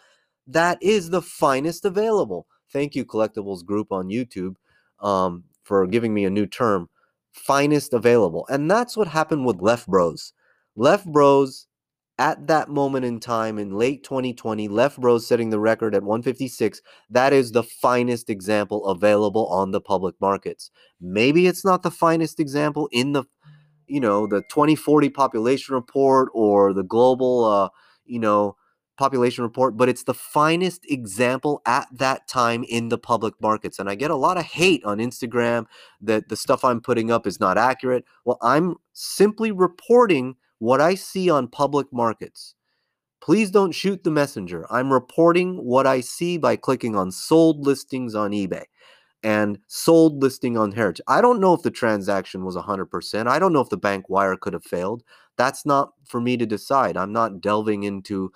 that 0.50 0.78
is 0.82 1.10
the 1.10 1.22
finest 1.22 1.86
available. 1.86 2.48
Thank 2.72 2.96
you, 2.96 3.06
Collectibles 3.06 3.66
Group 3.66 3.92
on 3.92 4.10
YouTube, 4.10 4.56
um, 5.00 5.44
for 5.64 5.86
giving 5.88 6.14
me 6.14 6.26
a 6.26 6.30
new 6.30 6.46
term. 6.46 6.90
Finest 7.32 7.94
available. 7.94 8.46
And 8.50 8.70
that's 8.70 8.98
what 8.98 9.08
happened 9.08 9.46
with 9.46 9.62
Left 9.62 9.88
Bros. 9.88 10.34
Left 10.76 11.06
Bros 11.06 11.68
at 12.18 12.48
that 12.48 12.70
moment 12.70 13.06
in 13.06 13.20
time 13.20 13.58
in 13.58 13.72
late 13.72 14.04
2020, 14.04 14.68
Left 14.68 15.00
Bros 15.00 15.26
setting 15.26 15.52
the 15.52 15.60
record 15.60 15.96
at 15.96 16.04
156. 16.04 16.82
That 17.10 17.32
is 17.32 17.52
the 17.52 17.64
finest 17.64 18.30
example 18.30 18.86
available 18.86 19.48
on 19.48 19.72
the 19.72 19.80
public 19.80 20.16
markets. 20.20 20.72
Maybe 21.00 21.48
it's 21.48 21.64
not 21.64 21.84
the 21.84 21.92
finest 21.92 22.40
example 22.40 22.90
in 22.92 23.14
the, 23.14 23.24
you 23.88 24.00
know, 24.00 24.28
the 24.28 24.42
2040 24.50 25.10
population 25.10 25.76
report 25.76 26.30
or 26.34 26.74
the 26.74 26.84
global, 26.84 27.46
uh, 27.46 27.70
you 28.06 28.20
know, 28.20 28.56
population 29.00 29.44
report, 29.44 29.78
but 29.78 29.90
it's 29.90 30.04
the 30.04 30.14
finest 30.14 30.86
example 30.92 31.62
at 31.66 31.88
that 31.92 32.28
time 32.28 32.64
in 32.66 32.90
the 32.90 32.98
public 32.98 33.34
markets. 33.42 33.80
And 33.80 33.90
I 33.90 33.96
get 33.96 34.12
a 34.12 34.16
lot 34.16 34.38
of 34.38 34.44
hate 34.44 34.84
on 34.84 35.00
Instagram 35.00 35.66
that 36.02 36.30
the 36.30 36.36
stuff 36.36 36.64
I'm 36.64 36.82
putting 36.82 37.10
up 37.10 37.26
is 37.26 37.40
not 37.40 37.58
accurate. 37.58 38.06
Well, 38.26 38.38
I'm 38.42 38.76
simply 38.94 39.52
reporting 39.52 40.36
what 40.60 40.82
I 40.82 40.96
see 40.96 41.30
on 41.30 41.48
public 41.48 41.88
markets. 41.92 42.56
Please 43.22 43.50
don't 43.50 43.72
shoot 43.72 44.04
the 44.04 44.12
messenger. 44.12 44.66
I'm 44.70 44.92
reporting 44.92 45.56
what 45.56 45.88
I 45.88 46.02
see 46.02 46.38
by 46.38 46.58
clicking 46.58 46.96
on 46.96 47.12
sold 47.12 47.66
listings 47.66 48.16
on 48.16 48.32
eBay 48.32 48.66
and 49.24 49.60
sold 49.68 50.22
listing 50.22 50.58
on 50.58 50.72
Heritage. 50.72 51.04
I 51.08 51.22
don't 51.22 51.40
know 51.40 51.54
if 51.54 51.62
the 51.62 51.72
transaction 51.72 52.46
was 52.46 52.56
100%. 52.56 53.28
I 53.28 53.40
don't 53.40 53.54
know 53.54 53.62
if 53.62 53.70
the 53.70 53.78
bank 53.78 54.10
wire 54.10 54.36
could 54.36 54.54
have 54.54 54.64
failed. 54.64 55.04
That's 55.38 55.66
not 55.66 55.94
for 56.06 56.22
me 56.22 56.38
to 56.38 56.46
decide. 56.46 56.98
I'm 56.98 57.14
not 57.14 57.42
delving 57.42 57.84
into 57.84 58.32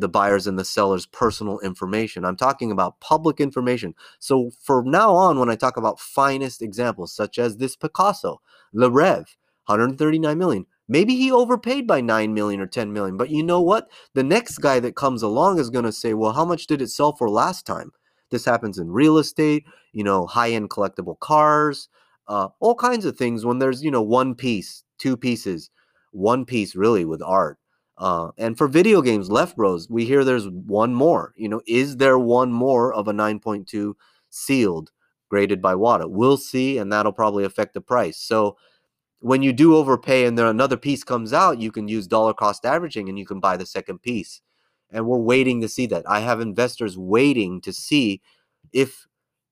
the 0.00 0.08
buyers 0.08 0.46
and 0.46 0.58
the 0.58 0.64
sellers 0.64 1.06
personal 1.06 1.60
information. 1.60 2.24
I'm 2.24 2.36
talking 2.36 2.70
about 2.70 3.00
public 3.00 3.40
information. 3.40 3.94
So 4.18 4.50
from 4.60 4.90
now 4.90 5.14
on 5.14 5.38
when 5.38 5.50
i 5.50 5.56
talk 5.56 5.76
about 5.76 6.00
finest 6.00 6.62
examples 6.62 7.12
such 7.12 7.38
as 7.38 7.56
this 7.56 7.76
picasso 7.76 8.40
Le 8.72 8.90
Rêve 8.90 9.36
139 9.66 10.38
million. 10.38 10.66
Maybe 10.88 11.14
he 11.14 11.30
overpaid 11.30 11.86
by 11.86 12.00
9 12.00 12.34
million 12.34 12.60
or 12.60 12.66
10 12.66 12.92
million 12.92 13.16
but 13.16 13.30
you 13.30 13.42
know 13.42 13.60
what? 13.60 13.88
The 14.14 14.24
next 14.24 14.58
guy 14.58 14.80
that 14.80 14.96
comes 14.96 15.22
along 15.22 15.58
is 15.58 15.70
going 15.70 15.84
to 15.84 15.92
say 15.92 16.14
well 16.14 16.32
how 16.32 16.44
much 16.44 16.66
did 16.66 16.82
it 16.82 16.88
sell 16.88 17.12
for 17.12 17.28
last 17.30 17.66
time? 17.66 17.92
This 18.30 18.44
happens 18.44 18.78
in 18.78 18.90
real 18.90 19.18
estate 19.18 19.64
you 19.92 20.04
know 20.04 20.26
high-end 20.26 20.70
collectible 20.70 21.18
cars 21.18 21.88
uh, 22.28 22.48
all 22.60 22.74
kinds 22.74 23.04
of 23.04 23.16
things 23.16 23.44
when 23.44 23.58
there's 23.58 23.82
you 23.82 23.90
know 23.90 24.02
one 24.02 24.34
piece 24.34 24.84
two 24.98 25.16
pieces 25.16 25.70
one 26.12 26.44
piece 26.44 26.74
really 26.76 27.04
with 27.04 27.22
art 27.22 27.58
uh, 28.00 28.30
and 28.38 28.56
for 28.56 28.66
video 28.66 29.02
games, 29.02 29.30
Left 29.30 29.54
Bros, 29.54 29.90
we 29.90 30.06
hear 30.06 30.24
there's 30.24 30.48
one 30.48 30.94
more. 30.94 31.34
You 31.36 31.50
know, 31.50 31.60
is 31.66 31.98
there 31.98 32.18
one 32.18 32.50
more 32.50 32.94
of 32.94 33.08
a 33.08 33.12
9.2 33.12 33.92
sealed, 34.30 34.90
graded 35.28 35.60
by 35.60 35.74
WATA? 35.74 36.08
We'll 36.08 36.38
see, 36.38 36.78
and 36.78 36.90
that'll 36.90 37.12
probably 37.12 37.44
affect 37.44 37.74
the 37.74 37.82
price. 37.82 38.16
So 38.16 38.56
when 39.20 39.42
you 39.42 39.52
do 39.52 39.76
overpay 39.76 40.24
and 40.24 40.38
there 40.38 40.46
another 40.46 40.78
piece 40.78 41.04
comes 41.04 41.34
out, 41.34 41.60
you 41.60 41.70
can 41.70 41.88
use 41.88 42.06
dollar 42.06 42.32
cost 42.32 42.64
averaging 42.64 43.10
and 43.10 43.18
you 43.18 43.26
can 43.26 43.38
buy 43.38 43.58
the 43.58 43.66
second 43.66 44.00
piece. 44.00 44.40
And 44.90 45.06
we're 45.06 45.18
waiting 45.18 45.60
to 45.60 45.68
see 45.68 45.84
that. 45.88 46.08
I 46.08 46.20
have 46.20 46.40
investors 46.40 46.96
waiting 46.96 47.60
to 47.60 47.72
see 47.72 48.22
if 48.72 49.06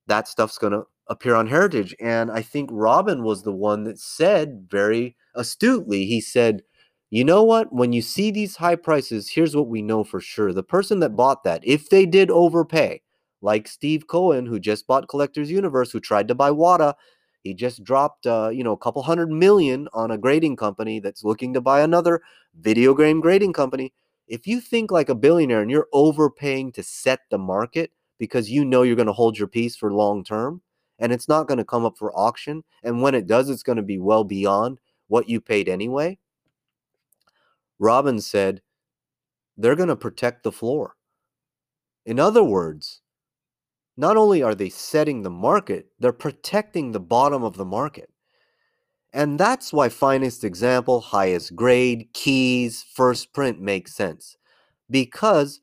that 0.06 0.26
stuff's 0.26 0.56
going 0.56 0.72
to 0.72 0.84
appear 1.06 1.34
on 1.34 1.48
Heritage. 1.48 1.94
And 2.00 2.30
I 2.30 2.40
think 2.40 2.70
Robin 2.72 3.22
was 3.22 3.42
the 3.42 3.52
one 3.52 3.84
that 3.84 3.98
said 3.98 4.68
very 4.70 5.16
astutely, 5.34 6.06
he 6.06 6.22
said, 6.22 6.62
you 7.10 7.24
know 7.24 7.42
what? 7.42 7.72
When 7.72 7.92
you 7.92 8.02
see 8.02 8.30
these 8.30 8.56
high 8.56 8.76
prices, 8.76 9.30
here's 9.30 9.56
what 9.56 9.68
we 9.68 9.80
know 9.80 10.04
for 10.04 10.20
sure. 10.20 10.52
The 10.52 10.62
person 10.62 11.00
that 11.00 11.16
bought 11.16 11.42
that, 11.44 11.62
if 11.64 11.88
they 11.88 12.04
did 12.04 12.30
overpay, 12.30 13.00
like 13.40 13.66
Steve 13.66 14.06
Cohen, 14.06 14.44
who 14.46 14.60
just 14.60 14.86
bought 14.86 15.08
Collectors 15.08 15.50
Universe, 15.50 15.90
who 15.90 16.00
tried 16.00 16.28
to 16.28 16.34
buy 16.34 16.50
WATA, 16.50 16.94
he 17.42 17.54
just 17.54 17.82
dropped, 17.82 18.26
uh, 18.26 18.50
you 18.52 18.62
know, 18.62 18.72
a 18.72 18.78
couple 18.78 19.02
hundred 19.02 19.30
million 19.30 19.88
on 19.94 20.10
a 20.10 20.18
grading 20.18 20.56
company 20.56 21.00
that's 21.00 21.24
looking 21.24 21.54
to 21.54 21.60
buy 21.62 21.80
another 21.80 22.20
video 22.60 22.94
game 22.94 23.20
grading 23.20 23.54
company. 23.54 23.94
If 24.26 24.46
you 24.46 24.60
think 24.60 24.90
like 24.90 25.08
a 25.08 25.14
billionaire 25.14 25.62
and 25.62 25.70
you're 25.70 25.88
overpaying 25.94 26.72
to 26.72 26.82
set 26.82 27.20
the 27.30 27.38
market 27.38 27.90
because 28.18 28.50
you 28.50 28.64
know 28.64 28.82
you're 28.82 28.96
going 28.96 29.06
to 29.06 29.12
hold 29.12 29.38
your 29.38 29.48
peace 29.48 29.76
for 29.76 29.94
long 29.94 30.24
term 30.24 30.60
and 30.98 31.12
it's 31.12 31.28
not 31.28 31.46
going 31.46 31.58
to 31.58 31.64
come 31.64 31.84
up 31.86 31.96
for 31.96 32.12
auction, 32.18 32.64
and 32.82 33.00
when 33.00 33.14
it 33.14 33.26
does, 33.26 33.48
it's 33.48 33.62
going 33.62 33.76
to 33.76 33.82
be 33.82 33.98
well 33.98 34.24
beyond 34.24 34.78
what 35.06 35.28
you 35.28 35.40
paid 35.40 35.68
anyway 35.68 36.18
Robin 37.78 38.20
said, 38.20 38.62
they're 39.56 39.76
going 39.76 39.88
to 39.88 39.96
protect 39.96 40.42
the 40.44 40.52
floor. 40.52 40.94
In 42.06 42.18
other 42.20 42.44
words, 42.44 43.00
not 43.96 44.16
only 44.16 44.42
are 44.42 44.54
they 44.54 44.68
setting 44.68 45.22
the 45.22 45.30
market, 45.30 45.88
they're 45.98 46.12
protecting 46.12 46.92
the 46.92 47.00
bottom 47.00 47.42
of 47.42 47.56
the 47.56 47.64
market. 47.64 48.10
And 49.12 49.40
that's 49.40 49.72
why 49.72 49.88
finest 49.88 50.44
example, 50.44 51.00
highest 51.00 51.56
grade, 51.56 52.08
keys, 52.12 52.84
first 52.94 53.32
print 53.32 53.60
makes 53.60 53.94
sense. 53.94 54.36
Because 54.90 55.60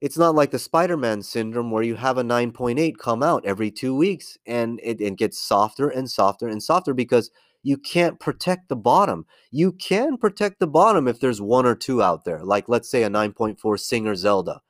it's 0.00 0.18
not 0.18 0.34
like 0.34 0.50
the 0.50 0.58
Spider 0.58 0.96
Man 0.96 1.22
syndrome 1.22 1.70
where 1.70 1.82
you 1.82 1.94
have 1.94 2.18
a 2.18 2.22
9.8 2.22 2.98
come 2.98 3.22
out 3.22 3.46
every 3.46 3.70
two 3.70 3.96
weeks 3.96 4.36
and 4.46 4.78
it, 4.82 5.00
it 5.00 5.16
gets 5.16 5.38
softer 5.38 5.88
and 5.88 6.10
softer 6.10 6.48
and 6.48 6.62
softer 6.62 6.92
because 6.92 7.30
you 7.64 7.78
can't 7.78 8.20
protect 8.20 8.68
the 8.68 8.76
bottom. 8.76 9.26
You 9.50 9.72
can 9.72 10.18
protect 10.18 10.60
the 10.60 10.66
bottom 10.68 11.08
if 11.08 11.18
there's 11.18 11.40
one 11.40 11.66
or 11.66 11.74
two 11.74 12.02
out 12.02 12.24
there, 12.24 12.44
like 12.44 12.68
let's 12.68 12.90
say 12.90 13.02
a 13.02 13.10
9.4 13.10 13.80
Singer 13.80 14.14
Zelda. 14.14 14.60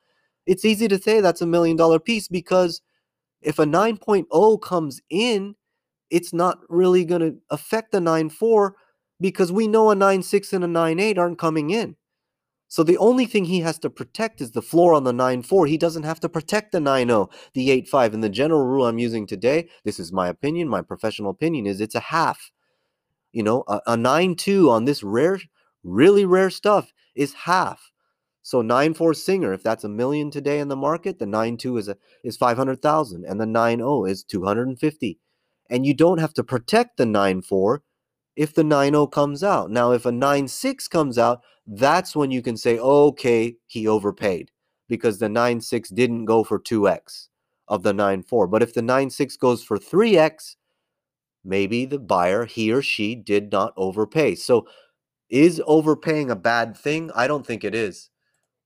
It's 0.47 0.65
easy 0.65 0.87
to 0.87 0.97
say 0.97 1.19
that's 1.19 1.41
a 1.41 1.45
million 1.45 1.75
dollar 1.75 1.99
piece 1.99 2.27
because 2.27 2.81
if 3.41 3.59
a 3.59 3.65
9.0 3.65 4.61
comes 4.61 5.01
in, 5.09 5.55
it's 6.09 6.33
not 6.33 6.59
really 6.69 7.03
going 7.03 7.21
to 7.21 7.37
affect 7.49 7.91
the 7.91 7.99
9.4 7.99 8.71
because 9.19 9.51
we 9.51 9.67
know 9.67 9.91
a 9.91 9.95
9.6 9.95 10.53
and 10.53 10.63
a 10.63 10.67
9.8 10.67 11.17
aren't 11.17 11.39
coming 11.39 11.71
in. 11.71 11.97
So 12.67 12.83
the 12.83 12.97
only 12.97 13.25
thing 13.25 13.45
he 13.45 13.59
has 13.59 13.77
to 13.79 13.89
protect 13.89 14.41
is 14.41 14.51
the 14.51 14.61
floor 14.61 14.93
on 14.93 15.03
the 15.03 15.13
9.4. 15.13 15.67
He 15.67 15.77
doesn't 15.77 16.03
have 16.03 16.19
to 16.21 16.29
protect 16.29 16.71
the 16.71 16.79
9.0, 16.79 17.29
the 17.53 17.69
8.5. 17.81 18.13
And 18.13 18.23
the 18.23 18.29
general 18.29 18.63
rule 18.63 18.85
I'm 18.85 18.99
using 18.99 19.27
today, 19.27 19.67
this 19.83 19.99
is 19.99 20.13
my 20.13 20.27
opinion, 20.29 20.69
my 20.69 20.81
professional 20.81 21.29
opinion, 21.29 21.65
is 21.67 21.81
it's 21.81 21.95
a 21.95 21.99
half 21.99 22.51
you 23.35 23.43
know, 23.43 23.65
a, 23.67 23.81
a 23.85 23.95
9-2 23.97 24.69
on 24.71 24.85
this 24.85 25.03
rare, 25.03 25.39
really 25.83 26.25
rare 26.25 26.49
stuff 26.49 26.93
is 27.15 27.33
half. 27.33 27.91
So 28.41 28.63
9-4 28.63 29.13
Singer, 29.13 29.51
if 29.51 29.61
that's 29.61 29.83
a 29.83 29.89
million 29.89 30.31
today 30.31 30.59
in 30.59 30.69
the 30.69 30.75
market, 30.77 31.19
the 31.19 31.25
9.2 31.25 31.79
is 31.79 31.89
a, 31.89 31.97
is 32.23 32.37
500,000 32.37 33.25
and 33.25 33.41
the 33.41 33.45
9-0 33.45 34.09
is 34.09 34.23
250. 34.23 35.19
And 35.69 35.85
you 35.85 35.93
don't 35.93 36.19
have 36.19 36.33
to 36.35 36.45
protect 36.45 36.95
the 36.95 37.03
9-4 37.03 37.79
if 38.37 38.53
the 38.53 38.63
9-0 38.63 39.11
comes 39.11 39.43
out. 39.43 39.69
Now, 39.69 39.91
if 39.91 40.05
a 40.05 40.11
9-6 40.11 40.89
comes 40.89 41.17
out, 41.17 41.41
that's 41.67 42.15
when 42.15 42.31
you 42.31 42.41
can 42.41 42.55
say, 42.55 42.79
okay, 42.79 43.57
he 43.65 43.85
overpaid 43.85 44.51
because 44.87 45.19
the 45.19 45.27
9-6 45.27 45.93
didn't 45.93 46.23
go 46.23 46.45
for 46.45 46.57
2x 46.57 47.27
of 47.67 47.83
the 47.83 47.91
9-4. 47.91 48.49
But 48.49 48.63
if 48.63 48.73
the 48.73 48.81
9-6 48.81 49.37
goes 49.39 49.61
for 49.61 49.77
3x, 49.77 50.55
maybe 51.45 51.85
the 51.85 51.99
buyer, 51.99 52.45
he 52.45 52.71
or 52.71 52.81
she, 52.81 53.15
did 53.15 53.51
not 53.51 53.73
overpay. 53.77 54.35
So, 54.35 54.67
is 55.29 55.61
overpaying 55.65 56.29
a 56.29 56.35
bad 56.35 56.77
thing? 56.77 57.11
I 57.15 57.27
don't 57.27 57.45
think 57.45 57.63
it 57.63 57.75
is. 57.75 58.09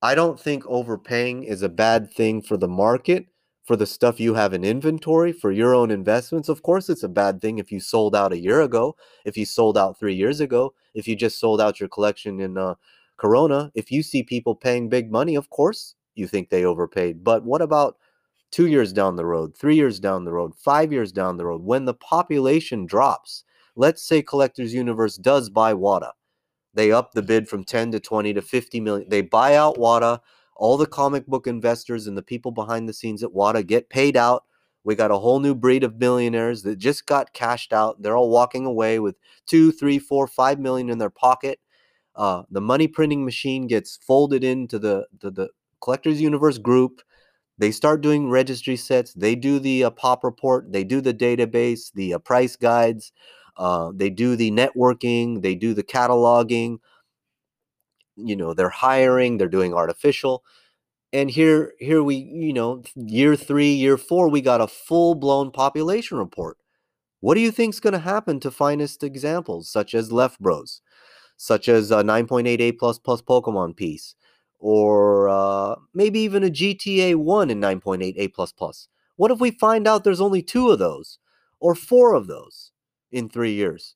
I 0.02 0.16
don't 0.16 0.40
think 0.40 0.66
overpaying 0.68 1.44
is 1.44 1.62
a 1.62 1.70
bad 1.70 2.12
thing 2.14 2.42
for 2.42 2.58
the 2.58 2.68
market 2.68 3.28
for 3.66 3.76
the 3.76 3.86
stuff 3.86 4.20
you 4.20 4.34
have 4.34 4.54
in 4.54 4.64
inventory 4.64 5.32
for 5.32 5.52
your 5.52 5.76
own 5.76 5.92
investments. 5.92 6.50
Of 6.50 6.64
course, 6.64 6.90
it's 6.90 7.04
a 7.04 7.10
bad 7.10 7.42
thing 7.42 7.60
if 7.60 7.72
you 7.72 7.80
sold 7.80 8.16
out 8.16 8.34
a 8.34 8.40
year 8.40 8.62
ago, 8.62 8.96
if 9.26 9.38
you 9.38 9.46
sold 9.46 9.78
out 9.78 10.00
three 10.00 10.16
years 10.16 10.40
ago, 10.40 10.74
if 10.96 11.08
you 11.08 11.16
just 11.16 11.40
sold 11.40 11.62
out 11.62 11.80
your 11.80 11.90
collection 11.90 12.40
in 12.40 12.58
uh, 12.58 12.76
Corona. 13.20 13.72
If 13.76 13.92
you 13.92 14.02
see 14.02 14.24
people 14.24 14.56
paying 14.56 14.90
big 14.90 15.12
money, 15.12 15.36
of 15.36 15.50
course 15.52 15.96
you 16.16 16.28
think 16.28 16.50
they 16.50 16.66
overpaid. 16.66 17.24
But 17.24 17.44
what 17.44 17.62
about 17.62 17.98
two 18.52 18.68
years 18.68 18.94
down 18.94 19.16
the 19.16 19.26
road, 19.26 19.56
three 19.56 19.76
years 19.76 20.00
down 20.00 20.26
the 20.26 20.34
road, 20.34 20.54
five 20.56 20.92
years 20.92 21.12
down 21.12 21.38
the 21.38 21.46
road, 21.46 21.64
when 21.64 21.86
the 21.86 21.94
population 21.94 22.86
drops? 22.86 23.44
Let's 23.76 24.04
say 24.04 24.22
Collectors 24.22 24.74
Universe 24.74 25.16
does 25.16 25.50
buy 25.50 25.74
WATA. 25.74 26.12
They 26.74 26.92
up 26.92 27.14
the 27.14 27.22
bid 27.22 27.48
from 27.48 27.64
10 27.64 27.92
to 27.92 28.00
20 28.00 28.34
to 28.34 28.42
50 28.42 28.80
million. 28.80 29.10
They 29.10 29.22
buy 29.22 29.56
out 29.56 29.78
WATA. 29.78 30.20
all 30.56 30.78
the 30.78 30.86
comic 30.86 31.26
book 31.26 31.48
investors 31.48 32.06
and 32.06 32.18
the 32.18 32.22
people 32.22 32.52
behind 32.52 32.90
the 32.90 32.94
scenes 32.94 33.24
at 33.24 33.34
WATA 33.34 33.66
get 33.66 33.90
paid 33.90 34.18
out. 34.18 34.44
We 34.84 34.96
got 34.96 35.12
a 35.12 35.18
whole 35.18 35.40
new 35.40 35.56
breed 35.56 35.84
of 35.84 36.00
billionaires 36.00 36.64
that 36.64 36.78
just 36.78 37.06
got 37.06 37.34
cashed 37.34 37.74
out. 37.74 38.02
They're 38.02 38.18
all 38.18 38.30
walking 38.30 38.66
away 38.66 39.00
with 39.00 39.16
two, 39.46 39.72
three, 39.72 40.00
four, 40.00 40.28
five 40.28 40.60
million 40.60 40.90
in 40.90 40.98
their 40.98 41.10
pocket. 41.10 41.60
Uh, 42.16 42.44
the 42.50 42.62
money 42.62 42.88
printing 42.88 43.24
machine 43.24 43.68
gets 43.68 43.98
folded 43.98 44.44
into 44.44 44.80
the, 44.80 45.06
the, 45.20 45.32
the 45.32 45.50
Collectors 45.82 46.20
Universe 46.20 46.58
group. 46.58 47.02
They 47.60 47.72
start 47.72 48.02
doing 48.02 48.30
registry 48.30 48.78
sets. 48.78 49.14
They 49.14 49.36
do 49.36 49.60
the 49.60 49.84
uh, 49.84 49.90
pop 49.92 50.24
report. 50.24 50.72
They 50.72 50.84
do 50.84 51.02
the 51.02 51.14
database, 51.14 51.94
the 51.94 52.16
uh, 52.16 52.20
price 52.20 52.56
guides. 52.56 53.12
Uh, 53.58 53.92
they 53.94 54.10
do 54.10 54.36
the 54.36 54.50
networking. 54.50 55.44
They 55.44 55.54
do 55.54 55.76
the 55.76 55.84
cataloging 55.84 56.80
you 58.26 58.36
know 58.36 58.54
they're 58.54 58.70
hiring 58.70 59.38
they're 59.38 59.48
doing 59.48 59.74
artificial 59.74 60.44
and 61.14 61.32
here 61.32 61.74
here 61.80 62.04
we 62.04 62.16
you 62.16 62.54
know 62.54 62.82
year 62.96 63.36
three 63.36 63.72
year 63.72 63.98
four 63.98 64.30
we 64.30 64.42
got 64.42 64.62
a 64.62 64.68
full-blown 64.68 65.52
population 65.52 66.18
report 66.18 66.58
what 67.22 67.36
do 67.36 67.42
you 67.42 67.52
think 67.52 67.74
is 67.74 67.80
going 67.80 67.94
to 67.94 68.00
happen 68.00 68.40
to 68.40 68.52
finest 68.52 69.04
examples 69.04 69.70
such 69.70 69.94
as 69.94 70.12
left 70.12 70.40
bros 70.40 70.82
such 71.38 71.70
as 71.70 71.92
a 71.92 72.04
9.88 72.04 72.78
plus 72.78 73.00
plus 73.00 73.22
pokemon 73.22 73.76
piece 73.76 74.16
or 74.60 75.30
uh, 75.30 75.76
maybe 75.94 76.20
even 76.20 76.44
a 76.44 76.50
gta 76.50 77.16
1 77.16 77.50
in 77.50 77.60
9.88 77.60 78.34
plus 78.34 78.52
plus 78.52 78.88
what 79.16 79.32
if 79.32 79.40
we 79.40 79.52
find 79.52 79.88
out 79.88 80.04
there's 80.04 80.22
only 80.22 80.42
two 80.42 80.70
of 80.70 80.80
those 80.80 81.20
or 81.60 81.76
four 81.76 82.14
of 82.14 82.28
those 82.28 82.72
in 83.12 83.30
three 83.30 83.54
years 83.54 83.96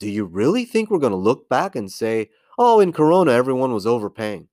do 0.00 0.08
you 0.08 0.24
really 0.24 0.64
think 0.64 0.90
we're 0.90 0.98
going 0.98 1.12
to 1.12 1.16
look 1.16 1.48
back 1.48 1.76
and 1.76 1.90
say 1.90 2.28
oh, 2.58 2.80
in 2.80 2.92
Corona, 2.92 3.30
everyone 3.32 3.72
was 3.72 3.86
overpaying. 3.86 4.48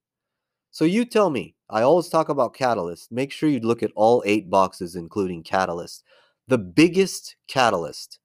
So 0.69 0.85
you 0.85 1.03
tell 1.05 1.29
me, 1.29 1.55
I 1.69 1.81
always 1.81 2.07
talk 2.07 2.29
about 2.29 2.53
Catalyst. 2.53 3.11
Make 3.11 3.31
sure 3.31 3.49
you 3.49 3.59
look 3.59 3.81
at 3.81 3.91
all 3.95 4.21
eight 4.25 4.49
boxes, 4.49 4.95
including 4.95 5.43
Catalyst. 5.43 6.03
The 6.47 6.59
biggest 6.59 7.35
catalyst, 7.47 8.19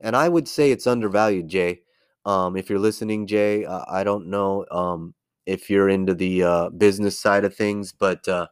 and 0.00 0.16
I 0.16 0.28
would 0.28 0.48
say 0.48 0.72
it's 0.72 0.88
undervalued, 0.88 1.46
Jay. 1.46 1.82
Um, 2.26 2.56
if 2.56 2.68
you're 2.68 2.80
listening, 2.80 3.28
Jay, 3.28 3.64
uh, 3.64 3.84
I 3.88 4.02
don't 4.02 4.26
know 4.26 4.66
um, 4.72 5.14
if 5.50 5.68
you're 5.68 5.88
into 5.88 6.14
the 6.14 6.42
uh, 6.42 6.68
business 6.70 7.18
side 7.18 7.44
of 7.44 7.54
things, 7.54 7.92
but 7.92 8.26
uh, 8.28 8.46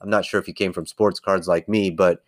I'm 0.00 0.10
not 0.10 0.24
sure 0.24 0.40
if 0.40 0.48
you 0.48 0.54
came 0.54 0.72
from 0.72 0.86
sports 0.86 1.20
cards 1.20 1.48
like 1.48 1.68
me, 1.68 1.90
but 1.90 2.22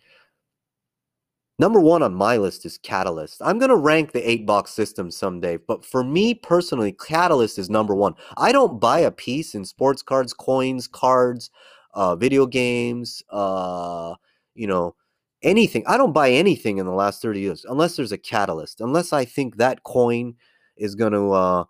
Number 1.61 1.81
one 1.81 2.05
on 2.05 2.15
my 2.15 2.37
list 2.37 2.65
is 2.65 2.79
Catalyst. 2.79 3.43
I'm 3.45 3.59
going 3.59 3.71
to 3.71 3.77
rank 3.77 4.13
the 4.13 4.29
eight 4.29 4.47
box 4.47 4.71
system 4.71 5.11
someday, 5.11 5.57
but 5.57 5.85
for 5.85 6.05
me 6.05 6.33
personally, 6.33 6.93
Catalyst 6.93 7.59
is 7.59 7.69
number 7.69 7.97
one. 7.97 8.15
I 8.37 8.53
don't 8.53 8.81
buy 8.81 9.01
a 9.01 9.11
piece 9.11 9.57
in 9.57 9.65
sports 9.65 10.01
cards, 10.01 10.33
coins, 10.33 10.87
cards, 10.87 11.51
uh, 11.95 12.15
video 12.15 12.47
games, 12.47 13.25
uh, 13.31 14.15
you 14.55 14.69
know, 14.69 14.95
anything. 15.43 15.83
I 15.89 15.97
don't 15.97 16.13
buy 16.13 16.31
anything 16.31 16.79
in 16.79 16.87
the 16.87 16.93
last 16.93 17.21
30 17.23 17.41
years 17.41 17.67
unless 17.69 17.97
there's 17.97 18.13
a 18.13 18.19
catalyst, 18.19 18.81
unless 18.81 19.13
I 19.13 19.25
think 19.25 19.57
that 19.57 19.83
coin 19.83 20.35
is 20.77 20.95
going 20.95 21.13
to 21.13 21.33
uh, 21.33 21.65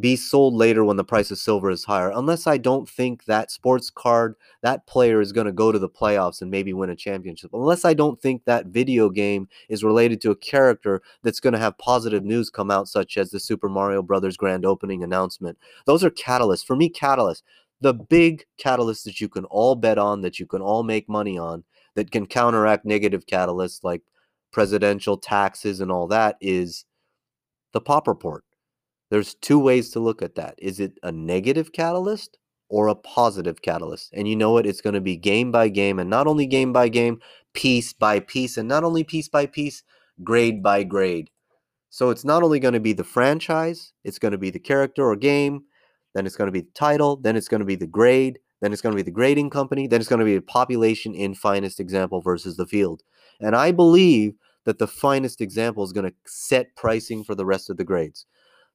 be 0.00 0.16
sold 0.16 0.54
later 0.54 0.84
when 0.84 0.96
the 0.96 1.04
price 1.04 1.30
of 1.30 1.38
silver 1.38 1.70
is 1.70 1.84
higher, 1.84 2.10
unless 2.10 2.46
I 2.46 2.56
don't 2.56 2.88
think 2.88 3.24
that 3.24 3.50
sports 3.50 3.90
card, 3.90 4.34
that 4.62 4.86
player 4.86 5.20
is 5.20 5.32
going 5.32 5.46
to 5.46 5.52
go 5.52 5.72
to 5.72 5.78
the 5.78 5.88
playoffs 5.88 6.42
and 6.42 6.50
maybe 6.50 6.72
win 6.72 6.90
a 6.90 6.96
championship, 6.96 7.50
unless 7.52 7.84
I 7.84 7.94
don't 7.94 8.20
think 8.20 8.44
that 8.44 8.66
video 8.66 9.10
game 9.10 9.48
is 9.68 9.84
related 9.84 10.20
to 10.22 10.30
a 10.30 10.36
character 10.36 11.02
that's 11.22 11.40
going 11.40 11.52
to 11.52 11.58
have 11.58 11.78
positive 11.78 12.24
news 12.24 12.50
come 12.50 12.70
out, 12.70 12.88
such 12.88 13.16
as 13.16 13.30
the 13.30 13.40
Super 13.40 13.68
Mario 13.68 14.02
Brothers 14.02 14.36
grand 14.36 14.64
opening 14.64 15.02
announcement. 15.02 15.58
Those 15.86 16.04
are 16.04 16.10
catalysts. 16.10 16.64
For 16.64 16.76
me, 16.76 16.90
catalysts, 16.90 17.42
the 17.80 17.94
big 17.94 18.44
catalysts 18.62 19.04
that 19.04 19.20
you 19.20 19.28
can 19.28 19.44
all 19.46 19.74
bet 19.74 19.98
on, 19.98 20.20
that 20.22 20.38
you 20.38 20.46
can 20.46 20.60
all 20.62 20.82
make 20.82 21.08
money 21.08 21.38
on, 21.38 21.64
that 21.94 22.10
can 22.10 22.26
counteract 22.26 22.84
negative 22.84 23.26
catalysts 23.26 23.82
like 23.82 24.02
presidential 24.52 25.16
taxes 25.16 25.80
and 25.80 25.90
all 25.90 26.06
that 26.08 26.36
is 26.40 26.84
the 27.72 27.80
pop 27.80 28.08
report 28.08 28.44
there's 29.10 29.34
two 29.34 29.58
ways 29.58 29.90
to 29.90 30.00
look 30.00 30.22
at 30.22 30.36
that. 30.36 30.54
Is 30.58 30.80
it 30.80 30.98
a 31.02 31.12
negative 31.12 31.72
catalyst 31.72 32.38
or 32.68 32.88
a 32.88 32.94
positive 32.94 33.60
catalyst? 33.62 34.12
And 34.12 34.28
you 34.28 34.36
know 34.36 34.52
what? 34.52 34.66
It's 34.66 34.80
going 34.80 34.94
to 34.94 35.00
be 35.00 35.16
game 35.16 35.52
by 35.52 35.68
game, 35.68 35.98
and 35.98 36.08
not 36.08 36.26
only 36.26 36.46
game 36.46 36.72
by 36.72 36.88
game, 36.88 37.20
piece 37.52 37.92
by 37.92 38.20
piece, 38.20 38.56
and 38.56 38.68
not 38.68 38.84
only 38.84 39.04
piece 39.04 39.28
by 39.28 39.46
piece, 39.46 39.82
grade 40.22 40.62
by 40.62 40.84
grade. 40.84 41.30
So 41.90 42.10
it's 42.10 42.24
not 42.24 42.44
only 42.44 42.60
going 42.60 42.74
to 42.74 42.80
be 42.80 42.92
the 42.92 43.04
franchise, 43.04 43.92
it's 44.04 44.20
going 44.20 44.32
to 44.32 44.38
be 44.38 44.50
the 44.50 44.60
character 44.60 45.04
or 45.04 45.16
game, 45.16 45.64
then 46.14 46.24
it's 46.24 46.36
going 46.36 46.46
to 46.46 46.52
be 46.52 46.60
the 46.60 46.70
title, 46.74 47.16
then 47.16 47.36
it's 47.36 47.48
going 47.48 47.60
to 47.60 47.66
be 47.66 47.74
the 47.74 47.86
grade, 47.86 48.38
then 48.60 48.72
it's 48.72 48.82
going 48.82 48.92
to 48.92 48.96
be 48.96 49.02
the 49.02 49.10
grading 49.10 49.50
company, 49.50 49.88
then 49.88 50.00
it's 50.00 50.08
going 50.08 50.20
to 50.20 50.24
be 50.24 50.36
the 50.36 50.42
population 50.42 51.14
in 51.14 51.34
finest 51.34 51.80
example 51.80 52.20
versus 52.20 52.56
the 52.56 52.66
field. 52.66 53.02
And 53.40 53.56
I 53.56 53.72
believe 53.72 54.34
that 54.64 54.78
the 54.78 54.86
finest 54.86 55.40
example 55.40 55.82
is 55.82 55.92
going 55.92 56.08
to 56.08 56.14
set 56.26 56.76
pricing 56.76 57.24
for 57.24 57.34
the 57.34 57.46
rest 57.46 57.70
of 57.70 57.76
the 57.76 57.84
grades. 57.84 58.26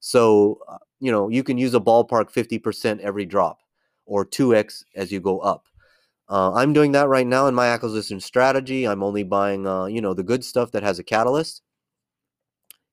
So, 0.05 0.59
uh, 0.69 0.77
you 0.99 1.11
know, 1.11 1.29
you 1.29 1.41
can 1.41 1.57
use 1.57 1.73
a 1.73 1.79
ballpark 1.79 2.31
50% 2.31 2.99
every 2.99 3.25
drop 3.25 3.61
or 4.05 4.23
2x 4.23 4.83
as 4.95 5.11
you 5.11 5.19
go 5.19 5.39
up. 5.39 5.65
Uh, 6.29 6.53
I'm 6.53 6.73
doing 6.73 6.91
that 6.91 7.07
right 7.07 7.25
now 7.25 7.47
in 7.47 7.55
my 7.55 7.69
acquisition 7.69 8.19
strategy. 8.19 8.87
I'm 8.87 9.01
only 9.01 9.23
buying, 9.23 9.65
uh, 9.65 9.85
you 9.85 10.01
know, 10.01 10.13
the 10.13 10.21
good 10.21 10.45
stuff 10.45 10.69
that 10.73 10.83
has 10.83 10.99
a 10.99 11.03
catalyst. 11.03 11.63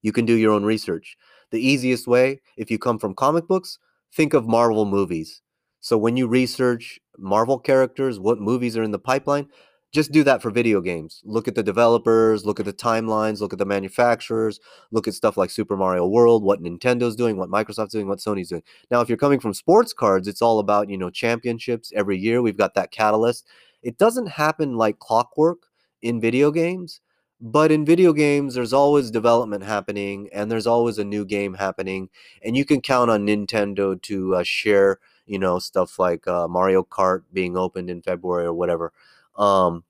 You 0.01 0.11
can 0.11 0.25
do 0.25 0.33
your 0.33 0.53
own 0.53 0.65
research. 0.65 1.19
The 1.51 1.61
easiest 1.61 2.07
way, 2.07 2.41
if 2.57 2.71
you 2.71 2.79
come 2.79 2.99
from 2.99 3.13
comic 3.13 3.47
books, 3.47 3.79
think 4.11 4.33
of 4.33 4.49
Marvel 4.49 4.87
movies. 4.87 5.43
So 5.81 5.99
when 5.99 6.17
you 6.17 6.27
research 6.27 6.99
Marvel 7.19 7.59
characters, 7.59 8.19
what 8.19 8.41
movies 8.41 8.75
are 8.75 8.83
in 8.83 8.91
the 8.91 8.99
pipeline, 8.99 9.49
just 9.93 10.11
do 10.11 10.25
that 10.25 10.41
for 10.41 10.51
video 10.51 10.81
games. 10.81 11.21
Look 11.25 11.47
at 11.47 11.55
the 11.55 11.63
developers, 11.63 12.47
look 12.47 12.59
at 12.59 12.65
the 12.67 12.73
timelines, 12.73 13.41
look 13.41 13.53
at 13.53 13.59
the 13.59 13.67
manufacturers, 13.67 14.59
look 14.91 15.07
at 15.07 15.13
stuff 15.13 15.37
like 15.37 15.51
Super 15.51 15.77
Mario 15.77 16.07
World, 16.07 16.43
what 16.43 16.63
Nintendo's 16.63 17.15
doing, 17.15 17.37
what 17.37 17.51
Microsoft's 17.51 17.93
doing, 17.93 18.09
what 18.09 18.19
Sony's 18.19 18.49
doing. 18.49 18.63
Now, 18.91 19.03
if 19.03 19.09
you're 19.11 19.19
coming 19.19 19.39
from 19.39 19.53
sports 19.53 19.93
cards, 19.93 20.27
it's 20.29 20.41
all 20.41 20.59
about, 20.59 20.89
you 20.89 20.97
know, 20.97 21.11
championships 21.11 21.93
every 21.95 22.17
year. 22.17 22.41
We've 22.41 22.57
got 22.57 22.75
that 22.75 22.91
catalyst. 22.91 23.47
It 23.83 23.99
doesn't 23.99 24.29
happen 24.29 24.77
like 24.77 24.99
clockwork 24.99 25.67
in 26.01 26.21
video 26.21 26.51
games, 26.51 27.01
but 27.39 27.71
in 27.71 27.85
video 27.85 28.15
games, 28.15 28.55
there's 28.55 28.73
always 28.73 29.11
development 29.11 29.65
happening 29.65 30.31
and 30.33 30.51
there's 30.51 30.67
always 30.67 30.97
a 30.97 31.05
new 31.05 31.27
game 31.27 31.55
happening. 31.55 32.09
And 32.43 32.57
you 32.57 32.65
can 32.65 32.81
count 32.81 33.11
on 33.11 33.27
Nintendo 33.27 34.01
to 34.03 34.37
uh, 34.37 34.43
share, 34.43 35.01
you 35.27 35.39
know, 35.39 35.59
stuff 35.59 35.99
like 35.99 36.27
uh, 36.27 36.49
Mario 36.49 36.83
Kart 36.83 37.25
being 37.33 37.59
opened 37.59 37.91
in 37.91 38.01
February 38.01 38.47
or 38.47 38.55
whatever. 38.55 38.93
Um, 39.37 39.85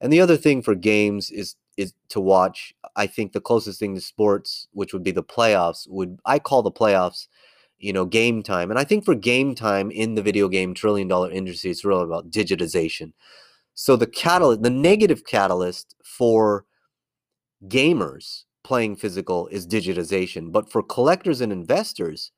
and 0.00 0.12
the 0.12 0.20
other 0.20 0.36
thing 0.36 0.62
for 0.62 0.74
games 0.74 1.30
is 1.30 1.56
is 1.76 1.92
to 2.08 2.20
watch. 2.20 2.72
I 2.96 3.06
think 3.06 3.32
the 3.32 3.40
closest 3.40 3.80
thing 3.80 3.94
to 3.94 4.00
sports, 4.00 4.68
which 4.72 4.92
would 4.92 5.02
be 5.02 5.10
the 5.10 5.24
playoffs, 5.24 5.88
would 5.88 6.20
I 6.24 6.38
call 6.38 6.62
the 6.62 6.70
playoffs, 6.70 7.26
you 7.78 7.92
know, 7.92 8.04
game 8.04 8.42
time. 8.42 8.70
And 8.70 8.78
I 8.78 8.84
think 8.84 9.04
for 9.04 9.14
game 9.14 9.54
time 9.54 9.90
in 9.90 10.14
the 10.14 10.22
video 10.22 10.48
game 10.48 10.74
trillion 10.74 11.08
dollar 11.08 11.30
industry, 11.30 11.70
it's 11.70 11.84
really 11.84 12.04
about 12.04 12.30
digitization. 12.30 13.12
So 13.74 13.96
the 13.96 14.06
catalyst, 14.06 14.62
the 14.62 14.70
negative 14.70 15.24
catalyst 15.26 15.96
for 16.04 16.64
gamers 17.66 18.44
playing 18.62 18.96
physical 18.96 19.48
is 19.48 19.66
digitization. 19.66 20.52
But 20.52 20.70
for 20.70 20.82
collectors 20.82 21.40
and 21.40 21.52
investors, 21.52 22.30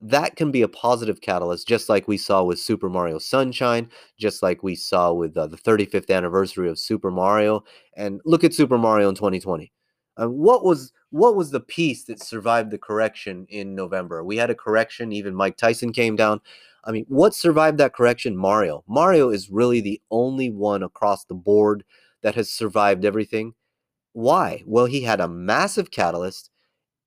that 0.00 0.36
can 0.36 0.50
be 0.50 0.62
a 0.62 0.68
positive 0.68 1.20
catalyst, 1.20 1.66
just 1.66 1.88
like 1.88 2.06
we 2.06 2.16
saw 2.16 2.42
with 2.42 2.60
Super 2.60 2.88
Mario 2.88 3.18
Sunshine, 3.18 3.90
just 4.18 4.42
like 4.42 4.62
we 4.62 4.74
saw 4.74 5.12
with 5.12 5.36
uh, 5.36 5.46
the 5.46 5.56
35th 5.56 6.10
anniversary 6.10 6.68
of 6.68 6.78
Super 6.78 7.10
Mario. 7.10 7.64
And 7.96 8.20
look 8.24 8.44
at 8.44 8.54
Super 8.54 8.78
Mario 8.78 9.08
in 9.08 9.14
2020. 9.16 9.72
Uh, 10.20 10.28
what 10.28 10.64
was 10.64 10.92
what 11.10 11.36
was 11.36 11.50
the 11.50 11.60
piece 11.60 12.04
that 12.04 12.22
survived 12.22 12.70
the 12.70 12.78
correction 12.78 13.46
in 13.48 13.74
November? 13.74 14.22
We 14.22 14.36
had 14.36 14.50
a 14.50 14.54
correction. 14.54 15.12
Even 15.12 15.34
Mike 15.34 15.56
Tyson 15.56 15.92
came 15.92 16.16
down. 16.16 16.40
I 16.84 16.92
mean, 16.92 17.06
what 17.08 17.34
survived 17.34 17.78
that 17.78 17.94
correction? 17.94 18.36
Mario. 18.36 18.84
Mario 18.86 19.30
is 19.30 19.50
really 19.50 19.80
the 19.80 20.00
only 20.10 20.50
one 20.50 20.82
across 20.82 21.24
the 21.24 21.34
board 21.34 21.84
that 22.22 22.34
has 22.34 22.50
survived 22.50 23.04
everything. 23.04 23.54
Why? 24.12 24.62
Well, 24.66 24.86
he 24.86 25.02
had 25.02 25.20
a 25.20 25.28
massive 25.28 25.90
catalyst 25.90 26.50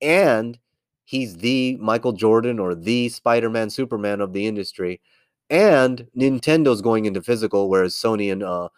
and 0.00 0.58
he's 1.04 1.36
the 1.36 1.76
Michael 1.80 2.12
Jordan 2.12 2.58
or 2.58 2.74
the 2.74 3.08
Spider-Man 3.08 3.70
Superman 3.70 4.20
of 4.20 4.32
the 4.32 4.46
industry. 4.46 5.00
And 5.50 6.06
Nintendo's 6.16 6.80
going 6.80 7.04
into 7.04 7.20
physical, 7.20 7.68
whereas 7.68 7.94
Sony 7.94 8.32
and 8.32 8.42
uh, 8.42 8.68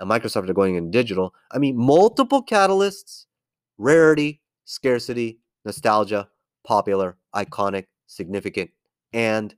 Microsoft 0.00 0.48
are 0.48 0.54
going 0.54 0.76
into 0.76 0.90
digital. 0.90 1.34
I 1.50 1.58
mean, 1.58 1.76
multiple 1.76 2.44
catalysts, 2.44 3.26
rarity, 3.78 4.40
scarcity, 4.64 5.40
nostalgia, 5.64 6.28
popular, 6.64 7.16
iconic, 7.34 7.86
significant, 8.06 8.70
and 9.12 9.54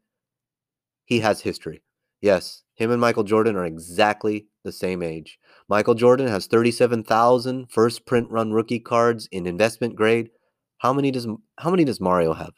he 1.05 1.21
has 1.21 1.41
history. 1.41 1.83
Yes, 2.21 2.63
him 2.75 2.91
and 2.91 3.01
Michael 3.01 3.25
Jordan 3.25 3.57
are 3.57 3.65
exactly 3.65 4.47
the 4.65 4.73
same 4.73 5.03
age. 5.03 5.39
Michael 5.69 5.95
Jordan 5.95 6.29
has 6.29 6.47
37,000 6.47 7.71
first 7.71 8.07
print 8.07 8.31
run 8.31 8.53
rookie 8.53 8.81
cards 8.81 9.29
in 9.33 9.47
investment 9.47 9.97
grade. 9.97 10.31
How 10.83 10.93
many 10.93 11.13
does 11.13 11.29
how 11.59 11.71
many 11.71 11.85
does 11.85 12.01
Mario 12.01 12.33
have? 12.33 12.55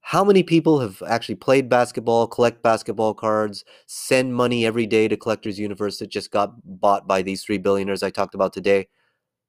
How 0.00 0.24
many 0.24 0.42
people 0.42 0.80
have 0.80 1.00
actually 1.06 1.36
played 1.36 1.68
basketball, 1.68 2.26
collect 2.26 2.64
basketball 2.64 3.14
cards, 3.14 3.64
send 3.86 4.34
money 4.34 4.66
every 4.66 4.86
day 4.86 5.06
to 5.06 5.16
Collectors 5.16 5.56
Universe 5.56 6.00
that 6.00 6.08
just 6.10 6.32
got 6.32 6.50
bought 6.64 7.06
by 7.06 7.22
these 7.22 7.44
three 7.44 7.58
billionaires 7.58 8.02
I 8.02 8.10
talked 8.10 8.34
about 8.34 8.52
today 8.52 8.88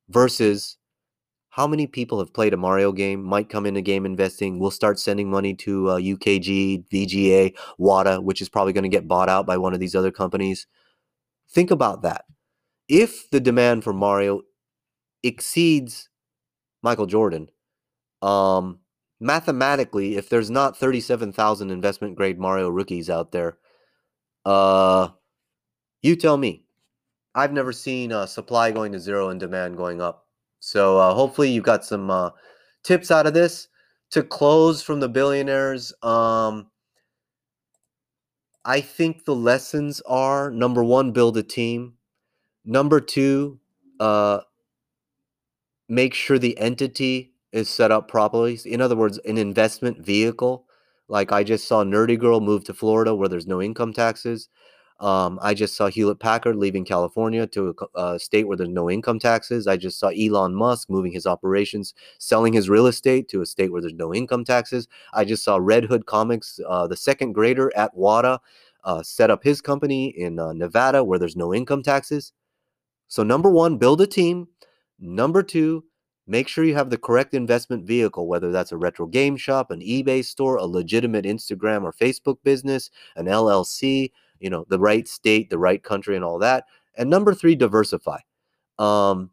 versus 0.08 0.78
how 1.50 1.66
many 1.66 1.88
people 1.88 2.20
have 2.20 2.32
played 2.32 2.54
a 2.54 2.58
Mario 2.58 2.92
game, 2.92 3.24
might 3.24 3.50
come 3.50 3.66
into 3.66 3.82
game 3.82 4.06
investing, 4.06 4.60
will 4.60 4.70
start 4.70 5.00
sending 5.00 5.32
money 5.32 5.56
to 5.56 5.90
uh, 5.90 5.98
UKG, 5.98 6.88
VGA, 6.90 7.56
WATA, 7.80 8.22
which 8.22 8.40
is 8.40 8.50
probably 8.50 8.74
going 8.74 8.84
to 8.84 8.90
get 8.90 9.08
bought 9.08 9.30
out 9.30 9.48
by 9.48 9.58
one 9.58 9.74
of 9.74 9.80
these 9.80 9.96
other 9.96 10.12
companies. 10.12 10.68
Think 11.50 11.72
about 11.72 12.04
that. 12.04 12.26
If 12.88 13.32
the 13.32 13.40
demand 13.40 13.84
for 13.84 13.94
Mario 13.94 14.42
exceeds 15.24 16.08
Michael 16.84 17.08
Jordan, 17.08 17.50
um, 18.26 18.80
mathematically, 19.20 20.18
if 20.18 20.30
there's 20.30 20.50
not 20.50 20.78
37,000 20.78 21.70
investment 21.70 22.16
grade 22.16 22.40
Mario 22.40 22.70
rookies 22.70 23.10
out 23.10 23.32
there, 23.32 23.58
uh, 24.46 25.10
you 26.02 26.16
tell 26.16 26.38
me. 26.38 26.64
I've 27.36 27.54
never 27.54 27.74
seen 27.74 28.12
uh, 28.12 28.26
supply 28.26 28.72
going 28.72 28.94
to 28.94 29.00
zero 29.00 29.30
and 29.30 29.40
demand 29.40 29.76
going 29.78 30.02
up. 30.02 30.26
So 30.60 30.98
uh, 30.98 31.14
hopefully 31.14 31.52
you've 31.52 31.66
got 31.66 31.84
some 31.84 32.10
uh, 32.10 32.30
tips 32.84 33.12
out 33.12 33.28
of 33.28 33.34
this 33.34 33.68
to 34.12 34.24
close 34.24 34.82
from 34.82 35.02
the 35.02 35.10
billionaires. 35.10 35.94
Um, 36.02 36.68
I 38.64 38.80
think 38.82 39.26
the 39.26 39.36
lessons 39.36 40.02
are 40.08 40.50
number 40.50 40.84
one, 40.84 41.12
build 41.12 41.38
a 41.38 41.44
team. 41.44 41.96
Number 42.64 43.00
two, 43.02 43.60
uh, 44.00 44.40
make 45.90 46.14
sure 46.14 46.40
the 46.40 46.58
entity 46.58 47.35
is 47.56 47.70
set 47.70 47.90
up 47.90 48.10
properly. 48.10 48.60
In 48.66 48.82
other 48.82 48.98
words, 48.98 49.18
an 49.20 49.38
investment 49.38 50.06
vehicle. 50.06 50.66
Like 51.08 51.32
I 51.32 51.44
just 51.44 51.68
saw 51.68 51.84
Nerdy 51.84 52.20
Girl 52.20 52.42
move 52.42 52.66
to 52.66 52.74
Florida 52.74 53.16
where 53.16 53.30
there's 53.30 53.48
no 53.48 53.62
income 53.62 53.94
taxes. 53.94 54.50
Um, 55.00 55.40
I 55.42 55.54
just 55.54 55.76
saw 55.76 55.88
Hewlett 55.88 56.20
Packard 56.20 56.56
leaving 56.56 56.86
California 56.86 57.48
to 57.48 57.76
a, 57.96 58.00
a, 58.02 58.20
state 58.20 58.48
where 58.48 58.56
there's 58.56 58.70
no 58.70 58.90
income 58.90 59.20
taxes. 59.20 59.68
I 59.68 59.76
just 59.76 60.00
saw 60.00 60.08
Elon 60.08 60.56
Musk 60.56 60.90
moving 60.90 61.12
his 61.12 61.26
operations, 61.26 61.94
selling 62.18 62.54
his 62.54 62.70
real 62.70 62.88
estate 62.88 63.28
to 63.30 63.42
a 63.42 63.46
state 63.46 63.72
where 63.72 63.82
there's 63.82 63.94
no 63.94 64.14
income 64.14 64.46
taxes. 64.46 64.88
I 65.14 65.26
just 65.26 65.44
saw 65.44 65.58
Red 65.58 65.84
Hood 65.86 66.06
Comics, 66.06 66.62
uh, 66.68 66.88
the 66.88 66.96
second 66.96 67.34
grader 67.34 67.72
at 67.76 67.94
WATA, 67.94 68.40
uh, 68.86 69.04
set 69.04 69.30
up 69.30 69.44
his 69.44 69.62
company 69.62 70.08
in 70.18 70.40
uh, 70.40 70.54
Nevada 70.54 71.04
where 71.04 71.20
there's 71.20 71.36
no 71.36 71.54
income 71.54 71.84
taxes. 71.84 72.32
So, 73.08 73.22
number 73.22 73.50
one, 73.50 73.78
build 73.78 74.00
a 74.00 74.08
team. 74.08 74.48
Number 74.98 75.44
two, 75.44 75.84
make 76.28 76.48
sure 76.48 76.64
you 76.64 76.76
have 76.76 76.90
the 76.90 76.98
correct 76.98 77.34
investment 77.34 77.86
vehicle, 77.86 78.28
whether 78.28 78.52
that's 78.52 78.72
a 78.72 78.78
retro 78.78 79.06
game 79.06 79.38
shop, 79.38 79.72
an 79.72 79.82
eBay 79.82 80.24
store, 80.24 80.58
a 80.58 80.66
legitimate 80.66 81.26
Instagram 81.26 81.84
or 81.84 81.94
Facebook 81.94 82.38
business, 82.44 82.90
an 83.16 83.26
LLC 83.26 84.12
you 84.40 84.50
know 84.50 84.66
the 84.70 84.80
right 84.80 85.08
state 85.08 85.50
the 85.50 85.58
right 85.58 85.84
country 85.84 86.16
and 86.16 86.26
all 86.26 86.40
that. 86.40 86.66
And 86.98 87.10
number 87.10 87.34
three 87.34 87.56
diversify. 87.56 88.20
Um, 88.80 89.32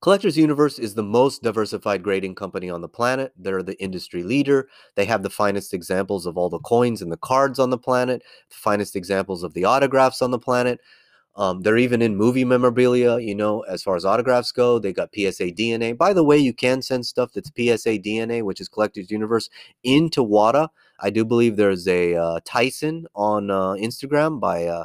collectors 0.00 0.36
universe 0.36 0.78
is 0.78 0.94
the 0.94 1.02
most 1.02 1.42
diversified 1.42 2.02
grading 2.02 2.34
company 2.34 2.70
on 2.70 2.80
the 2.80 2.88
planet. 2.88 3.32
They're 3.36 3.62
the 3.62 3.80
industry 3.82 4.22
leader. 4.22 4.68
They 4.96 5.04
have 5.06 5.22
the 5.22 5.30
finest 5.30 5.74
examples 5.74 6.26
of 6.26 6.36
all 6.36 6.48
the 6.48 6.58
coins 6.60 7.02
and 7.02 7.10
the 7.10 7.16
cards 7.16 7.58
on 7.58 7.70
the 7.70 7.78
planet 7.78 8.22
the 8.50 8.56
finest 8.56 8.96
examples 8.96 9.42
of 9.42 9.54
the 9.54 9.64
autographs 9.64 10.22
on 10.22 10.30
the 10.30 10.38
planet 10.38 10.80
um, 11.36 11.62
they're 11.62 11.76
even 11.76 12.00
in 12.00 12.16
movie 12.16 12.44
memorabilia, 12.44 13.18
you 13.18 13.34
know, 13.34 13.62
as 13.62 13.82
far 13.82 13.96
as 13.96 14.04
autographs 14.04 14.52
go. 14.52 14.78
They 14.78 14.92
got 14.92 15.10
PSA 15.14 15.50
DNA. 15.52 15.96
By 15.96 16.12
the 16.12 16.22
way, 16.22 16.38
you 16.38 16.52
can 16.52 16.80
send 16.80 17.06
stuff 17.06 17.32
that's 17.32 17.48
PSA 17.48 17.98
DNA, 17.98 18.42
which 18.42 18.60
is 18.60 18.68
Collectors 18.68 19.10
Universe, 19.10 19.50
into 19.82 20.22
WATA. 20.22 20.68
I 21.00 21.10
do 21.10 21.24
believe 21.24 21.56
there's 21.56 21.88
a 21.88 22.14
uh, 22.14 22.40
Tyson 22.44 23.06
on 23.14 23.50
uh, 23.50 23.72
Instagram 23.72 24.38
by 24.38 24.66
uh, 24.66 24.84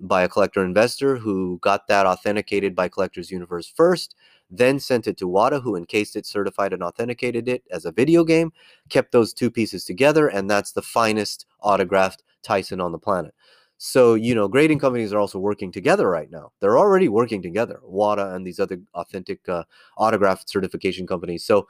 by 0.00 0.22
a 0.22 0.28
collector 0.28 0.64
investor 0.64 1.16
who 1.16 1.58
got 1.60 1.88
that 1.88 2.06
authenticated 2.06 2.76
by 2.76 2.88
Collectors 2.88 3.30
Universe 3.30 3.72
first, 3.74 4.14
then 4.50 4.78
sent 4.78 5.06
it 5.06 5.16
to 5.18 5.26
WATA, 5.26 5.60
who 5.62 5.74
encased 5.74 6.14
it, 6.16 6.26
certified, 6.26 6.72
and 6.72 6.82
authenticated 6.82 7.48
it 7.48 7.64
as 7.70 7.84
a 7.84 7.92
video 7.92 8.24
game. 8.24 8.52
Kept 8.90 9.10
those 9.10 9.32
two 9.32 9.50
pieces 9.50 9.84
together, 9.84 10.28
and 10.28 10.48
that's 10.48 10.72
the 10.72 10.82
finest 10.82 11.46
autographed 11.60 12.22
Tyson 12.42 12.80
on 12.80 12.92
the 12.92 12.98
planet. 12.98 13.34
So, 13.78 14.14
you 14.14 14.34
know, 14.34 14.48
grading 14.48 14.80
companies 14.80 15.12
are 15.12 15.20
also 15.20 15.38
working 15.38 15.70
together 15.70 16.10
right 16.10 16.30
now. 16.30 16.50
They're 16.60 16.76
already 16.78 17.08
working 17.08 17.40
together, 17.42 17.80
WATA 17.84 18.34
and 18.34 18.44
these 18.44 18.58
other 18.58 18.80
authentic 18.94 19.48
uh, 19.48 19.64
autograph 19.96 20.42
certification 20.46 21.06
companies. 21.06 21.44
So, 21.44 21.68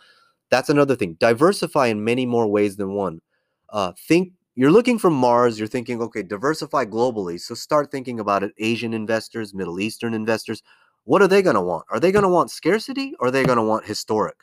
that's 0.50 0.70
another 0.70 0.96
thing. 0.96 1.14
Diversify 1.20 1.88
in 1.88 2.02
many 2.02 2.24
more 2.24 2.46
ways 2.46 2.76
than 2.76 2.94
one. 2.94 3.20
Uh, 3.68 3.92
think 4.08 4.32
you're 4.54 4.72
looking 4.72 4.98
from 4.98 5.12
Mars, 5.12 5.58
you're 5.58 5.68
thinking, 5.68 6.00
okay, 6.00 6.22
diversify 6.22 6.86
globally. 6.86 7.38
So, 7.38 7.54
start 7.54 7.90
thinking 7.90 8.20
about 8.20 8.42
it. 8.42 8.52
Asian 8.58 8.94
investors, 8.94 9.52
Middle 9.52 9.78
Eastern 9.78 10.14
investors, 10.14 10.62
what 11.04 11.20
are 11.20 11.28
they 11.28 11.42
going 11.42 11.56
to 11.56 11.62
want? 11.62 11.84
Are 11.90 12.00
they 12.00 12.12
going 12.12 12.22
to 12.22 12.28
want 12.30 12.50
scarcity 12.50 13.14
or 13.20 13.28
are 13.28 13.30
they 13.30 13.44
going 13.44 13.58
to 13.58 13.62
want 13.62 13.84
historic? 13.86 14.36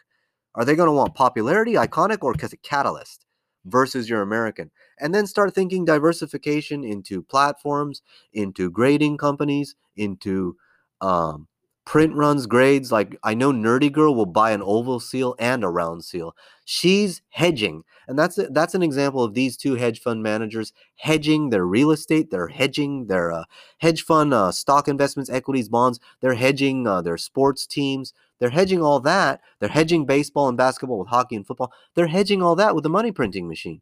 Are 0.54 0.66
they 0.66 0.76
going 0.76 0.88
to 0.88 0.94
want 0.94 1.16
popularity, 1.16 1.74
iconic, 1.74 2.20
or 2.22 2.34
catalyst 2.62 3.25
versus 3.66 4.10
your 4.10 4.22
American? 4.22 4.72
and 4.98 5.14
then 5.14 5.28
start 5.28 5.54
thinking 5.54 5.84
diversification 5.84 6.84
into 6.86 7.22
platforms, 7.22 8.02
into 8.32 8.70
grading 8.72 9.18
companies, 9.18 9.76
into 9.98 10.56
um, 11.02 11.48
print 11.86 12.16
runs, 12.16 12.48
grades. 12.48 12.92
Like 12.92 13.18
I 13.24 13.34
know 13.34 13.52
Nerdy 13.52 13.92
Girl 13.92 14.16
will 14.16 14.26
buy 14.26 14.52
an 14.52 14.62
oval 14.64 15.00
seal 15.00 15.36
and 15.40 15.64
a 15.64 15.70
round 15.70 16.04
seal. 16.04 16.36
She's 16.64 17.22
hedging, 17.30 17.84
and 18.08 18.18
that's 18.18 18.38
a, 18.38 18.48
that's 18.48 18.74
an 18.74 18.82
example 18.84 19.24
of 19.24 19.34
these 19.34 19.58
two 19.58 19.76
hedge 19.76 20.00
fund 20.02 20.24
managers 20.24 20.74
hedging 20.96 21.50
their 21.50 21.66
real 21.66 21.92
estate. 21.92 22.32
They're 22.32 22.48
hedging 22.48 23.08
their 23.08 23.32
uh, 23.32 23.44
hedge 23.80 24.04
fund 24.04 24.34
uh, 24.34 24.52
stock 24.52 24.88
investments, 24.88 25.30
equities, 25.30 25.70
bonds. 25.70 26.00
They're 26.22 26.34
hedging 26.36 26.88
uh, 26.88 27.02
their 27.02 27.18
sports 27.18 27.68
teams. 27.68 28.14
They're 28.40 28.50
hedging 28.50 28.82
all 28.82 29.00
that. 29.02 29.42
They're 29.60 29.70
hedging 29.70 30.06
baseball 30.06 30.48
and 30.48 30.58
basketball 30.58 31.00
with 31.00 31.10
hockey 31.10 31.36
and 31.36 31.48
football. 31.48 31.72
They're 31.96 32.08
hedging 32.08 32.42
all 32.42 32.56
that 32.56 32.76
with 32.76 32.84
the 32.84 32.90
money 32.90 33.12
printing 33.12 33.48
machine. 33.48 33.82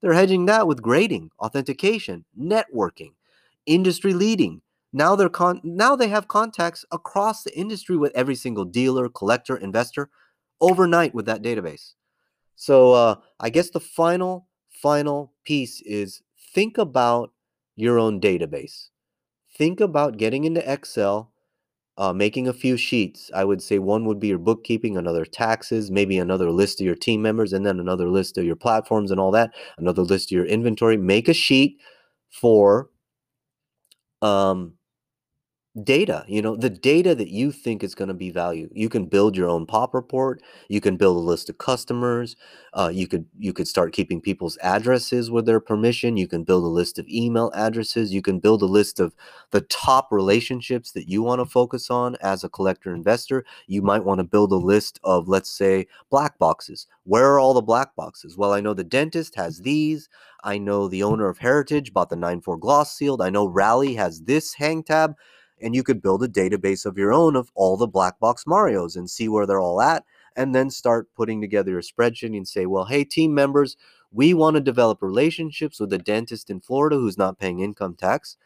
They're 0.00 0.12
hedging 0.12 0.46
that 0.46 0.66
with 0.66 0.82
grading, 0.82 1.30
authentication, 1.38 2.24
networking, 2.38 3.12
industry 3.66 4.12
leading. 4.12 4.60
Now 4.92 5.16
they're 5.16 5.28
con- 5.28 5.60
now 5.64 5.96
they 5.96 6.08
have 6.08 6.28
contacts 6.28 6.84
across 6.92 7.42
the 7.42 7.56
industry 7.56 7.96
with 7.96 8.12
every 8.14 8.34
single 8.34 8.64
dealer, 8.64 9.08
collector, 9.08 9.56
investor 9.56 10.10
overnight 10.60 11.14
with 11.14 11.26
that 11.26 11.42
database. 11.42 11.94
So 12.56 12.92
uh, 12.92 13.16
I 13.40 13.50
guess 13.50 13.70
the 13.70 13.80
final 13.80 14.46
final 14.70 15.32
piece 15.44 15.80
is 15.82 16.22
think 16.54 16.78
about 16.78 17.32
your 17.76 17.98
own 17.98 18.20
database. 18.20 18.90
Think 19.56 19.80
about 19.80 20.16
getting 20.16 20.44
into 20.44 20.70
Excel 20.70 21.32
uh, 21.96 22.12
making 22.12 22.48
a 22.48 22.52
few 22.52 22.76
sheets. 22.76 23.30
I 23.34 23.44
would 23.44 23.62
say 23.62 23.78
one 23.78 24.04
would 24.06 24.18
be 24.18 24.28
your 24.28 24.38
bookkeeping, 24.38 24.96
another 24.96 25.24
taxes, 25.24 25.90
maybe 25.90 26.18
another 26.18 26.50
list 26.50 26.80
of 26.80 26.86
your 26.86 26.96
team 26.96 27.22
members, 27.22 27.52
and 27.52 27.64
then 27.64 27.78
another 27.78 28.08
list 28.08 28.36
of 28.36 28.44
your 28.44 28.56
platforms 28.56 29.10
and 29.10 29.20
all 29.20 29.30
that, 29.32 29.54
another 29.78 30.02
list 30.02 30.32
of 30.32 30.36
your 30.36 30.46
inventory. 30.46 30.96
Make 30.96 31.28
a 31.28 31.34
sheet 31.34 31.80
for 32.30 32.90
um, 34.22 34.74
data 35.82 36.24
you 36.28 36.40
know 36.40 36.54
the 36.54 36.70
data 36.70 37.16
that 37.16 37.30
you 37.30 37.50
think 37.50 37.82
is 37.82 37.96
going 37.96 38.08
to 38.08 38.14
be 38.14 38.30
value. 38.30 38.68
You 38.72 38.88
can 38.88 39.06
build 39.06 39.36
your 39.36 39.48
own 39.48 39.66
pop 39.66 39.92
report 39.92 40.40
you 40.68 40.80
can 40.80 40.96
build 40.96 41.16
a 41.16 41.20
list 41.20 41.50
of 41.50 41.58
customers 41.58 42.36
uh, 42.74 42.90
you 42.92 43.08
could 43.08 43.26
you 43.38 43.52
could 43.52 43.66
start 43.66 43.92
keeping 43.92 44.20
people's 44.20 44.56
addresses 44.62 45.30
with 45.30 45.46
their 45.46 45.60
permission 45.60 46.16
you 46.16 46.28
can 46.28 46.44
build 46.44 46.62
a 46.64 46.68
list 46.68 46.98
of 46.98 47.08
email 47.08 47.50
addresses 47.54 48.12
you 48.14 48.22
can 48.22 48.38
build 48.38 48.62
a 48.62 48.66
list 48.66 49.00
of 49.00 49.14
the 49.50 49.62
top 49.62 50.12
relationships 50.12 50.92
that 50.92 51.08
you 51.08 51.22
want 51.22 51.40
to 51.40 51.44
focus 51.46 51.90
on 51.90 52.16
as 52.20 52.44
a 52.44 52.48
collector 52.48 52.94
investor. 52.94 53.44
You 53.66 53.82
might 53.82 54.04
want 54.04 54.18
to 54.18 54.24
build 54.24 54.52
a 54.52 54.56
list 54.56 55.00
of 55.04 55.28
let's 55.28 55.50
say 55.50 55.86
black 56.10 56.38
boxes. 56.38 56.86
Where 57.04 57.32
are 57.32 57.40
all 57.40 57.54
the 57.54 57.62
black 57.62 57.94
boxes? 57.96 58.36
Well 58.36 58.52
i 58.52 58.60
know 58.60 58.74
the 58.74 58.84
dentist 58.84 59.34
has 59.36 59.60
these. 59.60 60.08
I 60.44 60.58
know 60.58 60.88
the 60.88 61.02
owner 61.02 61.28
of 61.28 61.38
heritage 61.38 61.92
bought 61.92 62.10
the 62.10 62.16
9-4 62.16 62.60
gloss 62.60 62.94
sealed. 62.96 63.22
I 63.22 63.30
know 63.30 63.46
rally 63.46 63.94
has 63.94 64.22
this 64.22 64.54
hang 64.54 64.82
tab 64.82 65.14
and 65.60 65.74
you 65.74 65.82
could 65.82 66.02
build 66.02 66.22
a 66.22 66.28
database 66.28 66.84
of 66.84 66.98
your 66.98 67.12
own 67.12 67.36
of 67.36 67.50
all 67.54 67.76
the 67.76 67.86
black 67.86 68.18
box 68.18 68.44
Marios 68.44 68.96
and 68.96 69.08
see 69.08 69.28
where 69.28 69.46
they're 69.46 69.60
all 69.60 69.80
at, 69.80 70.04
and 70.36 70.54
then 70.54 70.70
start 70.70 71.08
putting 71.14 71.40
together 71.40 71.78
a 71.78 71.82
spreadsheet 71.82 72.36
and 72.36 72.48
say, 72.48 72.66
well, 72.66 72.84
hey, 72.84 73.04
team 73.04 73.34
members, 73.34 73.76
we 74.10 74.34
want 74.34 74.54
to 74.54 74.60
develop 74.60 75.02
relationships 75.02 75.80
with 75.80 75.92
a 75.92 75.98
dentist 75.98 76.50
in 76.50 76.60
Florida 76.60 76.96
who's 76.96 77.18
not 77.18 77.38
paying 77.38 77.60
income 77.60 77.94
tax, 77.94 78.36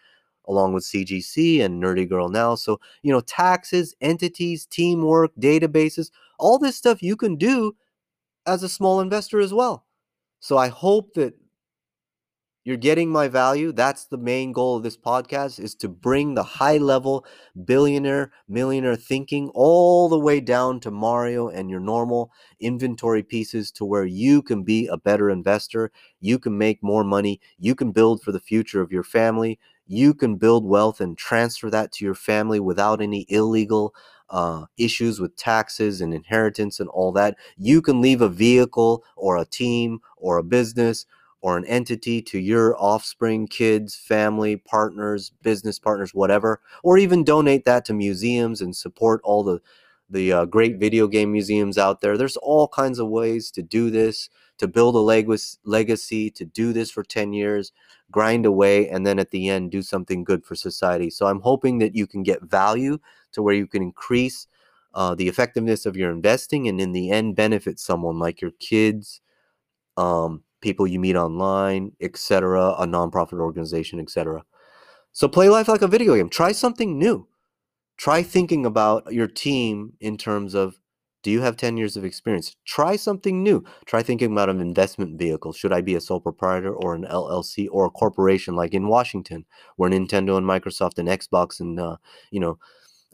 along 0.47 0.73
with 0.73 0.85
CGC 0.85 1.63
and 1.63 1.83
Nerdy 1.83 2.09
Girl 2.09 2.29
Now. 2.29 2.55
So, 2.55 2.81
you 3.03 3.13
know, 3.13 3.21
taxes, 3.21 3.95
entities, 4.01 4.67
teamwork, 4.67 5.31
databases, 5.39 6.11
all 6.39 6.59
this 6.59 6.77
stuff 6.77 7.03
you 7.03 7.17
can 7.17 7.37
do 7.37 7.77
as 8.47 8.63
a 8.63 8.69
small 8.69 9.01
investor 9.01 9.41
as 9.41 9.53
well. 9.53 9.85
So 10.41 10.57
I 10.57 10.69
hope 10.69 11.15
that 11.15 11.35
you're 12.65 12.77
getting 12.77 13.11
my 13.11 13.29
value. 13.29 13.73
That's 13.73 14.05
the 14.05 14.19
main 14.19 14.53
goal 14.53 14.77
of 14.77 14.83
this 14.83 14.97
podcast 14.97 15.59
is 15.59 15.75
to 15.77 15.89
bring 15.89 16.35
the 16.35 16.43
high 16.43 16.77
level 16.77 17.25
billionaire, 17.65 18.31
millionaire 18.49 18.97
thinking 18.97 19.51
all 19.55 20.09
the 20.09 20.19
way 20.19 20.41
down 20.41 20.81
to 20.81 20.91
Mario 20.91 21.49
and 21.49 21.71
your 21.71 21.81
normal 21.81 22.31
inventory 22.61 23.23
pieces 23.23 23.71
to 23.73 23.85
where 23.85 24.05
you 24.05 24.43
can 24.43 24.65
be 24.65 24.87
a 24.87 24.99
better 24.99 25.31
investor. 25.31 25.91
You 26.21 26.39
can 26.39 26.59
make 26.59 26.83
more 26.83 27.05
money. 27.05 27.41
You 27.59 27.75
can 27.75 27.93
build 27.93 28.23
for 28.23 28.33
the 28.33 28.41
future 28.41 28.83
of 28.83 28.93
your 28.93 29.05
family. 29.05 29.59
You 29.87 30.13
can 30.13 30.37
build 30.37 30.67
wealth 30.67 31.01
and 31.01 31.17
transfer 31.17 31.71
that 31.71 31.93
to 31.93 32.05
your 32.05 32.15
family 32.15 32.61
without 32.61 33.01
any 33.01 33.25
illegal 33.31 33.95
uh, 34.31 34.67
issues 34.77 35.19
with 35.21 35.37
taxes 35.37 36.03
and 36.03 36.13
inheritance 36.13 36.81
and 36.81 36.91
all 36.91 37.13
that. 37.13 37.37
You 37.57 37.81
can 37.81 38.03
leave 38.03 38.21
a 38.21 38.29
vehicle 38.29 39.05
or 39.17 39.39
a 39.39 39.47
team 39.47 40.01
or 40.19 40.37
a 40.37 40.43
business 40.43 41.07
or 41.41 41.57
an 41.57 41.65
entity 41.67 42.21
to 42.23 42.39
your 42.39 42.77
offspring, 42.83 43.47
kids, 43.47 43.95
family, 43.95 44.57
partners, 44.57 45.33
business 45.43 45.79
partners, 45.79 46.13
whatever, 46.13 46.61
or 46.83 46.99
even 46.99 47.25
donate 47.25 47.65
that 47.65 47.85
to 47.85 47.95
museums 47.95 48.61
and 48.61 48.75
support 48.75 49.21
all 49.25 49.43
the 49.45 49.61
the 50.11 50.33
uh, 50.33 50.45
great 50.47 50.79
video 50.79 51.07
game 51.07 51.33
museums 51.33 51.77
out 51.77 52.01
there. 52.01 52.17
There's 52.17 52.39
all 52.39 52.69
kinds 52.69 52.99
of 52.99 53.09
ways 53.09 53.51
to 53.53 53.63
do 53.63 53.91
this, 53.91 54.31
to 54.59 54.67
build 54.67 54.95
a 54.95 55.01
leg- 55.01 55.31
legacy, 55.65 56.31
to 56.31 56.45
do 56.45 56.73
this 56.73 56.91
for 56.91 57.03
10 57.03 57.33
years, 57.33 57.73
grind 58.11 58.47
away, 58.47 58.89
and 58.89 59.07
then 59.07 59.19
at 59.19 59.31
the 59.31 59.49
end 59.49 59.71
do 59.71 59.83
something 59.83 60.25
good 60.25 60.45
for 60.45 60.55
society. 60.55 61.11
So 61.11 61.27
I'm 61.27 61.41
hoping 61.41 61.79
that 61.79 61.95
you 61.95 62.07
can 62.07 62.23
get 62.23 62.43
value 62.43 62.99
to 63.33 63.43
where 63.43 63.55
you 63.55 63.67
can 63.67 63.83
increase 63.83 64.47
uh, 64.95 65.15
the 65.15 65.29
effectiveness 65.29 65.85
of 65.85 65.97
your 65.97 66.11
investing 66.11 66.67
and 66.67 66.81
in 66.81 66.93
the 66.93 67.11
end 67.11 67.37
benefit 67.37 67.79
someone 67.79 68.19
like 68.19 68.41
your 68.41 68.53
kids, 68.53 69.21
um, 69.99 70.43
people 70.61 70.87
you 70.87 70.99
meet 70.99 71.17
online, 71.17 71.93
etc., 72.01 72.75
a 72.79 72.87
nonprofit 72.87 73.41
organization, 73.41 74.01
etc. 74.01 74.45
So 75.13 75.29
play 75.29 75.49
life 75.49 75.69
like 75.69 75.83
a 75.83 75.89
video 75.89 76.15
game. 76.17 76.29
Try 76.29 76.53
something 76.53 76.99
new. 76.99 77.27
Try 77.97 78.23
thinking 78.23 78.65
about 78.65 79.13
your 79.13 79.27
team 79.27 79.95
in 80.01 80.17
terms 80.17 80.55
of 80.55 80.79
do 81.25 81.33
you 81.33 81.41
have 81.41 81.57
10 81.57 81.77
years 81.77 81.97
of 81.97 82.05
experience? 82.05 82.55
Try 82.65 82.95
something 82.95 83.43
new. 83.43 83.65
Try 83.87 84.03
thinking 84.03 84.31
about 84.31 84.49
an 84.49 84.61
investment 84.61 85.19
vehicle. 85.19 85.53
Should 85.53 85.73
I 85.73 85.81
be 85.81 85.97
a 85.97 86.01
sole 86.01 86.21
proprietor 86.21 86.73
or 86.73 86.95
an 86.95 87.05
LLC 87.05 87.67
or 87.71 87.87
a 87.87 87.91
corporation 87.91 88.55
like 88.55 88.73
in 88.73 88.87
Washington, 88.87 89.45
where 89.77 89.91
Nintendo 89.91 90.39
and 90.39 90.47
Microsoft 90.47 90.99
and 90.99 91.09
Xbox 91.09 91.59
and 91.59 91.81
uh, 91.81 91.97
you 92.31 92.39
know 92.39 92.59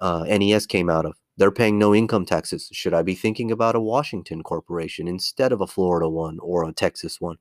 uh, 0.01 0.25
NES 0.29 0.67
came 0.67 0.91
out 0.91 1.07
of? 1.07 1.17
They're 1.37 1.51
paying 1.51 1.79
no 1.79 1.95
income 1.95 2.27
taxes. 2.27 2.69
Should 2.73 2.95
I 2.95 3.03
be 3.03 3.15
thinking 3.15 3.51
about 3.51 3.75
a 3.77 3.81
Washington 3.81 4.43
corporation 4.43 5.09
instead 5.09 5.53
of 5.53 5.61
a 5.61 5.67
Florida 5.67 6.09
one 6.09 6.39
or 6.41 6.65
a 6.65 6.73
Texas 6.73 7.21
one? 7.21 7.37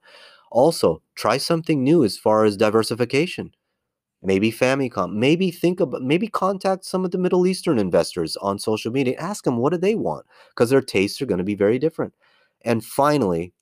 Also, 0.52 1.02
try 1.16 1.38
something 1.38 1.84
new 1.84 2.04
as 2.04 2.18
far 2.18 2.46
as 2.46 2.58
diversification. 2.58 3.54
Maybe 4.24 4.52
Famicom. 4.52 5.14
Maybe 5.16 5.52
think 5.52 5.80
about 5.80 6.02
maybe 6.02 6.28
contact 6.28 6.86
some 6.86 7.06
of 7.06 7.12
the 7.12 7.18
Middle 7.18 7.46
Eastern 7.48 7.78
investors 7.80 8.38
on 8.38 8.60
social 8.60 8.92
media. 8.92 9.16
Ask 9.20 9.44
them 9.44 9.58
what 9.58 9.74
do 9.74 9.78
they 9.78 9.96
want 9.96 10.26
because 10.50 10.70
their 10.70 10.82
tastes 10.82 11.22
are 11.22 11.26
going 11.26 11.40
to 11.40 11.44
be 11.44 11.56
very 11.56 11.78
different. 11.80 12.14
And 12.64 12.84
finally, 12.86 13.54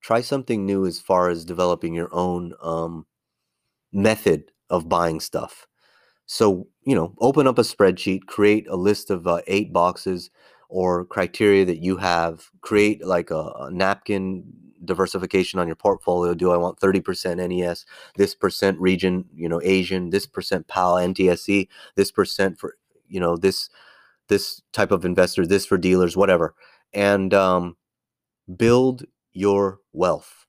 try 0.00 0.20
something 0.20 0.64
new 0.64 0.86
as 0.86 1.00
far 1.00 1.28
as 1.28 1.44
developing 1.44 1.94
your 1.94 2.08
own 2.14 2.54
um, 2.62 3.06
method 3.92 4.52
of 4.70 4.88
buying 4.88 5.20
stuff. 5.20 5.66
So, 6.26 6.66
you 6.84 6.94
know, 6.94 7.14
open 7.20 7.46
up 7.46 7.58
a 7.58 7.62
spreadsheet, 7.62 8.26
create 8.26 8.66
a 8.68 8.76
list 8.76 9.10
of 9.10 9.26
uh, 9.26 9.40
eight 9.46 9.72
boxes 9.72 10.30
or 10.68 11.04
criteria 11.04 11.64
that 11.64 11.78
you 11.78 11.96
have, 11.96 12.50
create 12.60 13.04
like 13.04 13.30
a, 13.30 13.52
a, 13.60 13.70
napkin 13.70 14.44
diversification 14.84 15.60
on 15.60 15.68
your 15.68 15.76
portfolio. 15.76 16.34
Do 16.34 16.50
I 16.50 16.56
want 16.56 16.80
30% 16.80 17.48
NES, 17.48 17.86
this 18.16 18.34
percent 18.34 18.78
region, 18.80 19.24
you 19.34 19.48
know, 19.48 19.60
Asian, 19.62 20.10
this 20.10 20.26
percent 20.26 20.66
PAL, 20.66 20.96
NTSC, 20.96 21.68
this 21.94 22.10
percent 22.10 22.58
for, 22.58 22.76
you 23.08 23.20
know, 23.20 23.36
this 23.36 23.70
this 24.28 24.60
type 24.72 24.90
of 24.90 25.04
investor, 25.04 25.46
this 25.46 25.64
for 25.64 25.78
dealers, 25.78 26.16
whatever. 26.16 26.54
And 26.92 27.32
um, 27.32 27.76
build 28.56 29.04
your 29.32 29.78
wealth 29.92 30.45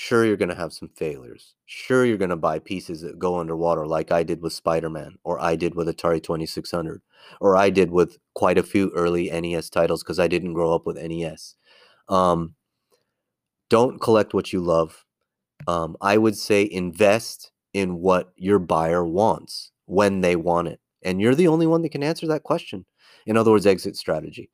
Sure, 0.00 0.24
you're 0.24 0.36
going 0.36 0.48
to 0.48 0.54
have 0.54 0.72
some 0.72 0.90
failures. 0.90 1.56
Sure, 1.66 2.04
you're 2.04 2.16
going 2.16 2.30
to 2.30 2.36
buy 2.36 2.60
pieces 2.60 3.00
that 3.00 3.18
go 3.18 3.40
underwater, 3.40 3.84
like 3.84 4.12
I 4.12 4.22
did 4.22 4.40
with 4.40 4.52
Spider 4.52 4.88
Man, 4.88 5.16
or 5.24 5.42
I 5.42 5.56
did 5.56 5.74
with 5.74 5.88
Atari 5.88 6.22
2600, 6.22 7.02
or 7.40 7.56
I 7.56 7.68
did 7.68 7.90
with 7.90 8.16
quite 8.32 8.58
a 8.58 8.62
few 8.62 8.92
early 8.94 9.28
NES 9.28 9.68
titles 9.70 10.04
because 10.04 10.20
I 10.20 10.28
didn't 10.28 10.52
grow 10.52 10.72
up 10.72 10.86
with 10.86 10.98
NES. 10.98 11.56
Um, 12.08 12.54
don't 13.70 14.00
collect 14.00 14.34
what 14.34 14.52
you 14.52 14.60
love. 14.60 15.04
Um, 15.66 15.96
I 16.00 16.16
would 16.16 16.36
say 16.36 16.68
invest 16.70 17.50
in 17.72 17.96
what 17.96 18.32
your 18.36 18.60
buyer 18.60 19.04
wants 19.04 19.72
when 19.86 20.20
they 20.20 20.36
want 20.36 20.68
it. 20.68 20.78
And 21.02 21.20
you're 21.20 21.34
the 21.34 21.48
only 21.48 21.66
one 21.66 21.82
that 21.82 21.90
can 21.90 22.04
answer 22.04 22.28
that 22.28 22.44
question. 22.44 22.86
In 23.26 23.36
other 23.36 23.50
words, 23.50 23.66
exit 23.66 23.96
strategy. 23.96 24.48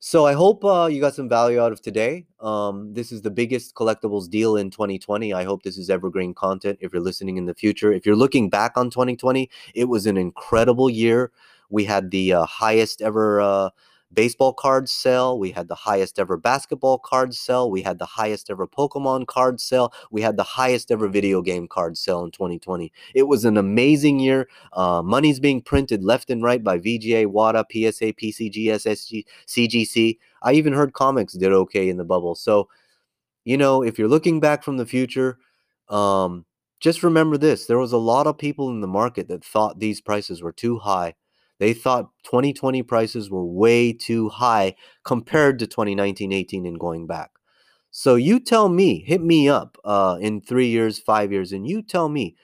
So 0.00 0.26
I 0.26 0.32
hope 0.32 0.64
uh, 0.64 0.88
you 0.90 1.00
got 1.00 1.14
some 1.14 1.28
value 1.28 1.60
out 1.60 1.72
of 1.72 1.82
today. 1.82 2.26
Um, 2.40 2.94
this 2.94 3.10
is 3.10 3.22
the 3.22 3.30
biggest 3.30 3.74
collectibles 3.74 4.30
deal 4.30 4.56
in 4.56 4.70
2020. 4.70 5.32
I 5.32 5.42
hope 5.42 5.64
this 5.64 5.76
is 5.76 5.90
evergreen 5.90 6.34
content 6.34 6.78
if 6.80 6.92
you're 6.92 7.02
listening 7.02 7.36
in 7.36 7.46
the 7.46 7.54
future. 7.54 7.92
If 7.92 8.06
you're 8.06 8.16
looking 8.16 8.48
back 8.48 8.76
on 8.76 8.90
2020, 8.90 9.50
it 9.74 9.86
was 9.86 10.06
an 10.06 10.16
incredible 10.16 10.88
year. 10.88 11.32
We 11.68 11.84
had 11.84 12.12
the 12.12 12.32
uh, 12.32 12.46
highest 12.46 13.02
ever 13.02 13.40
uh, 13.40 13.70
baseball 14.12 14.52
card 14.52 14.88
sale. 14.88 15.38
We 15.38 15.50
had 15.50 15.68
the 15.68 15.74
highest 15.74 16.18
ever 16.18 16.36
basketball 16.36 16.98
card 16.98 17.34
sale. 17.34 17.70
We 17.70 17.82
had 17.82 17.98
the 17.98 18.06
highest 18.06 18.50
ever 18.50 18.66
Pokemon 18.66 19.26
card 19.26 19.60
sale. 19.60 19.92
We 20.10 20.22
had 20.22 20.36
the 20.36 20.42
highest 20.42 20.90
ever 20.90 21.08
video 21.08 21.42
game 21.42 21.68
card 21.68 21.98
sale 21.98 22.24
in 22.24 22.30
2020. 22.30 22.92
It 23.14 23.24
was 23.24 23.44
an 23.44 23.56
amazing 23.56 24.20
year. 24.20 24.48
Uh, 24.72 25.02
money's 25.02 25.40
being 25.40 25.60
printed 25.60 26.02
left 26.02 26.30
and 26.30 26.42
right 26.42 26.62
by 26.62 26.78
VGA, 26.78 27.26
WATA, 27.26 27.64
PSA, 27.70 28.12
PCG, 28.14 28.66
SSG, 28.66 29.24
CGC. 29.46 30.18
I 30.42 30.52
even 30.52 30.72
heard 30.72 30.92
comics 30.92 31.34
did 31.34 31.52
okay 31.52 31.88
in 31.88 31.96
the 31.96 32.04
bubble. 32.04 32.34
So, 32.34 32.68
you 33.44 33.56
know, 33.56 33.82
if 33.82 33.98
you're 33.98 34.08
looking 34.08 34.40
back 34.40 34.62
from 34.62 34.76
the 34.76 34.86
future, 34.86 35.38
um, 35.88 36.44
just 36.80 37.02
remember 37.02 37.36
this 37.36 37.66
there 37.66 37.78
was 37.78 37.92
a 37.92 37.98
lot 37.98 38.26
of 38.26 38.38
people 38.38 38.70
in 38.70 38.80
the 38.80 38.86
market 38.86 39.28
that 39.28 39.44
thought 39.44 39.80
these 39.80 40.00
prices 40.00 40.42
were 40.42 40.52
too 40.52 40.78
high 40.78 41.14
they 41.58 41.72
thought 41.72 42.10
2020 42.24 42.82
prices 42.82 43.30
were 43.30 43.44
way 43.44 43.92
too 43.92 44.28
high 44.28 44.74
compared 45.04 45.58
to 45.58 45.66
2019 45.66 46.32
18 46.32 46.66
and 46.66 46.78
going 46.78 47.06
back. 47.06 47.30
So 47.90 48.14
you 48.14 48.38
tell 48.38 48.68
me, 48.68 49.02
hit 49.06 49.20
me 49.22 49.48
up 49.48 49.78
uh, 49.84 50.18
in 50.20 50.40
three 50.40 50.68
years, 50.68 50.98
five 50.98 51.32
years, 51.32 51.52
and 51.52 51.66
you 51.66 51.82
tell 51.82 52.08
me, 52.08 52.36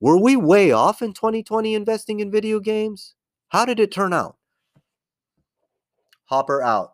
were 0.00 0.20
we 0.20 0.36
way 0.36 0.72
off 0.72 1.02
in 1.02 1.12
2020 1.12 1.74
investing 1.74 2.20
in 2.20 2.30
video 2.30 2.60
games? 2.60 3.14
How 3.48 3.64
did 3.64 3.80
it 3.80 3.92
turn 3.92 4.12
out? 4.12 4.36
Hopper 6.26 6.62
out. 6.62 6.92